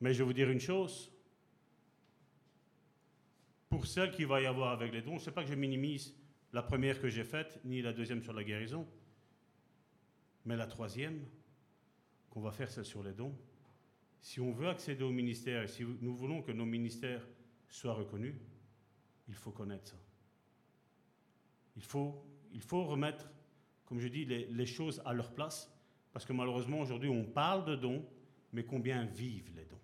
[0.00, 1.12] Mais je vais vous dire une chose.
[3.68, 6.14] Pour celle qu'il va y avoir avec les dons, ce n'est pas que je minimise
[6.52, 8.86] la première que j'ai faite, ni la deuxième sur la guérison.
[10.44, 11.24] Mais la troisième,
[12.28, 13.36] qu'on va faire, celle sur les dons.
[14.20, 17.26] Si on veut accéder au ministère et si nous voulons que nos ministères
[17.68, 18.34] soient reconnus,
[19.28, 19.96] il faut connaître ça.
[21.76, 23.28] Il faut, il faut remettre
[23.86, 25.70] comme je dis, les, choses à leur place,
[26.12, 28.04] parce que malheureusement aujourd'hui on parle de dons,
[28.52, 29.80] mais combien vivent les dons?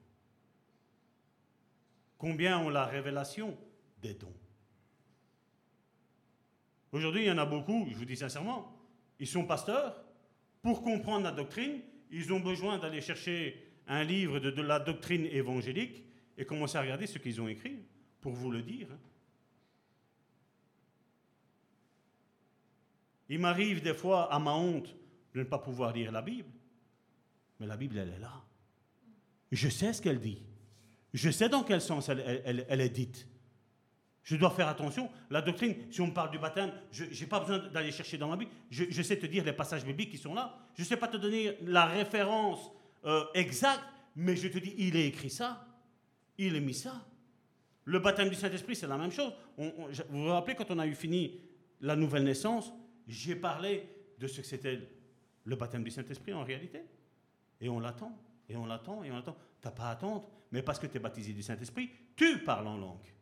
[2.19, 3.57] Combien ont la révélation
[4.03, 4.35] des dons?
[6.93, 8.77] Aujourd'hui, il y en a beaucoup, je vous dis sincèrement,
[9.19, 10.03] ils sont pasteurs.
[10.61, 16.05] Pour comprendre la doctrine, ils ont besoin d'aller chercher un livre de, la doctrine évangélique
[16.37, 17.79] et commencer à regarder ce qu'ils ont écrit,
[18.21, 18.89] pour vous le dire.
[23.31, 24.95] Il m'arrive des fois, à ma honte,
[25.35, 26.51] de ne pas pouvoir lire la Bible.
[27.61, 28.33] Mais la Bible, elle est là.
[29.53, 30.43] Je sais ce qu'elle dit.
[31.15, 33.29] Je sais dans quel sens elle, est dite.
[34.25, 35.09] Je dois faire attention.
[35.31, 38.29] La doctrine, si on me parle du baptême, je n'ai pas besoin d'aller chercher dans
[38.29, 38.51] ma Bible.
[38.69, 40.59] Je, sais te dire les passages bibliques qui sont là.
[40.75, 42.73] Je ne sais pas te donner la référence
[43.05, 43.85] euh, exacte,
[44.17, 45.67] mais je te dis, il est écrit ça.
[46.37, 47.07] Il est mis ça.
[47.85, 49.33] Le baptême du Saint-Esprit, c'est la même chose.
[49.57, 49.73] vous
[50.11, 51.41] vous rappelez quand on a eu fini
[51.81, 52.73] la nouvelle naissance,
[53.11, 53.89] j'ai parlé
[54.19, 54.81] de ce que c'était
[55.45, 56.83] le baptême du Saint-Esprit en réalité.
[57.61, 58.17] Et on l'attend,
[58.49, 59.37] et on l'attend, et on l'attend.
[59.61, 62.67] Tu n'as pas à attendre, mais parce que tu es baptisé du Saint-Esprit, tu parles
[62.67, 63.15] en langue.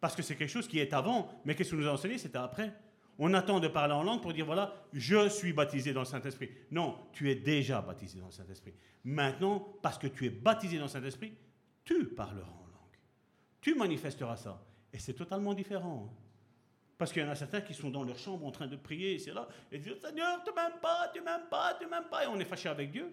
[0.00, 2.38] Parce que c'est quelque chose qui est avant, mais qu'est-ce que nous a enseigné C'était
[2.38, 2.72] après.
[3.18, 6.50] On attend de parler en langue pour dire, voilà, je suis baptisé dans le Saint-Esprit.
[6.70, 8.74] Non, tu es déjà baptisé dans le Saint-Esprit.
[9.04, 11.32] Maintenant, parce que tu es baptisé dans le Saint-Esprit,
[11.84, 12.98] tu parleras en langue.
[13.62, 14.62] Tu manifesteras ça.
[14.92, 16.14] Et c'est totalement différent.
[16.98, 19.14] Parce qu'il y en a certains qui sont dans leur chambre en train de prier,
[19.14, 22.24] et c'est là, et disent Seigneur, tu m'aimes pas, tu m'aimes pas, tu m'aimes pas,
[22.24, 23.12] et on est fâché avec Dieu.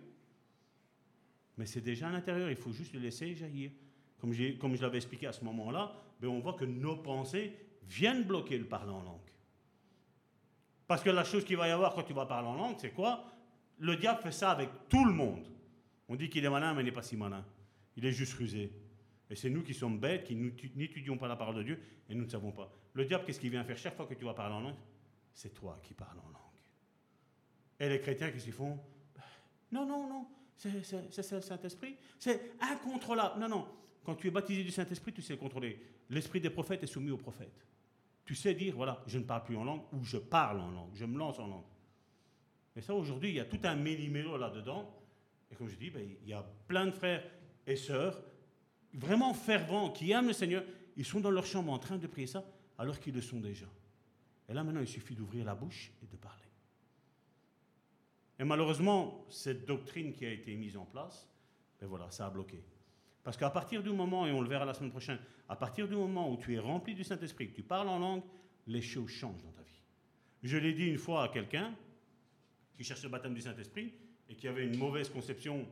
[1.58, 3.72] Mais c'est déjà à l'intérieur, il faut juste le laisser jaillir.
[4.20, 7.54] Comme, comme je l'avais expliqué à ce moment-là, ben on voit que nos pensées
[7.84, 9.20] viennent bloquer le parler en langue.
[10.88, 12.92] Parce que la chose qu'il va y avoir quand tu vas parler en langue, c'est
[12.92, 13.30] quoi?
[13.80, 15.46] Le diable fait ça avec tout le monde.
[16.08, 17.46] On dit qu'il est malin, mais il n'est pas si malin.
[17.98, 18.72] Il est juste rusé.
[19.30, 21.80] Et c'est nous qui sommes bêtes, qui n'étudions pas la parole de Dieu,
[22.10, 22.72] et nous ne savons pas.
[22.94, 24.76] Le diable, qu'est-ce qu'il vient faire chaque fois que tu vas parler en langue?
[25.34, 26.42] C'est toi qui parles en langue.
[27.80, 28.80] Et les chrétiens, qu'est-ce font?
[29.72, 31.98] Non, non, non, c'est le Saint-Esprit.
[32.20, 33.40] C'est incontrôlable.
[33.40, 33.68] Non, non.
[34.04, 35.82] Quand tu es baptisé du Saint-Esprit, tu sais contrôler.
[36.10, 37.66] L'esprit des prophètes est soumis aux prophètes.
[38.26, 40.92] Tu sais dire, voilà, je ne parle plus en langue, ou je parle en langue,
[40.94, 41.66] je me lance en langue.
[42.76, 44.94] Et ça, aujourd'hui, il y a tout un méli-mélo là-dedans.
[45.52, 47.24] Et comme je dis, ben, il y a plein de frères
[47.66, 48.22] et sœurs
[48.94, 50.64] vraiment fervents qui aiment le Seigneur.
[50.96, 52.44] Ils sont dans leur chambre en train de prier ça
[52.78, 53.68] alors qu'ils le sont déjà.
[54.50, 56.44] Et là maintenant, il suffit d'ouvrir la bouche et de parler.
[58.40, 61.28] Et malheureusement, cette doctrine qui a été mise en place,
[61.80, 62.64] ben voilà, ça a bloqué.
[63.24, 65.96] Parce qu'à partir du moment, et on le verra la semaine prochaine, à partir du
[65.96, 68.24] moment où tu es rempli du Saint-Esprit, que tu parles en langue,
[68.68, 69.82] les choses changent dans ta vie.
[70.42, 71.74] Je l'ai dit une fois à quelqu'un
[72.74, 73.94] qui cherchait le baptême du Saint-Esprit
[74.28, 75.66] et qui avait une mauvaise conception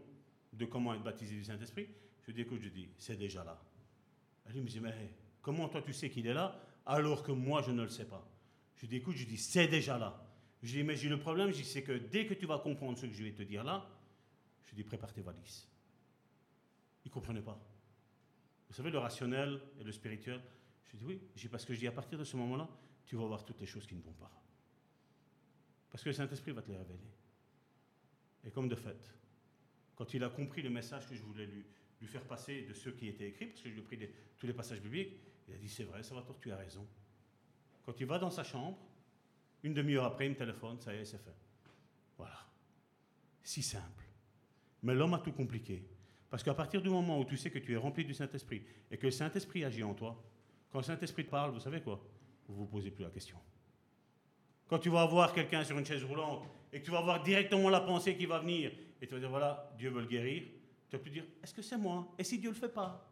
[0.54, 1.88] de comment être baptisé du Saint-Esprit.
[2.22, 3.60] Je lui dis, écoute, je dis, c'est déjà là.
[4.46, 4.94] Elle me dit, mais
[5.42, 6.58] comment toi tu sais qu'il est là?
[6.86, 8.28] Alors que moi je ne le sais pas.
[8.78, 10.28] Je dis, écoute, je dis, c'est déjà là.
[10.64, 13.14] Je dis, mais j'ai le problème, c'est que dès que tu vas comprendre ce que
[13.14, 13.88] je vais te dire là,
[14.66, 15.68] je dis, prépare tes valises.
[17.06, 17.60] Il ne comprenait pas.
[18.70, 20.42] Vous savez, le rationnel et le spirituel.
[20.86, 22.70] Je dis, oui, je dis, parce que je dis, à partir de ce moment-là,
[23.06, 24.32] tu vas voir toutes les choses qui ne vont pas.
[25.92, 27.00] Parce que le Saint-Esprit va te les révéler.
[28.46, 29.14] Et comme de fait,
[29.96, 31.64] quand il a compris le message que je voulais lui,
[32.00, 34.00] lui faire passer de ceux qui étaient écrits, parce que je lui ai pris
[34.38, 35.14] tous les passages bibliques,
[35.52, 36.88] il a dit C'est vrai, Salvatore, tu as raison.
[37.86, 38.78] Quand il va dans sa chambre,
[39.64, 41.36] une demi-heure après, il me téléphone, ça y est, c'est fait.
[42.18, 42.38] Voilà.
[43.44, 44.06] Si simple.
[44.84, 45.86] Mais l'homme a tout compliqué.
[46.30, 48.98] Parce qu'à partir du moment où tu sais que tu es rempli du Saint-Esprit et
[48.98, 50.24] que le Saint-Esprit agit en toi,
[50.72, 52.02] quand le Saint-Esprit te parle, vous savez quoi?
[52.48, 53.38] Vous ne vous posez plus la question.
[54.68, 57.70] Quand tu vas voir quelqu'un sur une chaise roulante et que tu vas voir directement
[57.70, 58.72] la pensée qui va venir
[59.02, 60.44] et tu vas dire voilà, Dieu veut le guérir,
[60.90, 62.08] tu vas plus dire est-ce que c'est moi?
[62.18, 63.11] Et si Dieu ne le fait pas?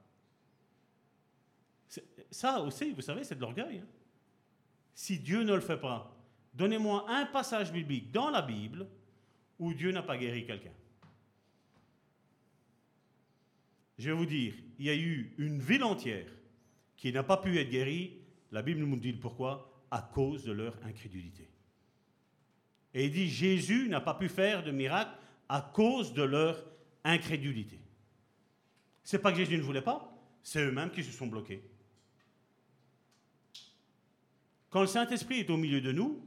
[2.30, 3.80] Ça aussi, vous savez, c'est de l'orgueil.
[3.80, 3.88] Hein.
[4.94, 6.16] Si Dieu ne le fait pas,
[6.54, 8.88] donnez-moi un passage biblique dans la Bible
[9.58, 10.74] où Dieu n'a pas guéri quelqu'un.
[13.98, 16.32] Je vais vous dire, il y a eu une ville entière
[16.96, 18.18] qui n'a pas pu être guérie.
[18.52, 19.86] La Bible nous dit pourquoi?
[19.92, 21.50] À cause de leur incrédulité.
[22.94, 25.12] Et il dit Jésus n'a pas pu faire de miracle
[25.48, 26.64] à cause de leur
[27.04, 27.80] incrédulité.
[29.04, 30.14] C'est pas que Jésus ne voulait pas,
[30.44, 31.64] c'est eux-mêmes qui se sont bloqués.
[34.70, 36.24] Quand le Saint-Esprit est au milieu de nous,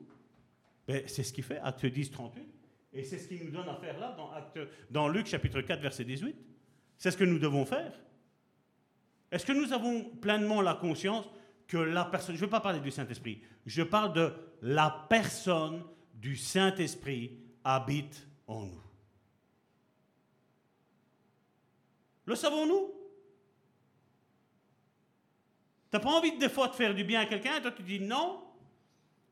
[0.86, 2.48] ben, c'est ce qu'il fait, acte 10, 38.
[2.94, 4.31] Et c'est ce qu'il nous donne à faire là, dans,
[4.90, 6.36] dans Luc chapitre 4, verset 18.
[6.98, 7.93] C'est ce que nous devons faire.
[9.31, 11.28] Est-ce que nous avons pleinement la conscience
[11.66, 15.82] que la personne, je ne veux pas parler du Saint-Esprit, je parle de la personne
[16.14, 18.82] du Saint-Esprit habite en nous.
[22.27, 23.02] Le savons-nous?
[25.93, 28.01] Tu n'as pas envie des fois de faire du bien à quelqu'un, toi tu dis
[28.01, 28.43] non.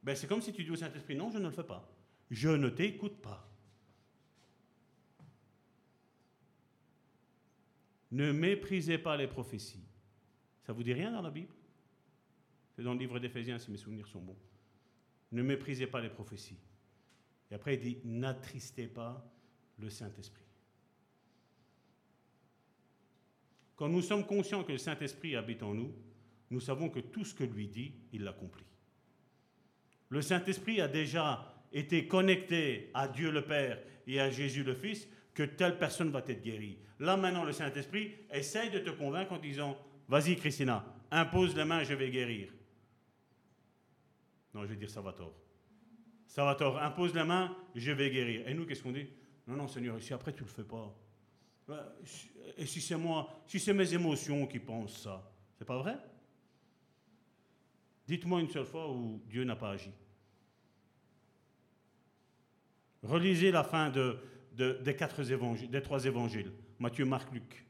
[0.02, 1.90] Ben, c'est comme si tu dis au Saint-Esprit, non, je ne le fais pas.
[2.30, 3.50] Je ne t'écoute pas.
[8.10, 9.86] Ne méprisez pas les prophéties.
[10.62, 11.54] Ça vous dit rien dans la Bible?
[12.76, 14.36] C'est dans le livre d'Éphésiens, si mes souvenirs sont bons.
[15.32, 16.58] Ne méprisez pas les prophéties.
[17.50, 19.26] Et après, il dit, n'attristez pas
[19.78, 20.44] le Saint-Esprit.
[23.76, 25.94] Quand nous sommes conscients que le Saint-Esprit habite en nous,
[26.50, 28.66] nous savons que tout ce que lui dit, il l'accomplit.
[30.08, 35.08] Le Saint-Esprit a déjà été connecté à Dieu le Père et à Jésus le Fils
[35.34, 36.78] que telle personne va être guérie.
[36.98, 39.78] Là maintenant, le Saint-Esprit essaye de te convaincre en disant,
[40.08, 42.52] vas-y Christina, impose la main, je vais guérir.
[44.52, 45.34] Non, je vais dire Salvatore.
[46.26, 48.48] Salvatore, impose la main, je vais guérir.
[48.48, 49.06] Et nous, qu'est-ce qu'on dit?
[49.46, 50.96] Non, non, Seigneur, si après tu ne le fais pas,
[52.56, 55.96] et si c'est moi, si c'est mes émotions qui pensent ça, c'est pas vrai?
[58.10, 59.92] Dites-moi une seule fois où Dieu n'a pas agi.
[63.04, 64.18] Relisez la fin de,
[64.52, 66.50] des, trois évangiles,
[66.80, 67.64] Matthieu, Marc, Luc.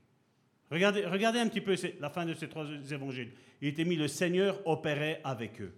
[0.70, 1.04] Regardez,
[1.38, 3.32] un petit peu la fin de ces trois évangiles.
[3.60, 5.74] Il était mis le Seigneur opérait avec eux.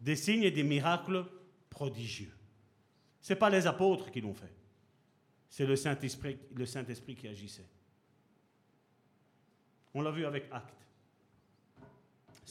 [0.00, 1.26] Des signes et des miracles
[1.68, 2.32] prodigieux.
[3.20, 4.54] Ce n'est pas les apôtres qui l'ont fait.
[5.50, 7.68] C'est le Saint-Esprit qui agissait.
[9.92, 10.89] On l'a vu avec Actes.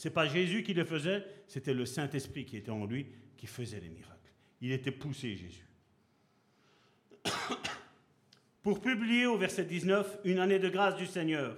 [0.00, 3.06] Ce n'est pas Jésus qui le faisait, c'était le Saint-Esprit qui était en lui
[3.36, 4.32] qui faisait les miracles.
[4.62, 5.68] Il était poussé, Jésus.
[8.62, 11.54] Pour publier au verset 19 une année de grâce du Seigneur.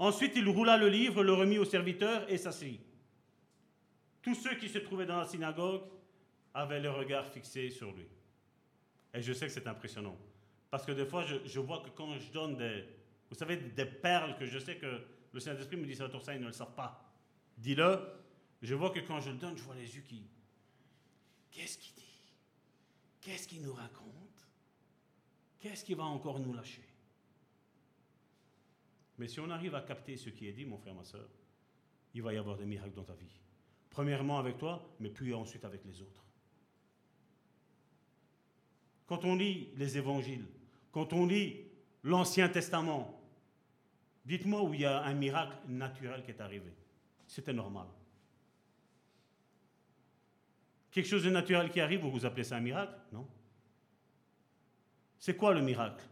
[0.00, 2.80] Ensuite, il roula le livre, le remit au serviteur et s'assit.
[4.20, 5.82] Tous ceux qui se trouvaient dans la synagogue
[6.54, 8.08] avaient le regard fixé sur lui.
[9.14, 10.18] Et je sais que c'est impressionnant.
[10.72, 12.82] Parce que des fois, je, vois que quand je donne des,
[13.30, 16.40] vous savez, des perles que je sais que le Saint-Esprit me dit, ça ça, ils
[16.40, 17.12] ne le savent pas.
[17.56, 18.00] Dis-le.
[18.62, 20.22] Je vois que quand je le donne, je vois les yeux qui...
[21.50, 22.34] Qu'est-ce qu'il dit?
[23.20, 24.48] Qu'est-ce qu'il nous raconte?
[25.58, 26.84] Qu'est-ce qu'il va encore nous lâcher?
[29.18, 31.28] Mais si on arrive à capter ce qui est dit, mon frère, ma soeur,
[32.14, 33.40] il va y avoir des miracles dans ta vie.
[33.90, 36.24] Premièrement avec toi, mais puis ensuite avec les autres.
[39.06, 40.46] Quand on lit les évangiles,
[40.92, 41.64] quand on lit
[42.04, 43.19] l'Ancien Testament,
[44.30, 46.72] dites-moi où il y a un miracle naturel qui est arrivé.
[47.26, 47.86] C'était normal.
[50.92, 52.94] Quelque chose de naturel qui arrive, vous vous appelez ça un miracle?
[53.12, 53.26] Non.
[55.18, 56.04] C'est quoi le miracle?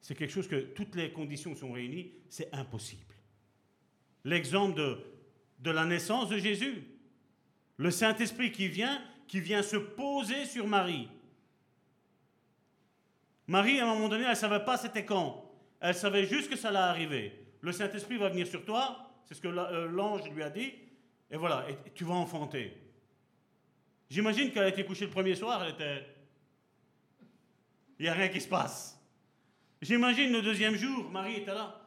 [0.00, 3.14] C'est quelque chose que toutes les conditions sont réunies, c'est impossible.
[4.24, 4.74] L'exemple
[5.60, 6.84] de, la naissance de Jésus,
[7.76, 11.08] le Saint-Esprit qui vient, qui vient se poser sur Marie.
[13.46, 15.52] Marie, à un moment donné, elle ne savait pas c'était quand.
[15.80, 17.43] Elle savait juste que ça allait arriver.
[17.64, 20.74] Le Saint-Esprit va venir sur toi, c'est ce que euh, l'ange lui a dit,
[21.30, 22.76] et voilà, et tu vas enfanter.
[24.10, 26.06] J'imagine qu'elle a été couchée le premier soir, elle était.
[27.98, 29.00] Il n'y a rien qui se passe.
[29.80, 31.80] J'imagine le deuxième jour, Marie était là.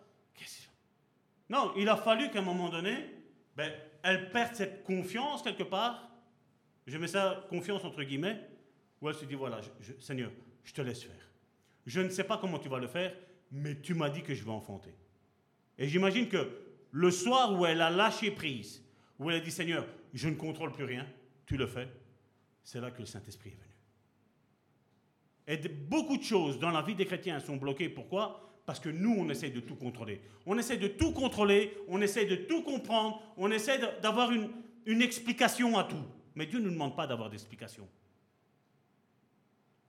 [1.48, 3.14] Non, il a fallu qu'à un moment donné,
[3.56, 3.72] ben,
[4.02, 6.10] elle perde cette confiance quelque part.
[6.88, 8.42] Je mets ça confiance entre guillemets,
[9.00, 9.62] où elle se dit voilà,
[10.00, 10.32] Seigneur,
[10.64, 11.30] je te laisse faire.
[11.86, 13.16] Je ne sais pas comment tu vas le faire,
[13.52, 14.96] mais tu m'as dit que je vais enfanter.
[15.78, 16.50] Et j'imagine que
[16.92, 18.84] le soir où elle a lâché prise,
[19.20, 21.06] où elle a dit Seigneur, je ne contrôle plus rien,
[21.46, 21.88] tu le fais,
[22.64, 23.68] c'est là que le Saint-Esprit est venu.
[25.48, 27.88] Et beaucoup de choses dans la vie des chrétiens sont bloquées.
[27.88, 28.48] Pourquoi?
[28.66, 30.22] Parce que nous, on essaie de tout contrôler.
[30.46, 35.78] On essaie de tout contrôler, on essaie de tout comprendre, on essaie d'avoir une, explication
[35.78, 36.04] à tout.
[36.36, 37.88] Mais Dieu ne nous demande pas d'avoir d'explication.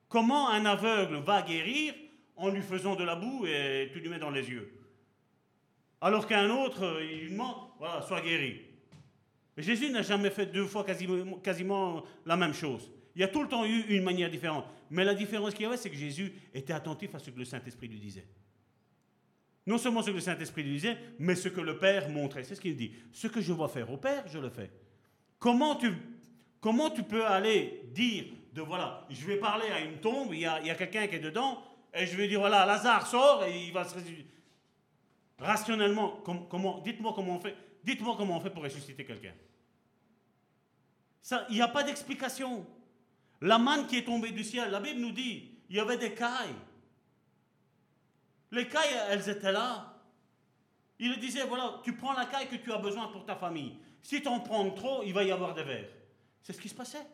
[0.08, 1.94] Comment un aveugle va guérir
[2.36, 4.77] en lui faisant de la boue et tu lui mets dans les yeux?
[6.00, 8.62] Alors qu'un autre, il lui demande, voilà, sois guéri.
[9.56, 12.90] Jésus n'a jamais fait deux fois quasiment, la même chose.
[13.16, 14.64] Il y a tout le temps eu une manière différente.
[14.90, 17.44] Mais la différence qu'il y avait, c'est que Jésus était attentif à ce que le
[17.44, 18.26] Saint-Esprit lui disait.
[19.66, 22.44] Non seulement ce que le Saint-Esprit lui disait, mais ce que le Père montrait.
[22.44, 22.92] C'est ce qu'il dit.
[23.12, 24.70] Ce que je vois faire au Père, je le fais.
[25.40, 25.92] Comment tu,
[26.60, 30.46] comment tu peux aller dire de voilà, je vais parler à une tombe, il y
[30.46, 31.62] a, quelqu'un qui est dedans,
[31.94, 33.94] et je vais dire voilà, Lazare sort et il va se
[35.38, 36.20] Rationnellement,
[36.50, 37.56] comment, dites-moi comment on fait.
[37.84, 39.34] Dites-moi comment on fait pour ressusciter quelqu'un.
[41.50, 42.66] Il n'y a pas d'explication.
[43.40, 46.12] La manne qui est tombée du ciel, la Bible nous dit, il y avait des
[46.12, 46.54] cailles.
[48.50, 49.94] Les cailles, elles étaient là.
[50.98, 53.76] Il disait, voilà, tu prends la caille que tu as besoin pour ta famille.
[54.02, 55.88] Si tu en prends trop, il va y avoir des vers.
[56.42, 57.06] C'est ce qui se passait.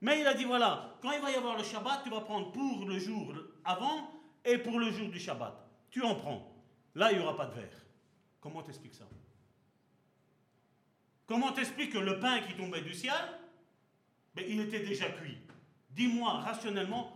[0.00, 2.52] Mais il a dit, voilà, quand il va y avoir le Shabbat, tu vas prendre
[2.52, 3.34] pour le jour
[3.64, 4.10] avant
[4.44, 5.54] et pour le jour du Shabbat.
[5.90, 6.55] Tu en prends.
[6.96, 7.84] Là, il n'y aura pas de verre.
[8.40, 9.04] Comment t'expliques ça?
[11.26, 13.12] Comment t'expliques que le pain qui tombait du ciel,
[14.34, 15.36] ben, il était déjà cuit?
[15.90, 17.12] Dis-moi rationnellement,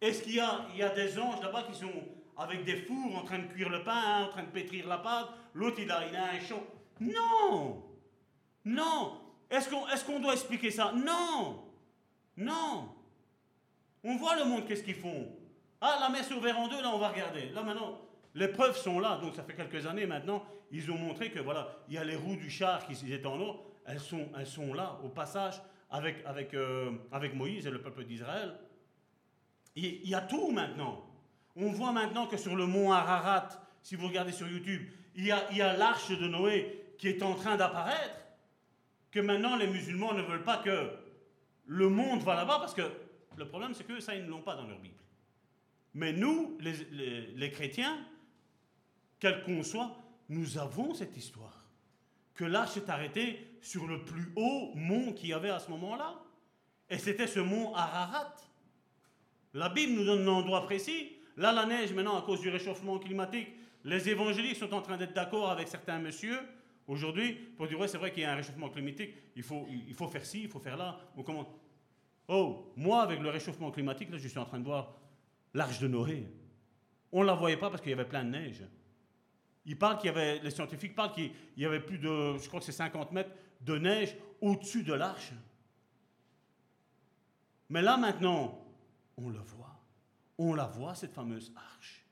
[0.00, 1.92] est-ce qu'il y a, des anges là-bas qui sont
[2.36, 5.28] avec des fours en train de cuire le pain, en train de pétrir la pâte?
[5.54, 6.66] L'autre, il a, un chaud.
[6.98, 7.84] Non!
[8.64, 9.20] Non!
[9.48, 10.92] Est-ce qu'on est qu'on doit expliquer ça?
[10.92, 11.62] Non!
[12.36, 12.92] Non!
[14.02, 15.28] On voit le monde, qu'est-ce qu'ils font?
[15.80, 17.50] Ah, la messe ouverte en deux, là, on va regarder.
[17.50, 18.00] Là, maintenant,
[18.36, 21.74] les preuves sont là, donc ça fait quelques années maintenant, ils ont montré que voilà,
[21.88, 24.74] il y a les roues du char qui étaient en or, elles sont, elles sont
[24.74, 25.60] là, au passage,
[25.90, 26.90] avec, avec, euh,
[27.34, 28.58] Moïse et le peuple d'Israël.
[29.74, 31.06] Il y a tout maintenant.
[31.54, 33.48] On voit maintenant que sur le mont Ararat,
[33.82, 37.08] si vous regardez sur YouTube, il y a, il y a l'arche de Noé qui
[37.08, 38.20] est en train d'apparaître,
[39.12, 40.90] que maintenant les musulmans ne veulent pas que
[41.64, 42.82] le monde va là-bas, parce que
[43.38, 44.94] le problème c'est que ça, ils ne l'ont pas dans leur Bible.
[45.94, 46.74] Mais nous, les,
[47.34, 47.98] les chrétiens,
[49.18, 49.96] quel qu'on soit,
[50.28, 51.64] nous avons cette histoire.
[52.34, 56.14] Que l'arche s'est arrêtée sur le plus haut mont qu'il y avait à ce moment-là.
[56.90, 58.34] Et c'était ce mont Ararat.
[59.54, 61.12] La Bible nous donne un endroit précis.
[61.36, 63.48] Là, la neige, maintenant, à cause du réchauffement climatique,
[63.84, 66.40] les évangéliques sont en train d'être d'accord avec certains messieurs
[66.86, 69.94] aujourd'hui pour dire ouais, c'est vrai qu'il y a un réchauffement climatique, il faut, il
[69.94, 70.98] faut faire ci, il faut faire là.
[71.24, 71.46] Comment?
[72.28, 74.94] Oh, moi, avec le réchauffement climatique, là, je suis en train de voir
[75.54, 76.26] l'arche de Noé.
[77.12, 78.62] On ne la voyait pas parce qu'il y avait plein de neige.
[79.66, 82.72] Il y avait, les scientifiques parlent qu'il y avait plus de, je crois que c'est
[82.72, 83.32] 50 mètres
[83.62, 85.32] de neige au-dessus de l'arche.
[87.68, 88.64] Mais là maintenant,
[89.16, 89.76] on le voit.
[90.38, 92.04] On la voit, cette fameuse arche.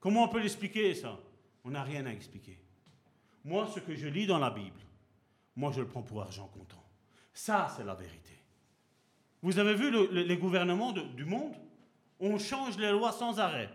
[0.00, 1.16] Comment on peut l'expliquer ça?
[1.64, 2.58] On n'a rien à expliquer.
[3.44, 4.80] Moi, ce que je lis dans la Bible,
[5.54, 6.82] moi je le prends pour argent comptant.
[7.32, 8.32] Ça, c'est la vérité.
[9.42, 11.54] Vous avez vu les gouvernements du monde?
[12.18, 13.70] On change les lois sans arrêt.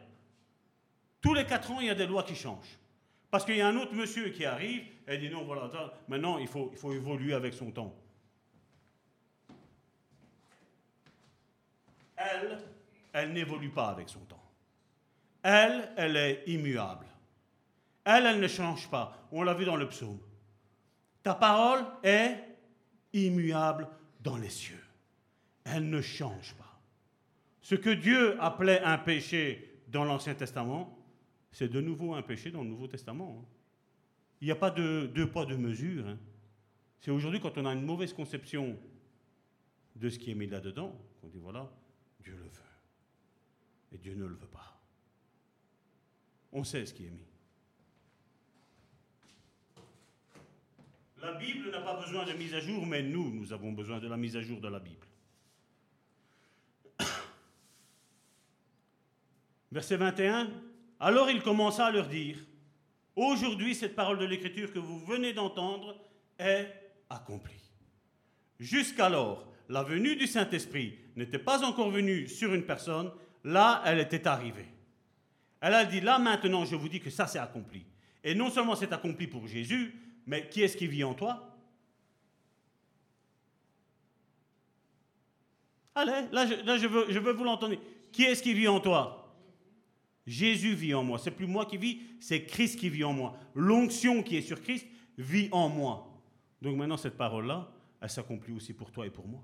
[1.21, 2.77] Tous les quatre ans, il y a des lois qui changent.
[3.29, 5.69] Parce qu'il y a un autre monsieur qui arrive et dit non, voilà,
[6.07, 7.93] maintenant il faut, il faut évoluer avec son temps.
[12.15, 12.59] Elle,
[13.13, 14.43] elle n'évolue pas avec son temps.
[15.43, 17.05] Elle, elle est immuable.
[18.03, 19.27] Elle, elle ne change pas.
[19.31, 20.19] On l'a vu dans le psaume.
[21.23, 22.37] Ta parole est
[23.13, 23.87] immuable
[24.21, 24.83] dans les cieux.
[25.65, 26.79] Elle ne change pas.
[27.61, 30.96] Ce que Dieu appelait un péché dans l'Ancien Testament,
[31.51, 33.41] c'est de nouveau un péché dans le Nouveau Testament.
[33.41, 33.45] Hein.
[34.41, 36.07] Il n'y a pas de deux poids, deux mesures.
[36.07, 36.17] Hein.
[36.99, 38.77] C'est aujourd'hui quand on a une mauvaise conception
[39.95, 41.71] de ce qui est mis là-dedans, qu'on dit voilà,
[42.21, 42.51] Dieu le veut.
[43.93, 44.79] Et Dieu ne le veut pas.
[46.51, 47.25] On sait ce qui est mis.
[51.21, 54.07] La Bible n'a pas besoin de mise à jour, mais nous, nous avons besoin de
[54.07, 55.07] la mise à jour de la Bible.
[59.71, 60.66] Verset 21.
[60.99, 62.37] Alors il commença à leur dire,
[63.17, 65.97] Aujourd'hui, cette parole de l'Écriture que vous venez d'entendre
[66.37, 66.71] est
[67.09, 67.59] accomplie.
[68.59, 73.11] Jusqu'alors, la venue du Saint-Esprit n'était pas encore venue sur une personne,
[73.43, 74.67] là, elle était arrivée.
[75.61, 77.83] Elle a dit, là maintenant, je vous dis que ça c'est accompli.
[78.23, 79.95] Et non seulement c'est accompli pour Jésus,
[80.27, 81.57] mais qui est-ce qui vit en toi?
[85.95, 87.77] Allez, là, je, veux, vous l'entendre.
[88.11, 89.26] Qui est-ce qui vit en toi?
[90.27, 91.17] Jésus vit en moi.
[91.17, 93.37] C'est plus moi qui vis, c'est Christ qui vit en moi.
[93.55, 94.85] L'onction qui est sur Christ
[95.17, 96.21] vit en moi.
[96.61, 97.71] Donc maintenant, cette parole-là,
[98.01, 99.41] elle s'accomplit aussi pour toi et pour moi.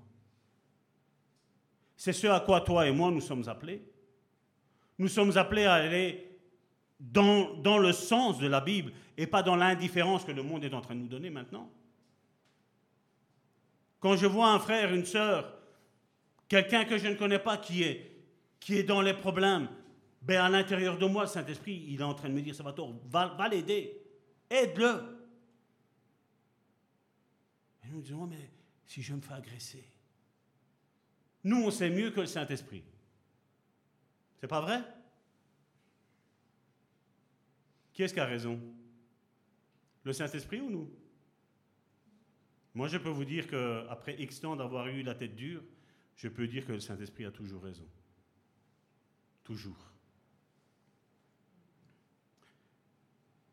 [1.96, 3.82] C'est ce à quoi toi et moi nous sommes appelés.
[4.98, 6.38] Nous sommes appelés à aller
[7.00, 10.74] dans, dans le sens de la Bible et pas dans l'indifférence que le monde est
[10.74, 11.72] en train de nous donner maintenant.
[14.00, 15.50] Quand je vois un frère, une sœur,
[16.46, 18.22] quelqu'un que je ne connais pas qui est,
[18.60, 19.68] qui est dans les problèmes,
[20.24, 23.28] ben à l'intérieur de moi, Saint-Esprit, il est en train de me dire, Salvatore, va,
[23.28, 24.02] va l'aider,
[24.48, 25.18] aide-le.
[27.84, 28.50] Et nous disons, mais
[28.86, 29.86] si je me fais agresser,
[31.44, 32.82] nous, on sait mieux que le Saint-Esprit.
[34.40, 34.82] C'est pas vrai?
[37.92, 38.58] Qui est-ce qui a raison?
[40.04, 40.90] Le Saint-Esprit ou nous?
[42.72, 45.62] Moi, je peux vous dire qu'après X temps d'avoir eu la tête dure,
[46.16, 47.86] je peux dire que le Saint-Esprit a toujours raison.
[49.44, 49.93] Toujours.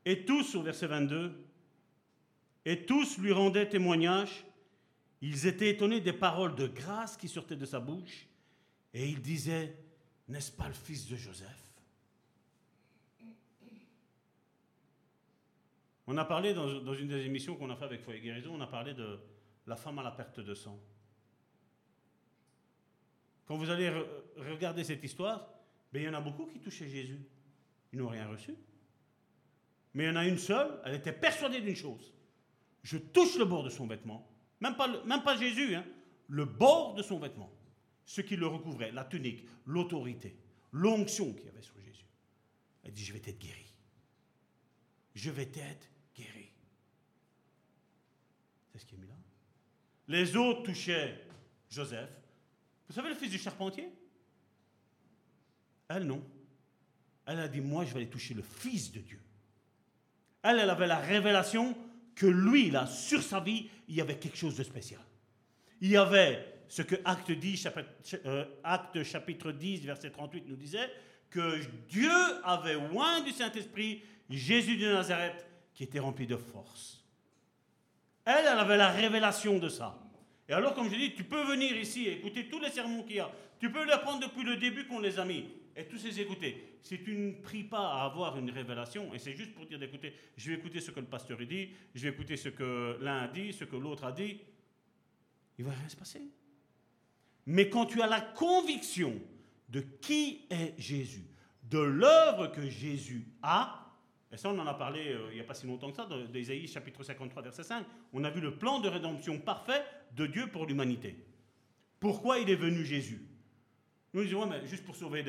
[0.05, 1.45] Et tous, au verset 22,
[2.65, 4.45] et tous lui rendaient témoignage.
[5.21, 8.27] Ils étaient étonnés des paroles de grâce qui sortaient de sa bouche.
[8.93, 9.77] Et ils disaient,
[10.27, 11.71] n'est-ce pas le fils de Joseph?
[16.07, 18.67] On a parlé dans, une des émissions qu'on a fait avec Foyer Guérison, on a
[18.67, 19.19] parlé de
[19.67, 20.77] la femme à la perte de sang.
[23.45, 23.89] Quand vous allez
[24.37, 25.47] regarder cette histoire,
[25.93, 27.21] ben, il y en a beaucoup qui touchaient Jésus.
[27.93, 28.55] Ils n'ont rien reçu.
[29.93, 32.13] Mais il y en a une seule, elle était persuadée d'une chose.
[32.83, 34.27] Je touche le bord de son vêtement,
[34.59, 35.85] même pas, Jésus, hein,
[36.27, 37.51] le bord de son vêtement,
[38.05, 40.35] ce qui le recouvrait, la tunique, l'autorité,
[40.71, 42.05] l'onction qu'il y avait sur Jésus.
[42.83, 43.65] Elle dit, je vais être guéri.
[45.13, 46.51] Je vais être guéri.
[48.71, 49.15] C'est ce qui est mis là.
[50.07, 51.25] Les autres touchaient
[51.69, 52.09] Joseph.
[52.87, 53.89] Vous savez le fils du charpentier?
[55.89, 56.25] Elle non.
[57.25, 59.19] Elle a dit, moi je vais aller toucher le fils de Dieu.
[60.43, 61.75] Elle, elle avait la révélation
[62.15, 65.01] que lui, là, sur sa vie, il y avait quelque chose de spécial.
[65.81, 67.89] Il y avait ce que Acte, 10, chapitre,
[68.25, 70.89] euh, Acte chapitre 10, verset 38 nous disait,
[71.31, 72.11] que Dieu
[72.43, 77.03] avait loin du Saint-Esprit Jésus de Nazareth qui était rempli de force.
[78.25, 79.97] Elle, elle avait la révélation de ça.
[80.47, 83.19] Et alors, comme je dis, tu peux venir ici écouter tous les sermons qu'il y
[83.19, 83.31] a.
[83.59, 86.77] Tu peux les prendre depuis le début qu'on les a mis et tous ces écouter.
[86.81, 90.13] Si tu ne pries pas à avoir une révélation, et c'est juste pour dire d'écouter,
[90.37, 93.27] je vais écouter ce que le pasteur dit, je vais écouter ce que l'un a
[93.27, 94.39] dit, ce que l'autre a dit,
[95.57, 96.21] il va rien se passer.
[97.45, 99.19] Mais quand tu as la conviction
[99.69, 101.25] de qui est Jésus,
[101.63, 103.77] de l'œuvre que Jésus a.
[104.31, 106.07] Et ça, on en a parlé euh, il n'y a pas si longtemps que ça,
[106.31, 107.85] d'Ésaïe chapitre 53, verset 5.
[108.13, 109.83] On a vu le plan de rédemption parfait
[110.15, 111.15] de Dieu pour l'humanité.
[111.99, 113.25] Pourquoi il est venu Jésus?
[114.13, 115.23] Nous disons, mais juste pour sauver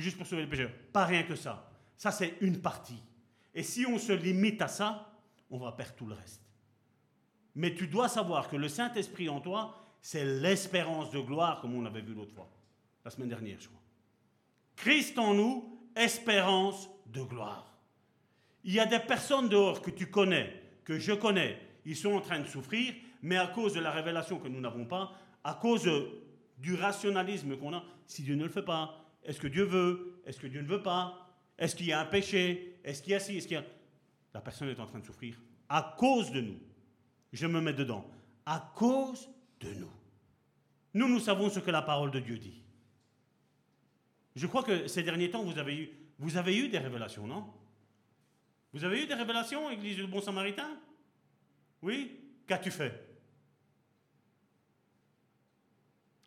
[0.00, 0.72] juste pour sauver les pécheurs.
[0.92, 1.70] Pas rien que ça.
[1.96, 3.02] Ça, c'est une partie.
[3.54, 5.12] Et si on se limite à ça,
[5.50, 6.42] on va perdre tout le reste.
[7.54, 11.86] Mais tu dois savoir que le Saint-Esprit en toi, c'est l'espérance de gloire, comme on
[11.86, 12.50] avait vu l'autre fois,
[13.04, 13.80] la semaine dernière, je crois.
[14.76, 17.72] Christ en nous, espérance de gloire.
[18.62, 22.20] Il y a des personnes dehors que tu connais, que je connais, ils sont en
[22.20, 25.12] train de souffrir, mais à cause de la révélation que nous n'avons pas,
[25.42, 25.88] à cause
[26.58, 30.20] du rationalisme qu'on a, si Dieu ne le fait pas, est-ce que Dieu veut?
[30.24, 31.28] Est-ce que Dieu ne veut pas?
[31.58, 32.78] Est-ce qu'il y a un péché?
[32.84, 33.36] Est-ce qu'il y a ci?
[33.36, 33.64] Est-ce qu'il y a...
[34.32, 35.36] La personne est en train de souffrir.
[35.68, 36.58] À cause de nous.
[37.32, 38.08] Je me mets dedans.
[38.44, 39.28] À cause
[39.60, 39.90] de nous.
[40.94, 42.62] Nous, nous savons ce que la parole de Dieu dit.
[44.36, 47.52] Je crois que ces derniers temps, vous avez eu, vous avez eu des révélations, non?
[48.72, 50.78] Vous avez eu des révélations, Église du Bon Samaritain?
[51.82, 52.20] Oui?
[52.46, 52.92] Qu'as-tu fait?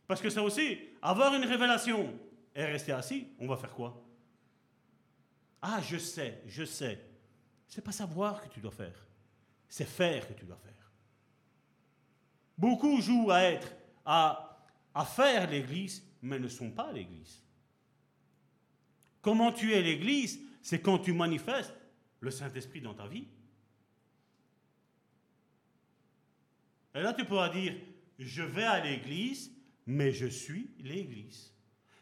[0.08, 2.14] Parce que ça aussi, avoir une révélation
[2.60, 4.06] et rester assis, on va faire quoi?
[5.62, 7.00] Ah, je sais, je sais.
[7.66, 9.08] C'est pas savoir que tu dois faire,
[9.70, 10.92] c'est faire que tu dois faire.
[12.58, 13.72] Beaucoup jouent à être,
[14.04, 17.42] à, à faire l'Église, mais ne sont pas l'Église.
[19.22, 21.74] Comment tu es l'Église C'est quand tu manifestes
[22.20, 23.28] le Saint-Esprit dans ta vie.
[26.94, 27.74] Et là, tu pourras dire,
[28.18, 29.50] je vais à l'Église,
[29.86, 31.54] mais je suis l'Église.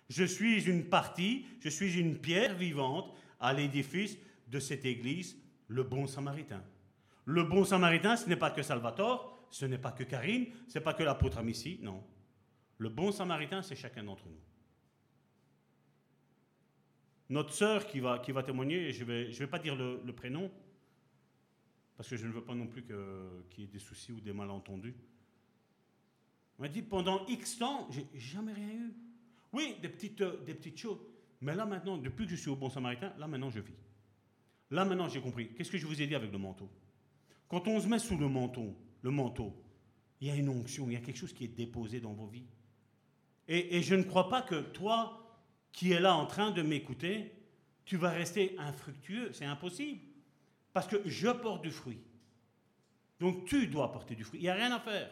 [0.10, 4.18] Je suis une partie, je suis une pierre vivante à l'édifice
[4.48, 6.64] de cette Église, le bon samaritain.
[7.26, 10.84] Le bon samaritain, ce n'est pas que Salvatore, ce n'est pas que Karine, ce n'est
[10.84, 12.04] pas que l'apôtre Amici, non.
[12.78, 14.40] Le bon samaritain, c'est chacun d'entre nous.
[17.30, 20.50] Notre sœur qui va, témoigner, je ne vais pas dire le, prénom,
[21.98, 24.32] parce que je ne veux pas non plus qu'il y ait des soucis ou des
[24.32, 24.96] malentendus.
[26.58, 28.94] On m'a dit pendant X temps, j'ai jamais rien eu.
[29.54, 31.00] Oui, des petites, euh, des petites choses.
[31.42, 33.76] Mais là maintenant, depuis que je suis au Bon Samaritain, là maintenant je vis.
[34.72, 35.54] Là maintenant j'ai compris.
[35.54, 36.70] Qu'est-ce que je vous ai dit avec le manteau?
[37.48, 39.56] Quand on se met sous le manteau, le manteau,
[40.20, 42.28] il y a une onction, il y a quelque chose qui est déposé dans vos
[42.28, 42.48] vies.
[43.48, 45.40] Et, et je ne crois pas que toi,
[45.72, 47.32] qui es là en train de m'écouter,
[47.86, 49.32] tu vas rester infructueux.
[49.32, 50.02] C'est impossible.
[50.74, 52.00] Parce que je porte du fruit.
[53.20, 54.40] Donc tu dois porter du fruit.
[54.40, 55.10] Il n'y a rien à faire.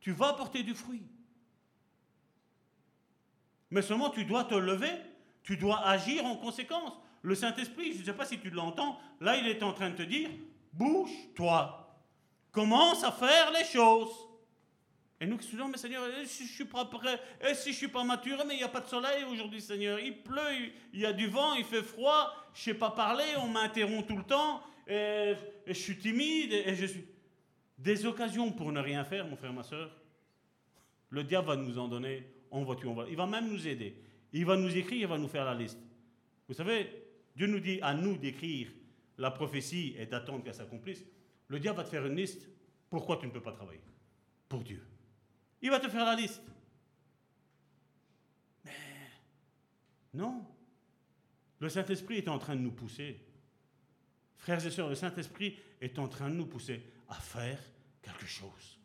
[0.00, 1.02] Tu vas porter du fruit.
[3.74, 4.92] Mais seulement tu dois te lever,
[5.42, 6.92] tu dois agir en conséquence.
[7.22, 9.96] Le Saint-Esprit, je ne sais pas si tu l'entends, là il est en train de
[9.96, 10.30] te dire,
[10.72, 12.00] bouge-toi,
[12.52, 14.12] commence à faire les choses.
[15.20, 17.88] Et nous qui disons, mais Seigneur, si je suis pas prêt, et si je suis
[17.88, 21.04] pas mature, mais il n'y a pas de soleil aujourd'hui, Seigneur, il pleut, il y
[21.04, 24.22] a du vent, il fait froid, je ne sais pas parler, on m'interrompt tout le
[24.22, 25.34] temps, et,
[25.66, 27.04] je suis timide, et je suis...
[27.76, 29.90] Des occasions pour ne rien faire, mon frère, ma soeur,
[31.10, 32.33] le diable va nous en donner
[33.08, 33.96] il va même nous aider.
[34.32, 35.78] Il va nous écrire, il va nous faire la liste.
[36.48, 36.88] Vous savez,
[37.34, 38.70] Dieu nous dit à nous d'écrire
[39.18, 41.04] la prophétie et d'attendre qu'elle s'accomplisse.
[41.48, 42.48] Le diable va te faire une liste.
[42.90, 43.80] Pourquoi tu ne peux pas travailler?
[44.48, 44.86] Pour Dieu.
[45.62, 46.42] Il va te faire la liste.
[48.64, 48.72] Mais
[50.12, 50.46] non.
[51.58, 53.20] Le Saint-Esprit est en train de nous pousser.
[54.36, 57.58] Frères et sœurs, le Saint-Esprit est en train de nous pousser à faire
[58.02, 58.78] quelque chose.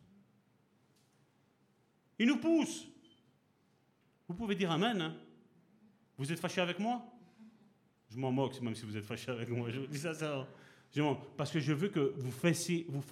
[2.18, 2.86] Il nous pousse.
[4.30, 5.00] Vous pouvez dire Amen.
[5.00, 5.16] Hein.
[6.16, 7.02] vous êtes fâché avec moi?
[8.10, 9.70] Je m'en moque, même si vous êtes fâché avec moi.
[9.70, 10.12] Je dis ça,
[11.36, 13.02] parce que je veux que vous fassiez, vous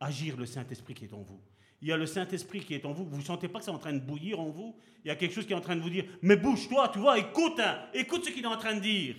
[0.00, 1.38] agir le Saint-Esprit qui est en vous.
[1.82, 3.04] Il y a le Saint-Esprit qui est en vous.
[3.04, 4.74] Vous ne sentez pas que c'est en train de bouillir en vous?
[5.04, 6.98] Il y a quelque chose qui est en train de vous dire Mais bouge-toi, tu
[6.98, 9.16] vois, écoute, hein, écoute ce qu'il est en train de dire.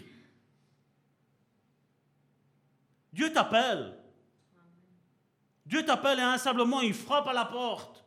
[3.14, 3.96] Dieu t'appelle.
[5.64, 8.04] Dieu t'appelle et insablement il frappe à la porte.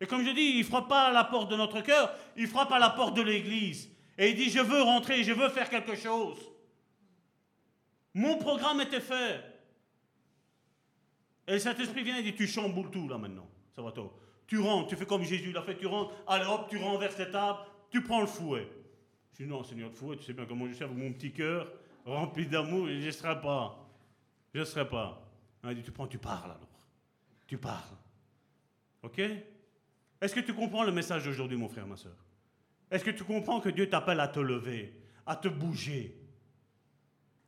[0.00, 2.46] Et comme je dis, il ne frappe pas à la porte de notre cœur, il
[2.46, 3.90] frappe à la porte de l'Église.
[4.16, 6.38] Et il dit, je veux rentrer, je veux faire quelque chose.
[8.14, 9.42] Mon programme était fait.
[11.46, 13.48] Et le Saint-Esprit vient et dit, tu chamboules tout là maintenant.
[13.74, 14.12] Ça va toi.
[14.46, 17.30] Tu rentres, tu fais comme Jésus l'a fait, tu rentres, allez hop, tu renverses les
[17.30, 17.60] tables,
[17.90, 18.68] tu prends le fouet.
[19.32, 21.32] Je dis, non Seigneur, le fouet, tu sais bien comment je suis avec mon petit
[21.32, 21.70] cœur,
[22.04, 23.86] rempli d'amour, je ne serai pas.
[24.54, 25.22] Je ne serai pas.
[25.64, 26.84] Il dit, tu prends, tu parles alors.
[27.46, 27.96] Tu parles.
[29.02, 29.20] OK?
[30.20, 32.16] Est-ce que tu comprends le message d'aujourd'hui, mon frère, ma soeur?
[32.90, 34.92] Est-ce que tu comprends que Dieu t'appelle à te lever,
[35.26, 36.16] à te bouger?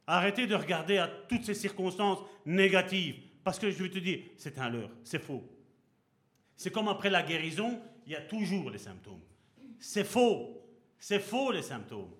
[0.07, 3.17] Arrêtez de regarder à toutes ces circonstances négatives.
[3.45, 5.43] Parce que je vais te dire, c'est un leurre, c'est faux.
[6.57, 9.21] C'est comme après la guérison, il y a toujours les symptômes.
[9.79, 10.63] C'est faux.
[10.99, 12.13] C'est faux les symptômes.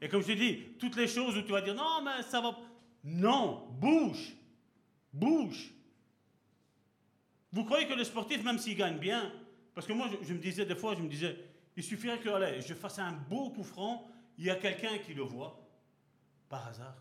[0.00, 2.40] Et comme je te dis, toutes les choses où tu vas dire non, mais ça
[2.40, 2.56] va.
[3.02, 4.34] Non, bouge.
[5.12, 5.72] Bouge.
[7.50, 9.32] Vous croyez que le sportif, même s'il gagne bien,
[9.78, 11.36] parce que moi, je, me disais des fois, je me disais,
[11.76, 12.28] il suffirait que
[12.60, 15.56] je fasse un beau coup franc, il y a quelqu'un qui le voit,
[16.48, 16.96] par hasard.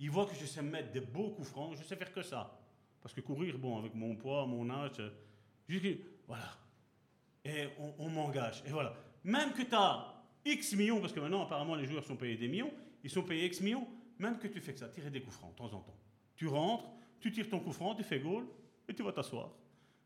[0.00, 2.58] Il voit que je sais mettre des beaux coups francs, je sais faire que ça.
[3.00, 5.00] Parce que courir, bon, avec mon poids, mon âge,
[5.68, 5.86] juste,
[6.26, 6.58] voilà.
[7.44, 8.64] Et on, on m'engage.
[8.66, 8.92] Et voilà.
[9.22, 10.12] Même que tu as
[10.44, 12.72] X millions, parce que maintenant, apparemment, les joueurs sont payés des millions,
[13.04, 13.86] ils sont payés X millions,
[14.18, 15.96] même que tu fais que ça, tirer des coups francs de temps en temps.
[16.34, 16.86] Tu rentres,
[17.20, 18.46] tu tires ton coup franc, tu fais goal,
[18.88, 19.52] et tu vas t'asseoir.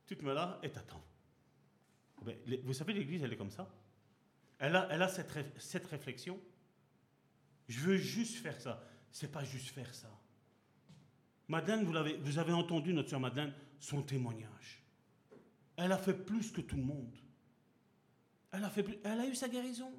[0.07, 1.03] Tu te mets là et t'attends.
[2.25, 3.69] Ben, vous savez, l'Église, elle est comme ça.
[4.59, 6.39] Elle a, elle a cette, cette réflexion.
[7.69, 8.83] Je veux juste faire ça.
[9.11, 10.11] C'est pas juste faire ça.
[11.49, 14.83] Madeleine, vous, avez, vous avez entendu notre soeur Madeleine, son témoignage.
[15.77, 17.15] Elle a fait plus que tout le monde.
[18.53, 19.93] Elle a, fait elle a eu sa guérison.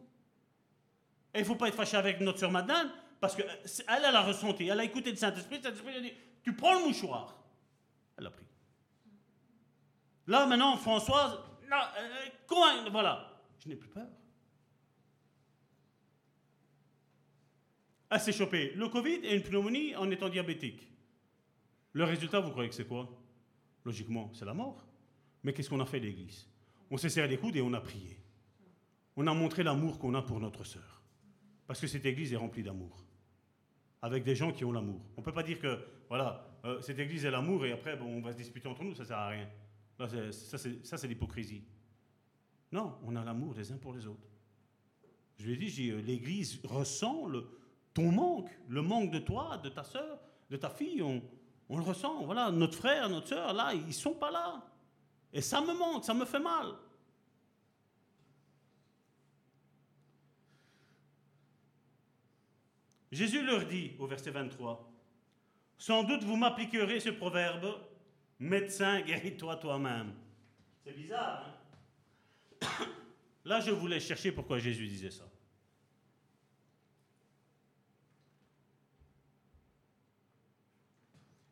[1.33, 2.89] Et il ne faut pas être fâché avec notre soeur Madeleine,
[3.19, 3.49] parce qu'elle,
[3.87, 6.85] elle a ressenti, elle a écouté le Saint-Esprit, le Saint-Esprit a dit, tu prends le
[6.85, 7.43] mouchoir.
[8.17, 8.45] Elle a pris.
[10.27, 11.37] Là, maintenant, Françoise,
[11.69, 14.07] là, euh, voilà, je n'ai plus peur.
[18.09, 20.87] Elle s'est chopée le Covid et une pneumonie en étant diabétique.
[21.93, 23.09] Le résultat, vous croyez que c'est quoi?
[23.83, 24.85] Logiquement, c'est la mort.
[25.43, 26.47] Mais qu'est-ce qu'on a fait l'Église?
[26.91, 28.17] On s'est serré les coudes et on a prié.
[29.15, 31.01] On a montré l'amour qu'on a pour notre sœur.
[31.67, 33.03] Parce que cette Église est remplie d'amour.
[34.01, 35.01] Avec des gens qui ont l'amour.
[35.17, 35.79] On ne peut pas dire que,
[36.09, 38.93] voilà, euh, cette Église est l'amour et après, bon, on va se disputer entre nous,
[38.93, 39.49] ça ne sert à rien.
[39.97, 40.57] Ça,
[40.97, 41.63] c'est l'hypocrisie.
[42.71, 44.27] Non, on a l'amour les uns pour les autres.
[45.37, 47.27] Je lui ai dit, euh, l'Église ressent
[47.93, 50.19] ton manque, le manque de toi, de ta sœur,
[50.49, 51.21] de ta fille, on,
[51.69, 52.23] on, le ressent.
[52.23, 54.65] Voilà, notre frère, notre sœur, là, ils ne sont pas là.
[55.31, 56.75] Et ça me manque, ça me fait mal.
[63.11, 64.91] Jésus leur dit au verset 23,
[65.77, 67.79] Sans doute vous m'appliquerez ce proverbe,
[68.39, 70.13] médecin, guéris-toi toi-même.
[70.83, 71.45] C'est bizarre,
[72.61, 72.67] hein?
[73.45, 75.25] Là, je voulais chercher pourquoi Jésus disait ça.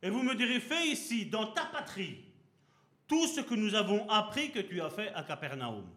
[0.02, 2.26] Et vous me direz, fais ici, dans ta patrie,
[3.08, 5.88] tout ce que nous avons appris que tu as fait à Capernaum.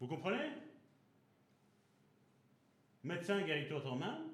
[0.00, 0.50] Vous comprenez?
[3.04, 4.28] Médecin guéris-toi toi-même,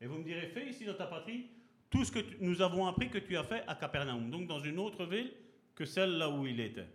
[0.00, 1.51] et vous me direz, fais ici dans ta patrie
[1.92, 4.78] tout ce que nous avons appris que tu as fait à Capernaum, donc dans une
[4.78, 5.32] autre ville
[5.74, 6.88] que celle là où il était.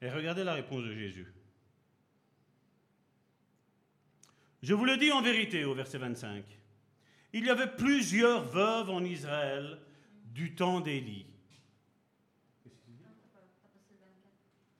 [0.00, 1.26] Et regardez la réponse de Jésus.
[4.62, 6.44] Je vous le dis en vérité au verset 25.
[7.32, 9.78] Il y avait plusieurs veuves en Israël
[10.24, 11.26] du temps d'Élie.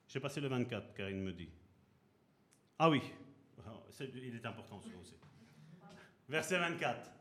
[0.07, 1.51] J'ai passé le 24, Karine me dit.
[2.79, 3.03] Ah oui,
[4.01, 4.89] il est important ce.
[6.29, 7.18] Verset 24.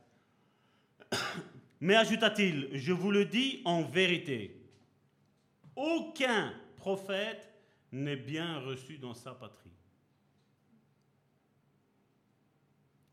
[1.79, 4.59] Mais ajouta-t-il, je vous le dis en vérité,
[5.75, 7.53] aucun prophète
[7.91, 9.71] n'est bien reçu dans sa patrie.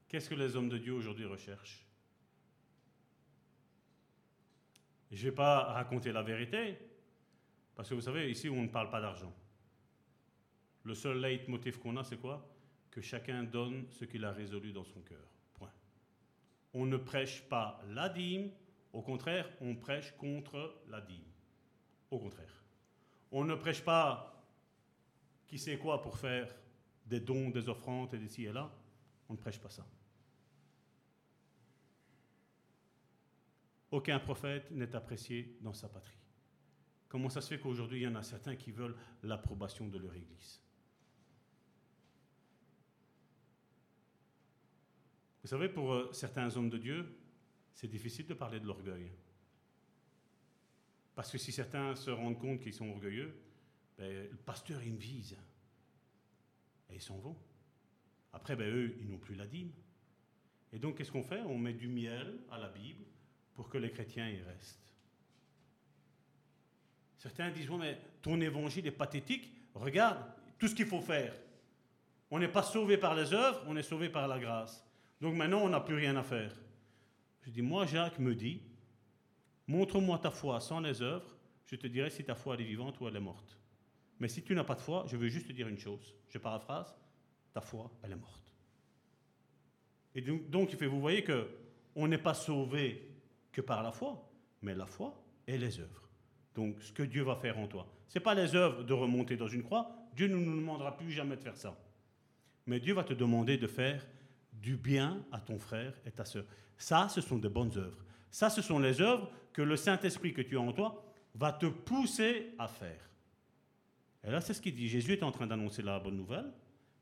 [0.08, 1.84] Qu'est-ce que les hommes de Dieu aujourd'hui recherchent?
[5.10, 6.76] Je ne vais pas raconter la vérité,
[7.74, 9.34] parce que vous savez, ici, on ne parle pas d'argent.
[10.84, 12.48] Le seul leitmotiv qu'on a, c'est quoi?
[12.90, 15.33] Que chacun donne ce qu'il a résolu dans son cœur.
[16.74, 18.50] On ne prêche pas la dîme,
[18.92, 21.24] au contraire, on prêche contre la dîme.
[22.10, 22.64] Au contraire.
[23.30, 24.44] On ne prêche pas
[25.46, 26.54] qui sait quoi pour faire
[27.06, 28.70] des dons, des offrandes et d'ici et là.
[29.28, 29.86] On ne prêche pas ça.
[33.90, 36.18] Aucun prophète n'est apprécié dans sa patrie.
[37.08, 40.14] Comment ça se fait qu'aujourd'hui, il y en a certains qui veulent l'approbation de leur
[40.14, 40.63] Église?
[45.44, 47.18] Vous savez, pour euh, certains hommes de Dieu,
[47.74, 49.12] c'est difficile de parler de l'orgueil.
[51.14, 53.38] Parce que si certains se rendent compte qu'ils sont orgueilleux,
[53.98, 55.36] ben, le pasteur, il me vise.
[56.88, 57.36] Et ils s'en vont.
[58.32, 59.70] Après, ben, eux, ils n'ont plus la dîme.
[60.72, 61.42] Et donc, qu'est-ce qu'on fait?
[61.42, 63.04] On met du miel à la Bible
[63.54, 64.94] pour que les chrétiens y restent.
[67.18, 69.52] Certains disent, mais ton évangile est pathétique.
[69.74, 70.24] Regarde
[70.58, 71.34] tout ce qu'il faut faire.
[72.30, 74.82] On n'est pas sauvé par les œuvres, on est sauvé par la grâce.
[75.20, 76.54] Donc maintenant, on n'a plus rien à faire.
[77.42, 78.62] Je dis, moi, Jacques me dit,
[79.66, 81.36] montre-moi ta foi sans les œuvres,
[81.66, 83.58] je te dirai si ta foi elle est vivante ou elle est morte.
[84.20, 86.14] Mais si tu n'as pas de foi, je veux juste te dire une chose.
[86.28, 86.94] Je paraphrase,
[87.52, 88.52] ta foi, elle est morte.
[90.14, 91.48] Et donc, donc vous voyez que
[91.96, 93.08] on n'est pas sauvé
[93.52, 94.30] que par la foi,
[94.62, 95.14] mais la foi
[95.46, 96.08] et les œuvres.
[96.54, 99.36] Donc, ce que Dieu va faire en toi, ce n'est pas les œuvres de remonter
[99.36, 101.76] dans une croix, Dieu ne nous demandera plus jamais de faire ça.
[102.66, 104.06] Mais Dieu va te demander de faire
[104.54, 106.44] du bien à ton frère et ta sœur.
[106.76, 108.04] Ça, ce sont des bonnes œuvres.
[108.30, 111.04] Ça, ce sont les œuvres que le Saint-Esprit que tu as en toi
[111.34, 113.10] va te pousser à faire.
[114.26, 114.88] Et là, c'est ce qu'il dit.
[114.88, 116.52] Jésus est en train d'annoncer la bonne nouvelle.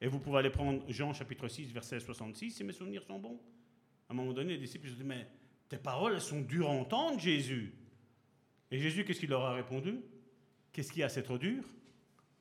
[0.01, 3.41] Et vous pouvez aller prendre Jean chapitre 6, verset 66, si mes souvenirs sont bons.
[4.09, 5.29] À un moment donné, les disciples se disent, mais
[5.69, 7.73] tes paroles, elles sont dures à entendre, Jésus.
[8.71, 10.01] Et Jésus, qu'est-ce qu'il leur a répondu?
[10.73, 11.63] Qu'est-ce qui a c'est trop dur?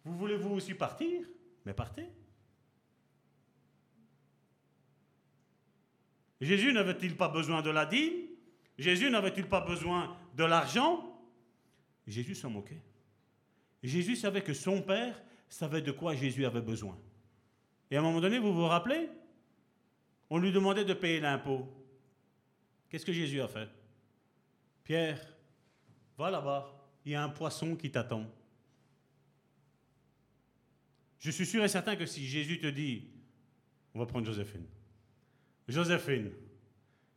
[0.03, 1.21] Vous voulez vous aussi partir?
[1.65, 2.07] Mais partez.
[6.41, 8.27] Jésus n'avait-il pas besoin de la dîme?
[8.77, 11.07] Jésus n'avait-il pas besoin de l'argent?
[12.07, 12.81] Jésus s'en moquait.
[13.83, 16.97] Jésus savait que son Père savait de quoi Jésus avait besoin.
[17.91, 19.09] Et à un moment donné, vous vous rappelez?
[20.29, 21.67] On lui demandait de payer l'impôt.
[22.89, 23.69] Qu'est-ce que Jésus a fait?
[24.83, 25.21] Pierre,
[26.17, 26.73] va là-bas,
[27.05, 28.25] il y a un poisson qui t'attend.
[31.19, 33.09] Je suis sûr et certain que si Jésus te dit,
[33.93, 34.65] on va prendre Joséphine.
[35.71, 36.31] Joséphine,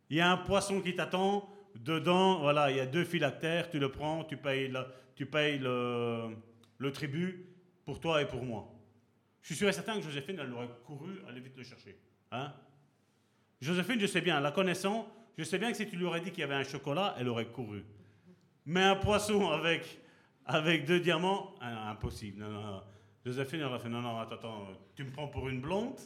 [0.09, 3.79] il y a un poisson qui t'attend, dedans, voilà, il y a deux phylactères, tu
[3.79, 4.71] le prends, tu payes,
[5.15, 6.35] tu payes le,
[6.77, 7.45] le tribut
[7.85, 8.71] pour toi et pour moi.
[9.41, 11.97] Je suis sûr et certain que Joséphine, elle aurait couru, aller vite le chercher.
[12.31, 12.53] Hein
[13.61, 15.07] Joséphine, je sais bien, la connaissant,
[15.37, 17.27] je sais bien que si tu lui aurais dit qu'il y avait un chocolat, elle
[17.27, 17.83] aurait couru.
[18.65, 19.99] Mais un poisson avec,
[20.45, 22.41] avec deux diamants, hein, impossible.
[22.41, 22.81] Non, non,
[23.25, 25.99] Joséphine aurait fait non, non, attends, tu me prends pour une blonde?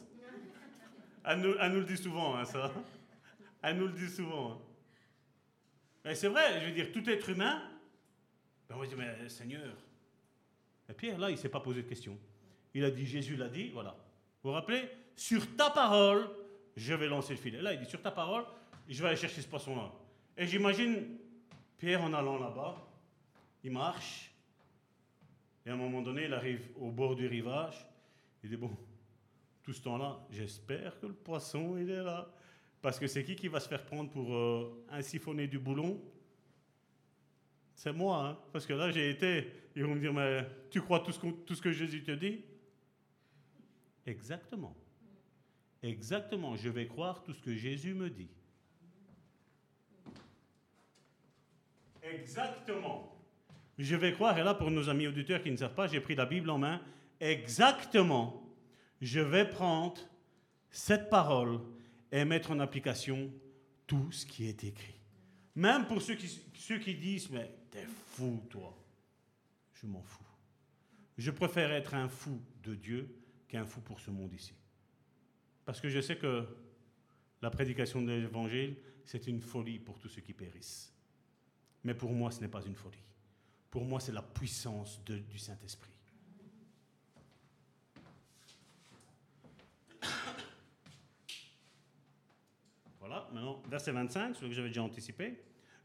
[1.24, 2.72] Elle nous, le dit souvent, hein, ça.
[3.62, 4.52] Elle nous le dit souvent.
[4.52, 4.58] Hein.
[6.04, 7.62] Mais c'est vrai, je veux dire, tout être humain,
[8.68, 9.76] ben on va dire, mais Seigneur.
[10.88, 12.18] Et Pierre, là, il ne s'est pas posé de question.
[12.72, 13.96] Il a dit, Jésus l'a dit, voilà.
[14.42, 14.88] Vous vous rappelez?
[15.14, 16.30] Sur ta parole,
[16.76, 17.60] je vais lancer le filet.
[17.60, 18.44] Là, il dit, sur ta parole,
[18.88, 19.92] je vais aller chercher ce poisson-là.
[20.36, 21.18] Et j'imagine
[21.76, 22.76] Pierre en allant là-bas,
[23.62, 24.30] il marche,
[25.64, 27.86] et à un moment donné, il arrive au bord du rivage.
[28.42, 28.70] Il dit, bon,
[29.62, 32.32] tout ce temps-là, j'espère que le poisson, il est là.
[32.82, 36.00] Parce que c'est qui qui va se faire prendre pour euh, un du boulon?
[37.74, 39.52] C'est moi, hein parce que là, j'ai été.
[39.76, 42.44] Ils vont me dire, mais tu crois tout ce, tout ce que Jésus te dit?
[44.06, 44.74] Exactement.
[45.82, 48.28] Exactement, je vais croire tout ce que Jésus me dit.
[52.02, 53.16] Exactement.
[53.78, 56.14] Je vais croire, et là pour nos amis auditeurs qui ne savent pas, j'ai pris
[56.14, 56.82] la Bible en main.
[57.18, 58.39] Exactement.
[59.00, 60.00] Je vais prendre
[60.70, 61.60] cette parole
[62.12, 63.32] et mettre en application
[63.86, 65.00] tout ce qui est écrit.
[65.54, 68.76] Même pour ceux qui, ceux qui disent, mais t'es fou toi.
[69.74, 70.24] Je m'en fous.
[71.16, 73.14] Je préfère être un fou de Dieu
[73.48, 74.54] qu'un fou pour ce monde ici.
[75.64, 76.46] Parce que je sais que
[77.42, 80.92] la prédication de l'évangile, c'est une folie pour tous ceux qui périssent.
[81.84, 83.02] Mais pour moi, ce n'est pas une folie.
[83.70, 85.90] Pour moi, c'est la puissance du Saint-Esprit.
[93.10, 95.34] Voilà, maintenant, verset 25, ce que j'avais déjà anticipé.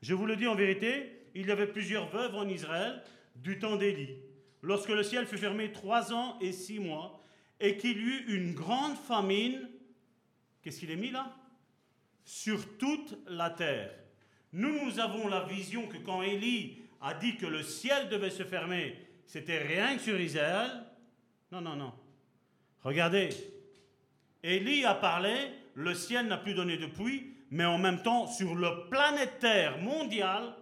[0.04, 3.02] Je vous le dis en vérité, il y avait plusieurs veuves en Israël
[3.36, 4.20] du temps d'Élie.
[4.62, 7.20] Lorsque le ciel fut fermé trois ans et six mois,
[7.60, 9.68] et qu'il y eut une grande famine,
[10.62, 11.36] qu'est-ce qu'il est mis là?
[12.26, 13.90] Sur toute la terre.
[14.54, 18.44] Nous, nous avons la vision que quand Élie a dit que le ciel devait se
[18.44, 20.70] fermer, c'était rien que sur Israël.
[21.52, 21.92] Non, non, non.
[22.84, 23.30] Regardez,
[24.44, 25.34] Élie a parlé,
[25.76, 29.78] le ciel n'a plus donné de pluie, mais en même temps, sur le planète Terre
[29.78, 30.56] mondial,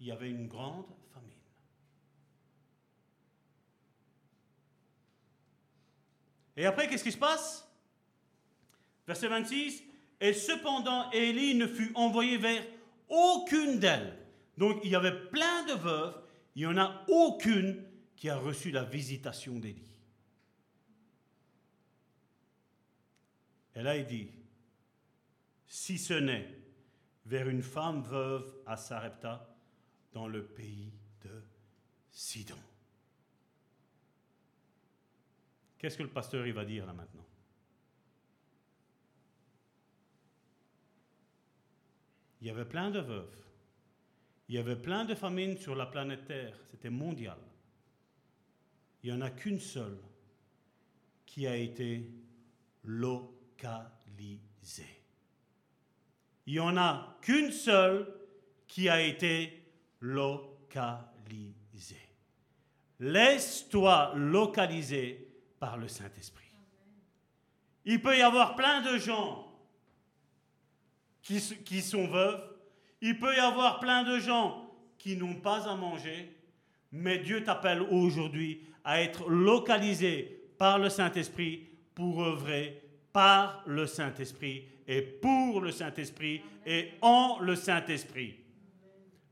[0.00, 1.30] il y avait une grande famine.
[6.56, 7.68] Et après, qu'est-ce qui se passe?
[9.06, 9.82] Verset 26,
[10.20, 12.62] et cependant Élie ne fut envoyé vers
[13.08, 14.18] aucune d'elles.
[14.58, 16.20] Donc il y avait plein de veuves,
[16.54, 17.84] il n'y en a aucune
[18.16, 19.91] qui a reçu la visitation d'Élie.
[23.74, 24.30] Là il dit,
[25.66, 26.48] si ce n'est
[27.26, 29.52] vers une femme veuve à Sarepta,
[30.12, 30.92] dans le pays
[31.22, 31.42] de
[32.10, 32.58] Sidon.
[35.78, 37.26] Qu'est-ce que le pasteur il va dire là maintenant?
[42.40, 43.36] Il y avait plein de veuves.
[44.48, 46.58] Il y avait plein de famines sur la planète Terre.
[46.70, 47.38] C'était mondial.
[49.02, 49.98] Il n'y en a qu'une seule
[51.24, 52.10] qui a été
[56.46, 58.06] Il n'y en a qu'une seule
[58.66, 59.62] qui a été
[60.00, 61.06] localisée.
[62.98, 66.42] Laisse-toi localiser par le Saint-Esprit.
[67.84, 69.52] Il peut y avoir plein de gens
[71.22, 71.40] qui,
[71.82, 72.42] sont veuves.
[73.00, 76.36] Il peut y avoir plein de gens qui n'ont pas à manger.
[76.92, 82.81] Mais Dieu t'appelle aujourd'hui à être localisé par le Saint-Esprit pour œuvrer
[83.12, 88.36] par le Saint-Esprit et pour le Saint-Esprit et en le Saint-Esprit.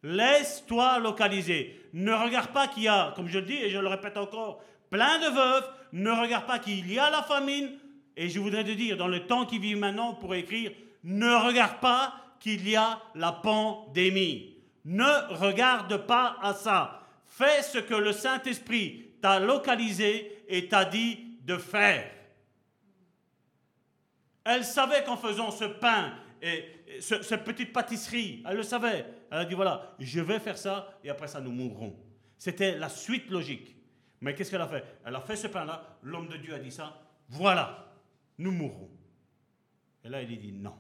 [0.03, 1.89] Laisse-toi localiser.
[1.93, 4.63] Ne regarde pas qu'il y a, comme je le dis et je le répète encore,
[4.89, 5.69] plein de veuves.
[5.93, 7.71] Ne regarde pas qu'il y a la famine.
[8.17, 10.73] Et je voudrais te dire, dans le temps qui vit maintenant, pour écrire,
[11.05, 14.57] ne regarde pas qu'il y a la pandémie.
[14.85, 17.07] Ne regarde pas à ça.
[17.27, 22.11] Fais ce que le Saint-Esprit t'a localisé et t'a dit de faire.
[24.45, 26.65] Elle savait qu'en faisant ce pain et
[27.01, 29.07] cette petite pâtisserie, elle le savait.
[29.31, 31.97] Elle a dit voilà, je vais faire ça et après ça nous mourrons.
[32.39, 33.77] C'était la suite logique.
[34.21, 34.85] Mais qu'est-ce qu'elle a fait?
[35.05, 37.95] Elle a fait ce pain-là, l'homme de Dieu a dit ça, voilà,
[38.39, 38.91] nous mourrons.
[40.05, 40.77] Et là, il dit non,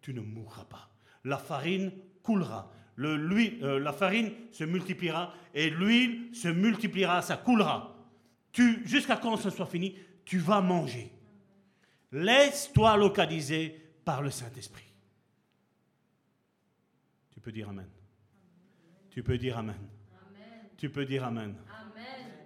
[0.00, 0.88] tu ne mourras pas.
[1.24, 2.70] La farine coulera.
[2.96, 7.96] Le, euh, la farine se multipliera et l'huile se multipliera, ça coulera.
[8.52, 11.10] Tu, jusqu'à quand ce soit fini, tu vas manger.
[12.12, 14.84] Laisse-toi localiser par le Saint-Esprit.
[17.32, 17.88] Tu peux dire Amen.
[19.10, 19.76] Tu peux dire Amen.
[20.76, 21.54] Tu peux dire Amen.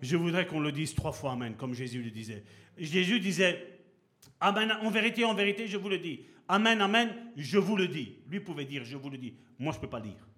[0.02, 2.44] Je voudrais qu'on le dise trois fois Amen, comme Jésus le disait.
[2.76, 3.80] Jésus disait
[4.40, 6.26] Amen, en vérité, en vérité, je vous le dis.
[6.48, 8.18] Amen, Amen, je vous le dis.
[8.28, 9.34] Lui pouvait dire je vous le dis.
[9.58, 10.28] Moi, je ne peux pas dire.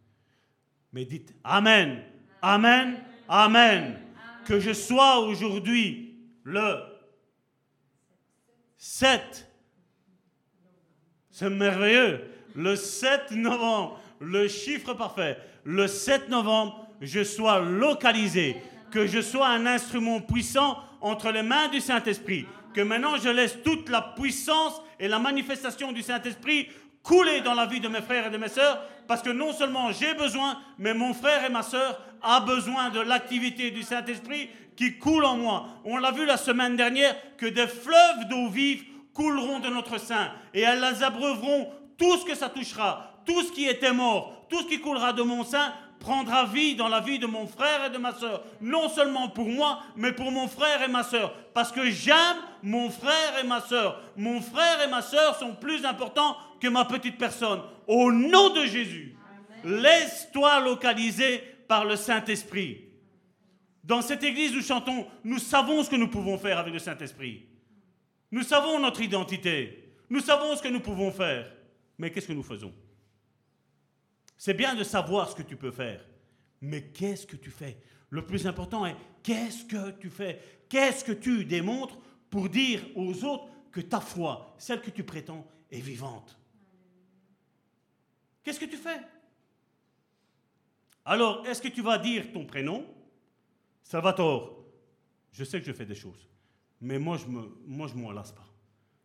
[0.92, 2.02] Mais dites Amen,
[2.42, 4.00] Amen, Amen.
[4.44, 6.95] Que je sois aujourd'hui le
[8.76, 9.48] 7.
[11.30, 12.24] C'est merveilleux.
[12.54, 15.38] Le 7 novembre, le chiffre parfait.
[15.64, 18.56] Le 7 novembre, je sois localisé.
[18.90, 22.46] Que je sois un instrument puissant entre les mains du Saint-Esprit.
[22.72, 26.68] Que maintenant je laisse toute la puissance et la manifestation du Saint-Esprit
[27.06, 29.92] couler dans la vie de mes frères et de mes sœurs, parce que non seulement
[29.92, 34.98] j'ai besoin, mais mon frère et ma sœur a besoin de l'activité du Saint-Esprit qui
[34.98, 35.68] coule en moi.
[35.84, 38.84] On l'a vu la semaine dernière, que des fleuves d'eau vive
[39.14, 43.66] couleront de notre sein, et elles abreuveront tout ce que ça touchera, tout ce qui
[43.66, 47.26] était mort, tout ce qui coulera de mon sein prendra vie dans la vie de
[47.26, 48.42] mon frère et de ma sœur.
[48.60, 51.32] Non seulement pour moi, mais pour mon frère et ma sœur.
[51.54, 54.02] Parce que j'aime mon frère et ma sœur.
[54.16, 57.62] Mon frère et ma sœur sont plus importants que ma petite personne.
[57.86, 59.16] Au nom de Jésus,
[59.64, 62.84] laisse-toi localiser par le Saint-Esprit.
[63.84, 67.46] Dans cette église, nous chantons, nous savons ce que nous pouvons faire avec le Saint-Esprit.
[68.32, 69.94] Nous savons notre identité.
[70.10, 71.52] Nous savons ce que nous pouvons faire.
[71.98, 72.74] Mais qu'est-ce que nous faisons?
[74.36, 76.04] C'est bien de savoir ce que tu peux faire.
[76.60, 77.78] Mais qu'est-ce que tu fais?
[78.10, 80.40] Le plus important est qu'est-ce que tu fais?
[80.68, 81.98] Qu'est-ce que tu démontres
[82.30, 86.38] pour dire aux autres que ta foi, celle que tu prétends, est vivante?
[88.42, 89.00] Qu'est-ce que tu fais?
[91.06, 92.84] Alors, est-ce que tu vas dire ton prénom?
[93.80, 94.64] Salvatore,
[95.30, 96.28] je sais que je fais des choses,
[96.80, 98.44] mais moi, je ne me, moi, je m'en lasse pas.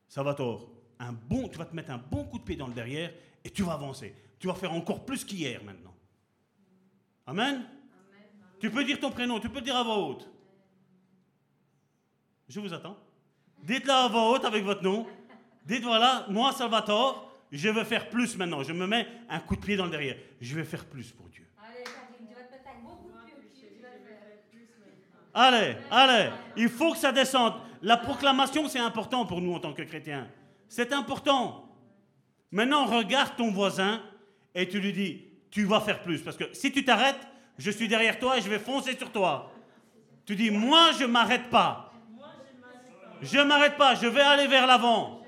[0.08, 0.68] Salvatore,
[1.00, 3.14] un bon, tu vas te mettre un bon coup de pied dans le derrière
[3.44, 4.16] et tu vas avancer.
[4.40, 5.94] Tu vas faire encore plus qu'hier maintenant.
[7.28, 7.66] Amen?
[8.60, 10.28] Tu peux dire ton prénom, tu peux le dire à voix haute.
[12.50, 12.98] Je vous attends.
[13.64, 15.06] Dites-le à voix haute avec votre nom.
[15.66, 18.64] Dites voilà, moi Salvatore, je veux faire plus maintenant.
[18.64, 20.18] Je me mets un coup de pied dans le derrière.
[20.40, 21.41] Je vais faire plus pour Dieu.
[25.34, 27.54] Allez, allez, il faut que ça descende.
[27.82, 30.28] La proclamation, c'est important pour nous en tant que chrétiens.
[30.68, 31.70] C'est important.
[32.52, 34.02] Maintenant, regarde ton voisin
[34.54, 36.22] et tu lui dis, tu vas faire plus.
[36.22, 37.28] Parce que si tu t'arrêtes,
[37.58, 39.52] je suis derrière toi et je vais foncer sur toi.
[40.26, 41.92] Tu dis, moi, je m'arrête pas.
[43.22, 45.22] Je ne m'arrête pas, je vais aller vers l'avant.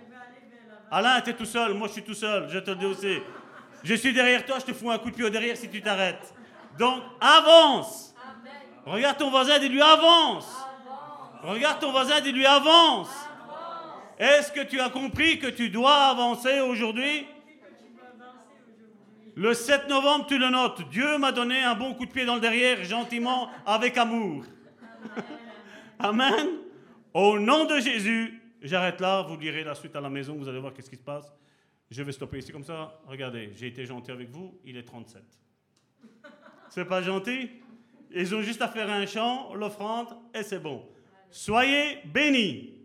[0.89, 3.17] Alain, tu es tout seul, moi je suis tout seul, je te le dis aussi.
[3.83, 5.81] Je suis derrière toi, je te fous un coup de pied au derrière si tu
[5.81, 6.33] t'arrêtes.
[6.77, 8.12] Donc avance.
[8.85, 10.47] Regarde ton voisin, dis-lui avance.
[11.41, 13.09] Regarde ton voisin, dis-lui avance.
[14.17, 17.25] Est-ce que tu as compris que tu dois avancer aujourd'hui?
[19.35, 20.87] Le 7 novembre, tu le notes.
[20.89, 24.43] Dieu m'a donné un bon coup de pied dans le derrière, gentiment, avec amour.
[25.99, 26.49] Amen.
[27.13, 30.59] Au nom de Jésus, J'arrête là, vous lirez la suite à la maison, vous allez
[30.59, 31.29] voir qu'est-ce qui se passe.
[31.91, 32.97] Je vais stopper ici comme ça.
[33.05, 35.21] Regardez, j'ai été gentil avec vous, il est 37.
[36.69, 37.49] C'est pas gentil?
[38.15, 40.83] Ils ont juste à faire un chant, l'offrande, et c'est bon.
[41.31, 42.82] Soyez bénis.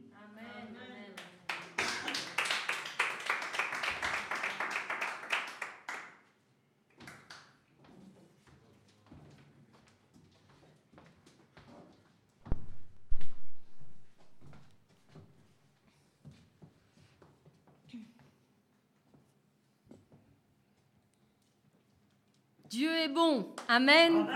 [22.99, 23.47] Dieu est bon.
[23.69, 24.27] Amen.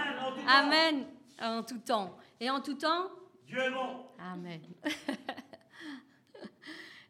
[0.46, 1.04] Amen.
[1.42, 2.16] En tout temps.
[2.38, 3.08] Et en tout temps?
[3.44, 4.06] Dieu est bon.
[4.20, 4.60] Amen.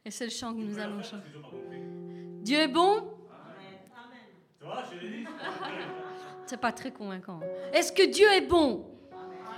[0.04, 1.28] Et c'est le chant que nous allons chanter.
[2.40, 3.12] Dieu est bon?
[4.98, 5.26] Dit.
[6.46, 7.40] C'est pas très convaincant.
[7.74, 8.86] Est-ce que Dieu est bon?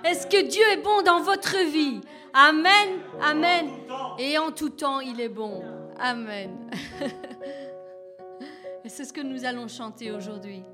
[0.02, 2.00] Est-ce que Dieu est bon dans votre vie?
[2.32, 3.70] Amen, Amen.
[4.18, 5.62] Et en tout temps, il est bon.
[6.00, 6.68] Amen.
[8.84, 10.64] Et c'est ce que nous allons chanter aujourd'hui.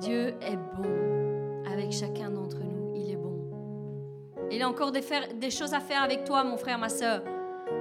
[0.00, 2.94] Dieu est bon avec chacun d'entre nous.
[2.94, 3.36] Il est bon.
[4.50, 5.02] Il a encore des,
[5.50, 7.22] choses à faire avec toi, mon frère, ma soeur.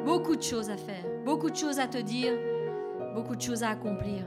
[0.06, 1.06] Beaucoup de choses à faire.
[1.26, 2.34] Beaucoup de choses à te dire.
[3.14, 4.26] Beaucoup de choses à accomplir.